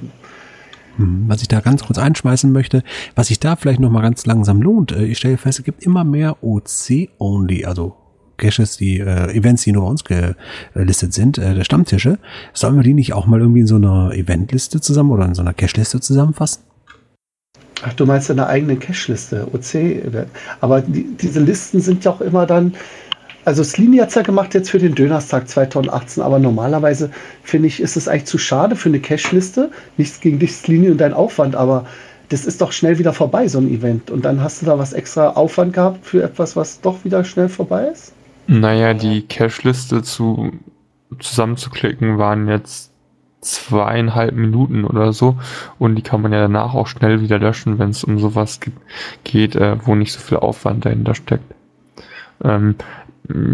Hm, 0.97 1.23
was 1.27 1.41
ich 1.41 1.47
da 1.47 1.61
ganz 1.61 1.83
kurz 1.83 1.97
einschmeißen 1.97 2.51
möchte, 2.51 2.83
was 3.15 3.27
sich 3.27 3.39
da 3.39 3.55
vielleicht 3.55 3.79
noch 3.79 3.91
mal 3.91 4.01
ganz 4.01 4.25
langsam 4.25 4.61
lohnt, 4.61 4.91
äh, 4.91 5.05
ich 5.05 5.17
stelle 5.17 5.37
fest, 5.37 5.59
es 5.59 5.65
gibt 5.65 5.83
immer 5.83 6.03
mehr 6.03 6.43
OC-Only, 6.43 7.65
also 7.65 7.95
Caches, 8.37 8.77
die 8.77 8.99
äh, 8.99 9.31
Events, 9.35 9.63
die 9.63 9.71
nur 9.71 9.83
bei 9.83 9.89
uns 9.89 10.03
gelistet 10.03 11.13
sind, 11.13 11.37
äh, 11.37 11.53
der 11.53 11.63
Stammtische. 11.63 12.17
Sollen 12.53 12.75
wir 12.75 12.83
die 12.83 12.93
nicht 12.93 13.13
auch 13.13 13.27
mal 13.27 13.39
irgendwie 13.39 13.61
in 13.61 13.67
so 13.67 13.75
einer 13.75 14.11
Eventliste 14.13 14.81
zusammen 14.81 15.11
oder 15.11 15.25
in 15.25 15.35
so 15.35 15.41
einer 15.41 15.53
Cache-Liste 15.53 16.01
zusammenfassen? 16.01 16.63
Ach, 17.83 17.93
du 17.93 18.05
meinst 18.05 18.29
eine 18.29 18.47
eigene 18.47 18.75
Cache-Liste, 18.75 19.47
OC. 19.53 20.27
Aber 20.59 20.81
die, 20.81 21.15
diese 21.15 21.39
Listen 21.39 21.81
sind 21.81 22.03
ja 22.03 22.11
auch 22.11 22.21
immer 22.21 22.45
dann, 22.45 22.73
also 23.45 23.63
Slini 23.63 23.97
hat 23.97 24.09
es 24.09 24.15
ja 24.15 24.21
gemacht 24.21 24.53
jetzt 24.53 24.69
für 24.69 24.79
den 24.79 24.95
Dönerstag 24.95 25.47
2018, 25.47 26.21
aber 26.21 26.39
normalerweise 26.39 27.09
finde 27.43 27.67
ich, 27.67 27.79
ist 27.79 27.97
es 27.97 28.07
eigentlich 28.07 28.25
zu 28.25 28.37
schade 28.37 28.75
für 28.75 28.89
eine 28.89 28.99
Cache-Liste. 28.99 29.71
Nichts 29.97 30.19
gegen 30.19 30.39
dich, 30.39 30.53
Slini, 30.53 30.89
und 30.89 30.97
dein 30.97 31.13
Aufwand, 31.13 31.55
aber 31.55 31.85
das 32.29 32.45
ist 32.45 32.61
doch 32.61 32.71
schnell 32.71 32.97
wieder 32.97 33.13
vorbei, 33.13 33.47
so 33.47 33.59
ein 33.59 33.69
Event. 33.69 34.09
Und 34.09 34.25
dann 34.25 34.41
hast 34.41 34.61
du 34.61 34.65
da 34.65 34.77
was 34.79 34.93
extra 34.93 35.31
Aufwand 35.31 35.73
gehabt 35.73 36.05
für 36.05 36.23
etwas, 36.23 36.55
was 36.55 36.79
doch 36.81 37.03
wieder 37.03 37.23
schnell 37.23 37.49
vorbei 37.49 37.87
ist? 37.87 38.13
Naja, 38.47 38.93
die 38.93 39.23
Cache-Liste 39.23 40.01
zu, 40.01 40.51
zusammenzuklicken 41.19 42.17
waren 42.17 42.47
jetzt 42.47 42.91
zweieinhalb 43.41 44.35
Minuten 44.35 44.85
oder 44.85 45.13
so 45.13 45.35
und 45.79 45.95
die 45.95 46.03
kann 46.03 46.21
man 46.21 46.31
ja 46.31 46.41
danach 46.41 46.75
auch 46.75 46.85
schnell 46.85 47.21
wieder 47.21 47.39
löschen, 47.39 47.79
wenn 47.79 47.89
es 47.89 48.03
um 48.03 48.19
sowas 48.19 48.59
geht, 49.23 49.55
äh, 49.55 49.77
wo 49.83 49.95
nicht 49.95 50.13
so 50.13 50.19
viel 50.19 50.37
Aufwand 50.37 50.85
dahinter 50.85 51.15
steckt. 51.15 51.43
Ähm, 52.43 52.75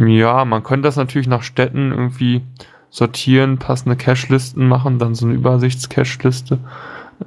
ja, 0.07 0.45
man 0.45 0.63
könnte 0.63 0.87
das 0.87 0.95
natürlich 0.95 1.27
nach 1.27 1.43
Städten 1.43 1.91
irgendwie 1.91 2.41
sortieren, 2.89 3.57
passende 3.57 3.95
Cache-Listen 3.95 4.67
machen, 4.67 4.99
dann 4.99 5.15
so 5.15 5.25
eine 5.25 5.35
Übersichts-Cache-Liste. 5.35 6.59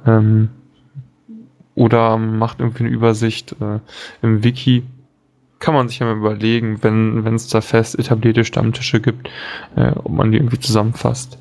Ähm, 0.05 0.49
oder 1.75 2.17
macht 2.17 2.59
irgendwie 2.59 2.85
eine 2.85 2.93
Übersicht 2.93 3.55
äh, 3.61 3.79
im 4.21 4.43
Wiki. 4.43 4.83
Kann 5.59 5.73
man 5.73 5.87
sich 5.87 5.99
ja 5.99 6.07
mal 6.07 6.17
überlegen, 6.17 6.81
wenn 6.81 7.35
es 7.35 7.47
da 7.47 7.61
fest 7.61 7.97
etablierte 7.97 8.43
Stammtische 8.43 8.99
gibt, 8.99 9.29
äh, 9.75 9.91
ob 9.91 10.11
man 10.11 10.31
die 10.31 10.37
irgendwie 10.37 10.59
zusammenfasst. 10.59 11.37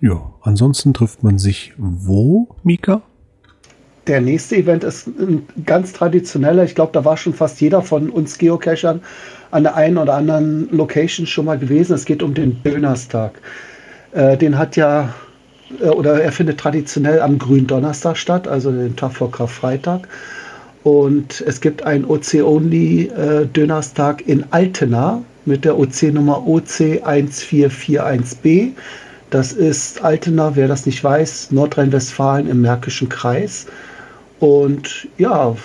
Ja, 0.00 0.32
ansonsten 0.42 0.94
trifft 0.94 1.24
man 1.24 1.38
sich 1.38 1.74
wo, 1.76 2.54
Mika? 2.62 3.02
Der 4.08 4.20
nächste 4.22 4.56
Event 4.56 4.82
ist 4.84 5.06
ein 5.06 5.46
ganz 5.66 5.92
traditioneller. 5.92 6.64
Ich 6.64 6.74
glaube, 6.74 6.92
da 6.92 7.04
war 7.04 7.18
schon 7.18 7.34
fast 7.34 7.60
jeder 7.60 7.82
von 7.82 8.08
uns 8.08 8.38
Geocachern 8.38 9.02
an 9.50 9.64
der 9.64 9.76
einen 9.76 9.98
oder 9.98 10.14
anderen 10.14 10.70
Location 10.70 11.26
schon 11.26 11.44
mal 11.44 11.58
gewesen. 11.58 11.92
Es 11.92 12.06
geht 12.06 12.22
um 12.22 12.32
den 12.32 12.62
Dönerstag. 12.62 13.38
Äh, 14.12 14.38
den 14.38 14.56
hat 14.56 14.76
ja, 14.76 15.12
äh, 15.80 15.88
oder 15.88 16.22
er 16.22 16.32
findet 16.32 16.58
traditionell 16.58 17.20
am 17.20 17.38
Gründonnerstag 17.38 18.16
statt, 18.16 18.48
also 18.48 18.72
den 18.72 18.96
Tag 18.96 19.12
vor 19.12 19.30
Karfreitag. 19.30 20.08
Und 20.84 21.44
es 21.46 21.60
gibt 21.60 21.82
einen 21.82 22.06
OC-Only-Dönerstag 22.06 24.22
äh, 24.22 24.32
in 24.32 24.46
Altena 24.50 25.22
mit 25.44 25.66
der 25.66 25.78
OC-Nummer 25.78 26.38
OC1441b. 26.46 28.70
Das 29.28 29.52
ist 29.52 30.02
Altena, 30.02 30.56
wer 30.56 30.66
das 30.66 30.86
nicht 30.86 31.04
weiß, 31.04 31.50
Nordrhein-Westfalen 31.50 32.48
im 32.48 32.62
Märkischen 32.62 33.10
Kreis. 33.10 33.66
Und 34.40 35.08
ja, 35.18 35.56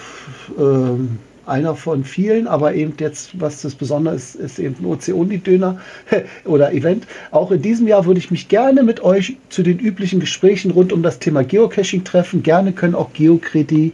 äh, 0.57 0.97
einer 1.45 1.75
von 1.75 2.03
vielen, 2.03 2.47
aber 2.47 2.73
eben 2.73 2.93
jetzt, 2.99 3.39
was 3.39 3.61
das 3.61 3.75
Besondere 3.75 4.15
ist, 4.15 4.35
ist 4.35 4.59
eben 4.59 4.75
ein 4.79 4.85
OC-Only-Döner 4.85 5.79
oder 6.45 6.73
Event. 6.73 7.05
Auch 7.31 7.51
in 7.51 7.61
diesem 7.61 7.87
Jahr 7.87 8.05
würde 8.05 8.19
ich 8.19 8.31
mich 8.31 8.47
gerne 8.47 8.83
mit 8.83 9.01
euch 9.01 9.37
zu 9.49 9.61
den 9.61 9.79
üblichen 9.79 10.19
Gesprächen 10.19 10.71
rund 10.71 10.93
um 10.93 11.03
das 11.03 11.19
Thema 11.19 11.43
Geocaching 11.43 12.03
treffen. 12.03 12.43
Gerne 12.43 12.71
können 12.71 12.95
auch 12.95 13.11
Geocredit 13.13 13.93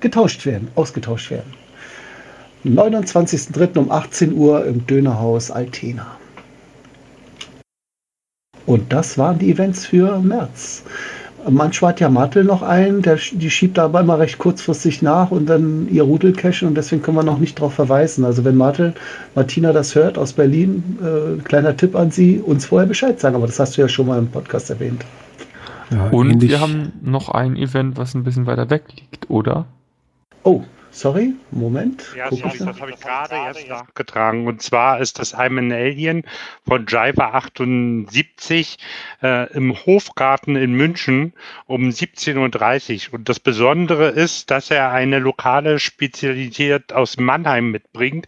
getauscht 0.00 0.46
werden, 0.46 0.68
ausgetauscht 0.76 1.30
werden. 1.30 1.52
29.03. 2.64 3.78
um 3.78 3.90
18 3.90 4.34
Uhr 4.34 4.64
im 4.66 4.86
Dönerhaus 4.86 5.50
Altena. 5.50 6.18
Und 8.66 8.92
das 8.92 9.18
waren 9.18 9.38
die 9.38 9.50
Events 9.50 9.86
für 9.86 10.20
März. 10.20 10.84
Manchmal 11.48 11.92
hat 11.92 12.00
ja 12.00 12.08
Martel 12.08 12.44
noch 12.44 12.62
einen, 12.62 13.02
der, 13.02 13.16
die 13.32 13.50
schiebt 13.50 13.78
aber 13.78 14.00
immer 14.00 14.18
recht 14.18 14.38
kurzfristig 14.38 15.00
nach 15.02 15.30
und 15.30 15.46
dann 15.46 15.88
ihr 15.90 16.02
Rudel 16.02 16.32
cashen 16.32 16.68
und 16.68 16.74
deswegen 16.74 17.02
können 17.02 17.16
wir 17.16 17.22
noch 17.22 17.38
nicht 17.38 17.58
darauf 17.58 17.74
verweisen. 17.74 18.24
Also 18.24 18.44
wenn 18.44 18.56
Martel, 18.56 18.94
Martina 19.34 19.72
das 19.72 19.94
hört 19.94 20.18
aus 20.18 20.32
Berlin, 20.32 20.98
äh, 21.02 21.40
kleiner 21.42 21.76
Tipp 21.76 21.96
an 21.96 22.10
Sie, 22.10 22.38
uns 22.38 22.66
vorher 22.66 22.86
Bescheid 22.86 23.18
sagen, 23.20 23.36
aber 23.36 23.46
das 23.46 23.58
hast 23.58 23.76
du 23.76 23.80
ja 23.80 23.88
schon 23.88 24.06
mal 24.06 24.18
im 24.18 24.28
Podcast 24.28 24.70
erwähnt. 24.70 25.04
Ja, 25.90 26.08
und 26.10 26.30
ähnlich. 26.30 26.50
wir 26.50 26.60
haben 26.60 26.92
noch 27.02 27.28
ein 27.28 27.56
Event, 27.56 27.96
was 27.96 28.14
ein 28.14 28.22
bisschen 28.22 28.46
weiter 28.46 28.70
weg 28.70 28.84
liegt, 28.94 29.30
oder? 29.30 29.66
Oh, 30.42 30.62
Sorry, 30.92 31.34
Moment. 31.52 32.04
Ja, 32.16 32.30
sorry, 32.30 32.58
das 32.58 32.80
habe 32.80 32.90
ich 32.90 33.00
gerade 33.00 33.34
erst 33.34 33.68
nachgetragen. 33.68 34.46
Und 34.46 34.60
zwar 34.60 35.00
ist 35.00 35.18
das 35.18 35.34
I'm 35.36 35.58
an 35.58 35.72
Alien 35.72 36.24
von 36.66 36.86
Jiver 36.86 37.34
78 37.34 38.76
äh, 39.22 39.52
im 39.52 39.74
Hofgarten 39.86 40.56
in 40.56 40.72
München 40.72 41.32
um 41.66 41.88
17.30 41.90 43.08
Uhr. 43.08 43.14
Und 43.14 43.28
das 43.28 43.38
Besondere 43.38 44.08
ist, 44.08 44.50
dass 44.50 44.70
er 44.70 44.90
eine 44.90 45.20
lokale 45.20 45.78
Spezialität 45.78 46.92
aus 46.92 47.18
Mannheim 47.18 47.70
mitbringt, 47.70 48.26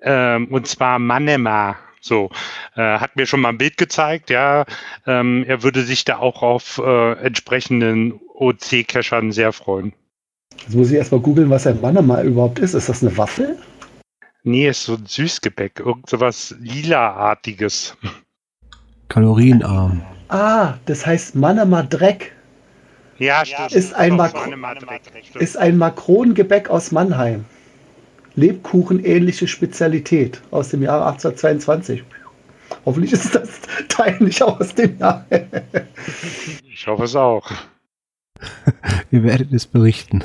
äh, 0.00 0.36
und 0.36 0.66
zwar 0.66 0.98
Manema. 0.98 1.76
So, 2.00 2.30
äh, 2.76 2.98
hat 2.98 3.16
mir 3.16 3.26
schon 3.26 3.42
mal 3.42 3.50
ein 3.50 3.58
Bild 3.58 3.76
gezeigt, 3.76 4.30
ja. 4.30 4.64
Ähm, 5.06 5.44
er 5.46 5.62
würde 5.62 5.82
sich 5.82 6.06
da 6.06 6.16
auch 6.16 6.42
auf 6.42 6.78
äh, 6.78 7.12
entsprechenden 7.22 8.18
OC-Cachern 8.34 9.32
sehr 9.32 9.52
freuen. 9.52 9.92
Jetzt 10.70 10.74
muss 10.74 10.90
ich 10.90 10.96
erstmal 10.96 11.20
googeln, 11.20 11.50
was 11.50 11.66
ein 11.66 11.80
Manama 11.80 12.22
überhaupt 12.22 12.58
ist. 12.60 12.74
Ist 12.74 12.88
das 12.88 13.02
eine 13.02 13.16
Waffel? 13.16 13.58
Nee, 14.44 14.68
ist 14.68 14.84
so 14.84 14.94
ein 14.94 15.04
Süßgebäck. 15.06 15.80
Irgend 15.80 16.08
sowas 16.08 16.54
Lila-artiges. 16.60 17.96
Kalorienarm. 19.08 20.02
Ah, 20.28 20.74
das 20.86 21.04
heißt 21.04 21.34
Manama 21.34 21.82
Dreck. 21.82 22.32
Ja, 23.18 23.44
stimmt. 23.44 23.72
Ist 23.72 23.94
ein, 23.94 24.16
Mak 24.16 24.32
ist 25.40 25.56
ein 25.56 25.76
Makronengebäck 25.76 26.70
aus 26.70 26.92
Mannheim. 26.92 27.44
Lebkuchen-ähnliche 28.36 29.48
Spezialität 29.48 30.40
aus 30.52 30.68
dem 30.68 30.82
Jahre 30.82 31.06
1822. 31.06 32.04
Hoffentlich 32.84 33.12
ist 33.12 33.34
das 33.34 33.60
Teil 33.88 34.16
nicht 34.20 34.40
aus 34.40 34.74
dem 34.74 34.96
Jahr. 34.98 35.26
ich 36.62 36.86
hoffe 36.86 37.04
es 37.04 37.16
auch. 37.16 37.50
Ihr 39.10 39.22
werdet 39.24 39.52
es 39.52 39.66
berichten. 39.66 40.24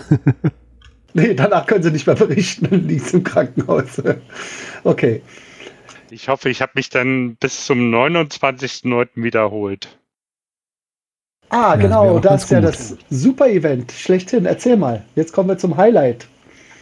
nee, 1.13 1.33
danach 1.33 1.65
können 1.65 1.83
Sie 1.83 1.91
nicht 1.91 2.07
mehr 2.07 2.15
berichten 2.15 2.67
und 2.67 2.87
liegt 2.87 3.13
im 3.13 3.23
Krankenhaus. 3.23 4.01
okay. 4.83 5.21
Ich 6.11 6.29
hoffe, 6.29 6.49
ich 6.49 6.61
habe 6.61 6.73
mich 6.75 6.89
dann 6.89 7.35
bis 7.35 7.65
zum 7.65 7.93
29.09. 7.93 9.07
wiederholt. 9.15 9.97
Ah, 11.49 11.75
genau, 11.75 12.15
ja, 12.15 12.19
das 12.19 12.45
ist 12.45 12.49
ja 12.51 12.61
das 12.61 12.97
Super-Event. 13.09 13.91
Schlechthin, 13.91 14.45
erzähl 14.45 14.77
mal. 14.77 15.03
Jetzt 15.15 15.31
kommen 15.33 15.49
wir 15.49 15.57
zum 15.57 15.77
Highlight. 15.77 16.27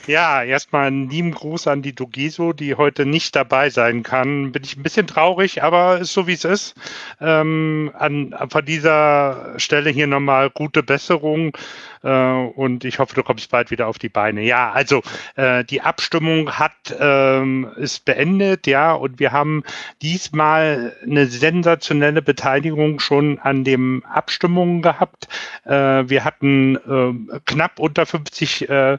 Ja, 0.06 0.44
erstmal 0.44 0.88
einen 0.88 1.10
lieben 1.10 1.32
Gruß 1.32 1.68
an 1.68 1.82
die 1.82 1.96
Dogeso, 1.96 2.52
die 2.52 2.76
heute 2.76 3.06
nicht 3.06 3.38
dabei 3.38 3.70
sein 3.70 4.04
kann. 4.04 4.52
Bin 4.52 4.62
ich 4.62 4.76
ein 4.76 4.84
bisschen 4.84 5.08
traurig, 5.08 5.64
aber 5.64 6.00
ist 6.00 6.12
so 6.12 6.28
wie 6.28 6.34
es 6.34 6.44
ist. 6.44 6.76
Ähm, 7.22 7.90
an, 7.98 8.36
von 8.50 8.66
dieser 8.66 9.54
Stelle 9.58 9.92
hier 9.92 10.08
nochmal 10.08 10.50
gute 10.50 10.84
Besserung 10.84 11.56
äh, 12.04 12.10
und 12.10 12.84
ich 12.84 13.00
hoffe, 13.00 13.16
du 13.16 13.24
kommst 13.24 13.50
bald 13.50 13.72
wieder 13.72 13.88
auf 13.88 13.98
die 13.98 14.10
Beine. 14.10 14.42
Ja, 14.42 14.72
also 14.74 15.02
äh, 15.36 15.64
die 15.64 15.82
Abstimmung 15.82 16.52
hat 16.52 16.74
ähm, 17.00 17.72
ist 17.78 18.04
beendet, 18.04 18.68
ja, 18.68 18.92
und 18.92 19.20
wir 19.20 19.32
haben 19.32 19.64
diesmal 20.02 20.98
eine 21.02 21.28
sensationelle 21.28 22.22
Beteiligung 22.22 23.00
schon 23.00 23.40
an 23.40 23.64
den 23.64 24.04
Abstimmungen 24.04 24.82
gehabt. 24.82 25.30
Äh, 25.64 25.72
wir 26.10 26.26
hatten 26.26 26.76
äh, 26.76 27.40
knapp 27.46 27.80
unter 27.80 28.06
50 28.06 28.70
äh, 28.70 28.98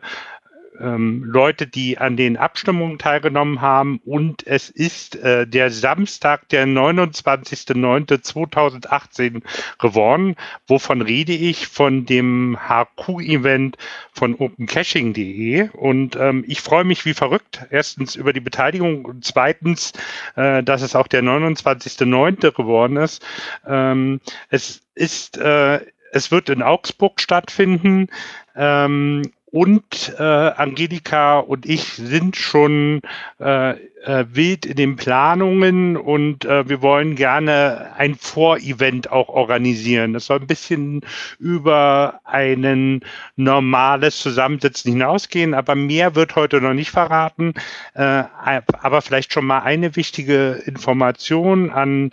ähm, 0.81 1.25
Leute, 1.25 1.66
die 1.66 1.99
an 1.99 2.16
den 2.16 2.37
Abstimmungen 2.37 2.99
teilgenommen 2.99 3.61
haben. 3.61 4.01
Und 4.05 4.47
es 4.47 4.70
ist 4.70 5.16
äh, 5.16 5.45
der 5.47 5.70
Samstag, 5.70 6.49
der 6.49 6.66
29.09.2018 6.66 9.43
geworden. 9.79 10.37
Wovon 10.66 11.03
rede 11.03 11.33
ich? 11.33 11.68
Von 11.68 12.07
dem 12.07 12.59
HQ-Event 12.68 13.77
von 14.12 14.35
opencaching.de. 14.35 15.68
Und 15.70 16.16
ähm, 16.16 16.45
ich 16.47 16.61
freue 16.61 16.85
mich 16.85 17.05
wie 17.05 17.14
verrückt. 17.14 17.66
Erstens 17.70 18.16
über 18.16 18.33
die 18.33 18.41
Beteiligung 18.41 19.05
und 19.05 19.25
zweitens, 19.25 19.93
äh, 20.37 20.62
dass 20.62 20.83
es 20.83 20.97
auch 20.97 21.07
der 21.07 21.22
29.09. 21.22 22.53
geworden 22.53 22.97
ist. 22.97 23.25
Ähm, 23.66 24.20
es 24.51 24.83
ist, 24.95 25.39
äh, 25.39 25.81
es 26.12 26.31
wird 26.31 26.49
in 26.49 26.62
Augsburg 26.62 27.20
stattfinden. 27.20 28.09
Ähm, 28.55 29.22
und 29.55 30.13
äh, 30.19 30.23
Angelika 30.25 31.39
und 31.39 31.65
ich 31.65 31.85
sind 31.85 32.35
schon 32.35 33.01
äh, 33.39 33.71
äh, 33.71 34.25
wild 34.33 34.67
in 34.67 34.75
den 34.75 34.97
Planungen 34.97 35.97
und 35.97 36.45
äh, 36.45 36.69
wir 36.69 36.83
wollen 36.83 37.15
gerne 37.15 37.93
ein 37.97 38.17
Vorevent 38.17 39.13
auch 39.13 39.29
organisieren. 39.29 40.13
Das 40.13 40.27
soll 40.27 40.41
ein 40.41 40.49
bisschen 40.49 41.03
über 41.39 42.19
ein 42.25 43.03
normales 43.37 44.19
Zusammensitzen 44.19 44.91
hinausgehen, 44.91 45.55
aber 45.55 45.77
mehr 45.77 46.17
wird 46.17 46.35
heute 46.35 46.61
noch 46.61 46.75
nicht 46.75 46.91
verraten. 46.91 47.55
Äh, 47.95 48.25
aber 48.35 49.03
vielleicht 49.03 49.33
schon 49.33 49.47
mal 49.47 49.61
eine 49.61 49.95
wichtige 49.95 50.65
Information 50.67 51.71
an 51.71 52.11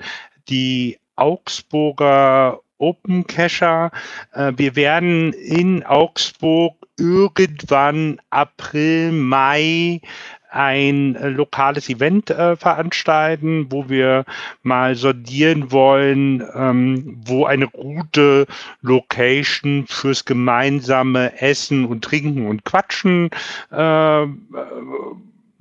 die 0.48 1.00
Augsburger 1.16 2.60
Open 2.78 3.26
Cacher. 3.26 3.92
Äh, 4.34 4.54
wir 4.58 4.76
werden 4.76 5.34
in 5.34 5.84
Augsburg 5.84 6.81
irgendwann 6.98 8.20
April, 8.30 9.12
Mai 9.12 10.02
ein 10.52 11.16
äh, 11.16 11.30
lokales 11.30 11.90
Event 11.90 12.30
äh, 12.30 12.58
veranstalten, 12.58 13.68
wo 13.70 13.88
wir 13.88 14.26
mal 14.64 14.96
sondieren 14.96 15.72
wollen, 15.72 16.44
ähm, 16.54 17.22
wo 17.26 17.46
eine 17.46 17.68
gute 17.70 18.48
Location 18.82 19.86
fürs 19.88 20.26
gemeinsame 20.26 21.42
Essen 21.42 21.86
und 21.86 22.04
Trinken 22.04 22.48
und 22.48 22.66
Quatschen 22.66 23.30
äh, 23.72 24.26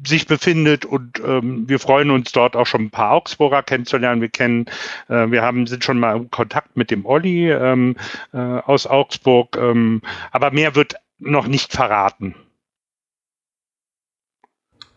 sich 0.04 0.26
befindet 0.26 0.84
und 0.84 1.20
ähm, 1.24 1.68
wir 1.68 1.78
freuen 1.78 2.10
uns 2.10 2.32
dort 2.32 2.56
auch 2.56 2.66
schon 2.66 2.84
ein 2.84 2.90
paar 2.90 3.12
Augsburger 3.12 3.62
kennenzulernen. 3.62 4.20
Wir 4.20 4.28
kennen, 4.28 4.66
äh, 5.08 5.30
wir 5.30 5.42
haben 5.42 5.66
sind 5.66 5.84
schon 5.84 6.00
mal 6.00 6.16
in 6.16 6.30
Kontakt 6.30 6.76
mit 6.76 6.90
dem 6.90 7.04
Olli 7.04 7.50
ähm, 7.50 7.96
äh, 8.32 8.38
aus 8.38 8.86
Augsburg, 8.86 9.56
ähm, 9.56 10.00
aber 10.32 10.50
mehr 10.50 10.74
wird 10.74 10.96
noch 11.20 11.46
nicht 11.46 11.72
verraten. 11.72 12.34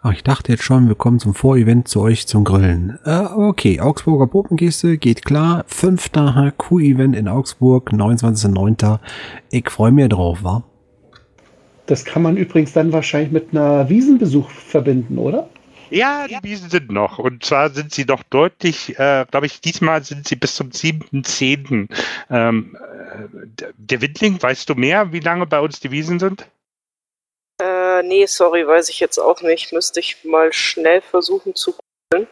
Ach, 0.06 0.12
ich 0.12 0.24
dachte 0.24 0.52
jetzt 0.52 0.64
schon, 0.64 0.90
wir 0.90 0.96
kommen 0.96 1.20
zum 1.20 1.34
Vorevent 1.34 1.88
zu 1.88 2.02
euch 2.02 2.28
zum 2.28 2.44
Grillen. 2.44 3.00
Äh, 3.06 3.24
okay, 3.36 3.80
Augsburger 3.80 4.28
Puppenkiste 4.28 4.98
geht 4.98 5.24
klar. 5.24 5.64
Fünfter 5.68 6.36
HQ-Event 6.36 7.16
in 7.16 7.30
Augsburg, 7.30 7.94
29.09. 7.94 9.00
Ich 9.50 9.70
freue 9.70 9.94
mich 9.94 10.10
drauf, 10.10 10.44
wa? 10.44 10.64
Das 11.86 12.04
kann 12.04 12.22
man 12.22 12.36
übrigens 12.36 12.74
dann 12.74 12.92
wahrscheinlich 12.92 13.32
mit 13.32 13.52
einer 13.52 13.88
Wiesenbesuch 13.90 14.50
verbinden, 14.50 15.18
oder? 15.18 15.50
Ja, 15.90 16.28
die 16.28 16.38
Wiesen 16.44 16.70
sind 16.70 16.92
noch. 16.92 17.20
Und 17.20 17.46
zwar 17.46 17.70
sind 17.70 17.94
sie 17.94 18.06
noch 18.06 18.24
deutlich, 18.24 18.98
äh, 18.98 19.26
glaube 19.30 19.46
ich, 19.46 19.62
diesmal 19.62 20.04
sind 20.04 20.28
sie 20.28 20.36
bis 20.36 20.56
zum 20.56 20.70
7.10. 20.70 21.90
Ähm, 22.30 22.78
äh, 22.78 23.72
der 23.78 24.02
Windling, 24.02 24.42
weißt 24.42 24.70
du 24.70 24.76
mehr, 24.76 25.12
wie 25.12 25.20
lange 25.20 25.46
bei 25.46 25.60
uns 25.60 25.80
die 25.80 25.92
Wiesen 25.92 26.20
sind? 26.20 26.48
Äh, 27.62 28.04
nee, 28.04 28.26
sorry, 28.26 28.68
weiß 28.68 28.90
ich 28.90 29.00
jetzt 29.00 29.20
auch 29.20 29.42
nicht. 29.42 29.72
Müsste 29.74 30.00
ich 30.00 30.24
mal 30.24 30.52
schnell 30.52 31.02
versuchen 31.02 31.56
zu 31.56 31.74
googeln. 32.12 32.28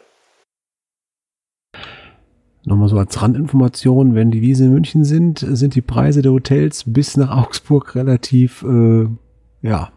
Nochmal 2.64 2.90
so 2.90 2.98
als 2.98 3.22
Randinformation, 3.22 4.14
wenn 4.14 4.32
die 4.32 4.42
Wiesen 4.42 4.68
in 4.68 4.74
München 4.74 5.04
sind, 5.04 5.40
sind 5.40 5.74
die 5.74 5.82
Preise 5.82 6.22
der 6.22 6.32
Hotels 6.32 6.84
bis 6.86 7.18
nach 7.18 7.36
Augsburg 7.36 7.96
relativ, 7.96 8.64
äh, 8.64 9.08
ja, 9.62 9.92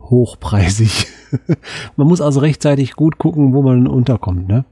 hochpreisig. 0.00 1.11
man 1.96 2.06
muss 2.06 2.20
also 2.20 2.40
rechtzeitig 2.40 2.94
gut 2.94 3.18
gucken, 3.18 3.54
wo 3.54 3.62
man 3.62 3.86
unterkommt, 3.86 4.48
ne? 4.48 4.64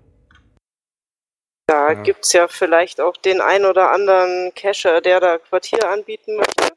Da 1.66 1.92
ja. 1.92 2.02
gibt 2.02 2.24
es 2.24 2.32
ja 2.32 2.48
vielleicht 2.48 3.00
auch 3.00 3.16
den 3.16 3.40
ein 3.40 3.64
oder 3.64 3.92
anderen 3.92 4.52
Cacher, 4.54 5.00
der 5.00 5.20
da 5.20 5.38
Quartier 5.38 5.88
anbieten 5.88 6.36
möchte. 6.36 6.74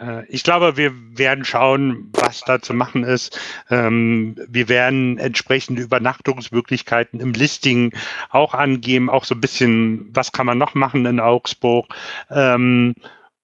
Äh, 0.00 0.24
ich 0.28 0.42
glaube, 0.42 0.76
wir 0.76 0.92
werden 1.16 1.44
schauen, 1.44 2.10
was 2.12 2.40
da 2.40 2.60
zu 2.60 2.74
machen 2.74 3.04
ist. 3.04 3.38
Ähm, 3.70 4.36
wir 4.48 4.68
werden 4.68 5.18
entsprechende 5.18 5.82
Übernachtungsmöglichkeiten 5.82 7.20
im 7.20 7.32
Listing 7.32 7.92
auch 8.30 8.54
angeben, 8.54 9.10
auch 9.10 9.24
so 9.24 9.34
ein 9.34 9.40
bisschen, 9.40 10.08
was 10.12 10.32
kann 10.32 10.46
man 10.46 10.58
noch 10.58 10.74
machen 10.74 11.06
in 11.06 11.20
Augsburg. 11.20 11.86
Ähm, 12.30 12.94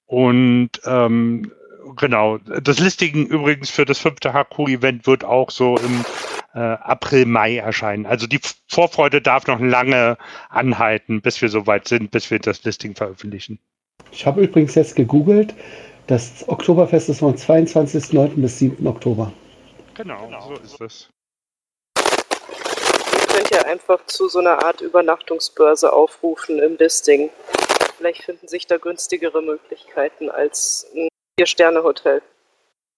und 0.06 0.70
ähm, 0.84 1.52
genau, 1.96 2.38
das 2.38 2.78
Listing 2.78 3.26
übrigens 3.26 3.70
für 3.70 3.84
das 3.84 3.98
fünfte 3.98 4.32
HQ-Event 4.32 5.06
wird 5.06 5.24
auch 5.24 5.50
so 5.50 5.76
im 5.76 6.04
äh, 6.54 6.58
April, 6.58 7.26
Mai 7.26 7.56
erscheinen. 7.58 8.06
Also 8.06 8.26
die 8.26 8.40
Vorfreude 8.68 9.20
darf 9.20 9.46
noch 9.46 9.60
lange 9.60 10.16
anhalten, 10.48 11.20
bis 11.20 11.40
wir 11.40 11.48
soweit 11.48 11.88
sind, 11.88 12.10
bis 12.10 12.30
wir 12.30 12.38
das 12.38 12.64
Listing 12.64 12.94
veröffentlichen. 12.94 13.58
Ich 14.12 14.26
habe 14.26 14.42
übrigens 14.42 14.74
jetzt 14.74 14.96
gegoogelt. 14.96 15.54
Das 16.06 16.48
Oktoberfest 16.48 17.08
ist 17.08 17.20
vom 17.20 17.34
22.09. 17.34 18.40
bis 18.40 18.58
7. 18.58 18.86
Oktober. 18.86 19.32
Genau, 19.94 20.26
genau, 20.26 20.40
so 20.40 20.54
ist 20.54 20.80
es. 20.80 21.10
Ihr 21.96 23.26
könnt 23.28 23.50
ja 23.50 23.62
einfach 23.66 24.04
zu 24.06 24.28
so 24.28 24.40
einer 24.40 24.64
Art 24.64 24.80
Übernachtungsbörse 24.80 25.92
aufrufen 25.92 26.58
im 26.58 26.76
Listing. 26.78 27.30
Vielleicht 27.98 28.24
finden 28.24 28.48
sich 28.48 28.66
da 28.66 28.78
günstigere 28.78 29.42
Möglichkeiten 29.42 30.30
als 30.30 30.90
ein 30.96 31.08
Vier-Sterne-Hotel. 31.40 32.20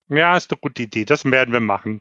Ja, 0.08 0.36
ist 0.36 0.50
eine 0.50 0.58
gute 0.60 0.82
Idee. 0.82 1.04
Das 1.04 1.24
werden 1.24 1.52
wir 1.52 1.60
machen. 1.60 2.00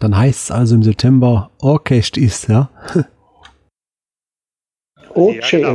Dann 0.00 0.16
heißt 0.16 0.44
es 0.44 0.50
also 0.50 0.74
im 0.74 0.82
September 0.82 1.52
Orchest 1.60 2.16
ist, 2.16 2.48
ja? 2.48 2.68
Okay. 2.96 3.04
Ja, 5.14 5.46
genau. 5.50 5.74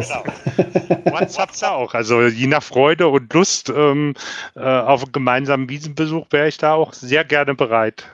WhatsApp's 1.06 1.64
auch. 1.64 1.94
Also 1.94 2.24
je 2.24 2.48
nach 2.48 2.64
Freude 2.64 3.08
und 3.08 3.32
Lust 3.34 3.70
ähm, 3.70 4.16
äh, 4.56 4.62
auf 4.62 5.04
einen 5.04 5.12
gemeinsamen 5.12 5.70
Wiesenbesuch 5.70 6.26
wäre 6.32 6.48
ich 6.48 6.58
da 6.58 6.74
auch 6.74 6.92
sehr 6.94 7.24
gerne 7.24 7.54
bereit. 7.54 8.10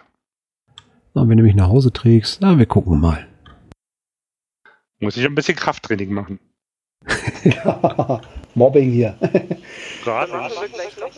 Na, 1.13 1.27
wenn 1.27 1.37
du 1.37 1.43
mich 1.43 1.55
nach 1.55 1.69
Hause 1.69 1.93
trägst, 1.93 2.41
na, 2.41 2.59
wir 2.59 2.65
gucken 2.65 2.99
mal. 2.99 3.25
Muss 4.99 5.15
ich 5.15 5.25
ein 5.25 5.33
bisschen 5.33 5.55
Krafttraining 5.55 6.11
machen. 6.11 6.39
Mobbing 8.55 8.91
hier. 8.91 9.17
Gerade. 10.03 10.31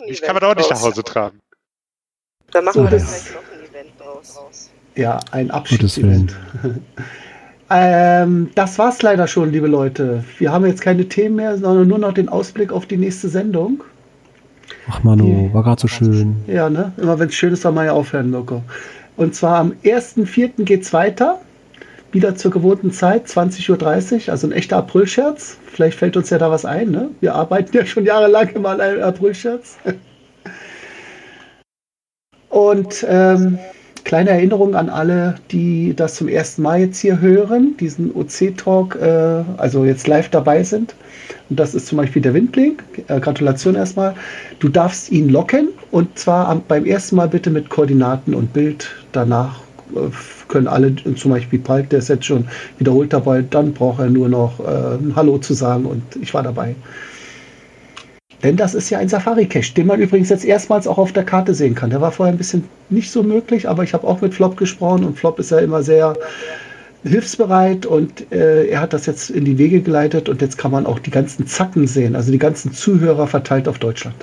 Ich 0.06 0.22
kann 0.22 0.34
man 0.34 0.44
auch 0.44 0.54
nicht 0.54 0.70
nach 0.70 0.80
Hause 0.80 1.02
tragen. 1.02 1.40
Da 2.52 2.62
machen 2.62 2.82
wir 2.82 2.90
gleich 2.90 3.02
noch 3.02 3.42
ein 3.52 3.68
Event 3.68 4.00
draus. 4.00 4.70
Ja, 4.94 5.20
ein 5.32 5.50
Abschiedsevent. 5.50 6.36
ähm, 7.70 8.50
das 8.54 8.78
war's 8.78 9.02
leider 9.02 9.26
schon, 9.26 9.52
liebe 9.52 9.66
Leute. 9.66 10.24
Wir 10.38 10.52
haben 10.52 10.64
jetzt 10.66 10.80
keine 10.80 11.08
Themen 11.08 11.36
mehr, 11.36 11.58
sondern 11.58 11.88
nur 11.88 11.98
noch 11.98 12.14
den 12.14 12.28
Ausblick 12.28 12.72
auf 12.72 12.86
die 12.86 12.96
nächste 12.96 13.28
Sendung. 13.28 13.82
Ach 14.88 15.02
Manu, 15.02 15.52
war 15.52 15.64
gerade 15.64 15.80
so 15.80 15.88
schön. 15.88 16.36
Ja, 16.46 16.70
ne? 16.70 16.92
Immer 16.96 17.18
wenn 17.18 17.28
es 17.28 17.34
schön 17.34 17.52
ist, 17.52 17.62
soll 17.62 17.72
man 17.72 17.86
ja 17.86 17.92
aufhören, 17.92 18.30
Loco. 18.30 18.62
Und 19.16 19.34
zwar 19.34 19.58
am 19.58 19.72
1.4. 19.82 20.64
geht's 20.64 20.92
weiter 20.92 21.40
wieder 22.16 22.34
zur 22.34 22.50
gewohnten 22.50 22.90
Zeit, 22.90 23.26
20.30 23.26 24.26
Uhr, 24.26 24.32
also 24.32 24.46
ein 24.48 24.52
echter 24.52 24.78
Aprilscherz. 24.78 25.58
Vielleicht 25.66 25.98
fällt 25.98 26.16
uns 26.16 26.30
ja 26.30 26.38
da 26.38 26.50
was 26.50 26.64
ein. 26.64 26.90
Ne? 26.90 27.10
Wir 27.20 27.34
arbeiten 27.34 27.76
ja 27.76 27.84
schon 27.84 28.04
jahrelang 28.04 28.48
immer 28.48 28.70
an 28.70 28.80
einem 28.80 29.02
Aprilscherz. 29.02 29.76
Und 32.48 33.06
ähm, 33.06 33.58
kleine 34.04 34.30
Erinnerung 34.30 34.74
an 34.76 34.88
alle, 34.88 35.34
die 35.50 35.94
das 35.94 36.14
zum 36.14 36.28
ersten 36.28 36.62
Mal 36.62 36.80
jetzt 36.80 37.00
hier 37.00 37.20
hören, 37.20 37.76
diesen 37.78 38.14
OC-Talk, 38.14 38.96
äh, 38.96 39.44
also 39.58 39.84
jetzt 39.84 40.08
live 40.08 40.30
dabei 40.30 40.62
sind. 40.62 40.94
Und 41.50 41.60
das 41.60 41.74
ist 41.74 41.86
zum 41.86 41.98
Beispiel 41.98 42.22
der 42.22 42.32
Windblink. 42.32 42.82
Äh, 43.08 43.20
Gratulation 43.20 43.74
erstmal. 43.74 44.14
Du 44.58 44.70
darfst 44.70 45.12
ihn 45.12 45.28
locken 45.28 45.68
und 45.90 46.18
zwar 46.18 46.48
am, 46.48 46.62
beim 46.66 46.86
ersten 46.86 47.16
Mal 47.16 47.28
bitte 47.28 47.50
mit 47.50 47.68
Koordinaten 47.68 48.32
und 48.32 48.54
Bild 48.54 48.88
danach 49.12 49.65
können 50.48 50.68
alle, 50.68 50.94
zum 51.16 51.30
Beispiel 51.30 51.58
Palk, 51.58 51.90
der 51.90 52.00
ist 52.00 52.08
jetzt 52.08 52.24
schon 52.24 52.46
wiederholt 52.78 53.12
dabei, 53.12 53.42
dann 53.42 53.72
braucht 53.72 54.00
er 54.00 54.10
nur 54.10 54.28
noch 54.28 54.60
äh, 54.60 54.98
Hallo 55.14 55.38
zu 55.38 55.54
sagen 55.54 55.86
und 55.86 56.02
ich 56.20 56.34
war 56.34 56.42
dabei. 56.42 56.74
Denn 58.42 58.56
das 58.56 58.74
ist 58.74 58.90
ja 58.90 58.98
ein 58.98 59.08
Safari-Cache, 59.08 59.74
den 59.74 59.86
man 59.86 60.00
übrigens 60.00 60.28
jetzt 60.28 60.44
erstmals 60.44 60.86
auch 60.86 60.98
auf 60.98 61.12
der 61.12 61.24
Karte 61.24 61.54
sehen 61.54 61.74
kann. 61.74 61.90
Der 61.90 62.00
war 62.00 62.12
vorher 62.12 62.34
ein 62.34 62.38
bisschen 62.38 62.64
nicht 62.90 63.10
so 63.10 63.22
möglich, 63.22 63.68
aber 63.68 63.82
ich 63.82 63.94
habe 63.94 64.06
auch 64.06 64.20
mit 64.20 64.34
Flop 64.34 64.56
gesprochen 64.56 65.04
und 65.04 65.18
Flop 65.18 65.38
ist 65.38 65.50
ja 65.50 65.58
immer 65.58 65.82
sehr 65.82 66.14
hilfsbereit 67.02 67.86
und 67.86 68.30
äh, 68.32 68.66
er 68.66 68.80
hat 68.80 68.92
das 68.92 69.06
jetzt 69.06 69.30
in 69.30 69.44
die 69.44 69.58
Wege 69.58 69.80
geleitet 69.80 70.28
und 70.28 70.42
jetzt 70.42 70.58
kann 70.58 70.70
man 70.70 70.86
auch 70.86 70.98
die 70.98 71.10
ganzen 71.10 71.46
Zacken 71.46 71.86
sehen, 71.86 72.16
also 72.16 72.32
die 72.32 72.38
ganzen 72.38 72.72
Zuhörer 72.72 73.26
verteilt 73.26 73.68
auf 73.68 73.78
Deutschland. 73.78 74.16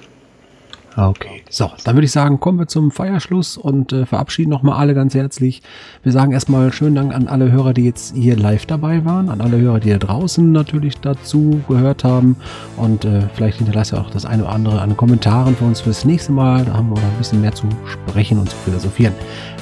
Ah, 0.96 1.10
okay. 1.10 1.42
So, 1.50 1.72
dann 1.84 1.96
würde 1.96 2.06
ich 2.06 2.12
sagen, 2.12 2.40
kommen 2.40 2.60
wir 2.60 2.68
zum 2.68 2.92
Feierschluss 2.92 3.58
und 3.58 3.94
äh, 3.94 4.06
verabschieden 4.06 4.52
nochmal 4.52 4.78
alle 4.80 4.94
ganz 4.94 5.16
herzlich. 5.16 5.64
Wir 6.04 6.12
sagen 6.12 6.32
erstmal 6.32 6.72
schönen 6.72 6.96
Dank 6.96 7.16
an 7.16 7.28
alle 7.28 7.52
Hörer, 7.52 7.74
die 7.74 7.86
jetzt 7.86 8.16
hier 8.16 8.36
live 8.36 8.68
dabei 8.68 9.04
waren, 9.04 9.30
an 9.30 9.42
alle 9.42 9.58
Hörer, 9.58 9.80
die 9.80 9.90
da 9.90 9.98
draußen 9.98 10.52
natürlich 10.52 11.00
dazu 11.00 11.62
gehört 11.68 12.04
haben 12.04 12.36
und 12.78 13.06
äh, 13.06 13.22
vielleicht 13.34 13.58
hinterlasst 13.58 13.94
ihr 13.94 14.02
auch 14.02 14.12
das 14.12 14.26
eine 14.26 14.44
oder 14.44 14.52
andere 14.52 14.82
an 14.82 14.96
Kommentaren 14.96 15.56
für 15.56 15.66
uns 15.66 15.82
fürs 15.82 16.06
nächste 16.06 16.32
Mal. 16.32 16.64
Da 16.66 16.74
haben 16.74 16.90
wir 16.90 16.96
noch 16.96 17.04
ein 17.04 17.18
bisschen 17.18 17.42
mehr 17.42 17.54
zu 17.54 17.68
sprechen 17.88 18.38
und 18.38 18.50
zu 18.50 18.56
philosophieren. 18.58 19.14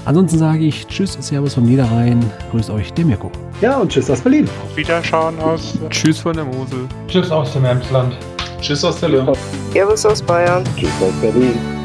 Ansonsten 0.04 0.38
sage 0.38 0.66
ich 0.66 0.88
Tschüss, 0.88 1.18
Servus 1.20 1.54
vom 1.54 1.64
Niederrhein, 1.64 2.20
grüßt 2.52 2.72
euch, 2.72 2.92
der 2.94 3.06
Mirko. 3.06 3.32
Ja, 3.62 3.78
und 3.78 3.90
Tschüss 3.92 4.10
aus 4.10 4.20
Berlin. 4.20 4.50
Auf 4.66 4.76
Wiederschauen 4.76 5.40
aus. 5.40 5.78
Tschüss 5.92 6.20
von 6.20 6.36
der 6.36 6.46
Mosel. 6.46 6.88
Tschüss 7.08 7.32
aus 7.32 7.54
dem 7.54 7.64
Emsland. 7.64 8.18
Tschüss 8.62 8.84
aus 8.84 8.99
der 8.99 9.09
Löhr. 9.09 9.34
Servus 9.74 10.05
aus 10.05 10.22
Bayern. 10.22 10.64
Tschüss 10.78 10.91
aus 11.01 11.14
Berlin. 11.20 11.81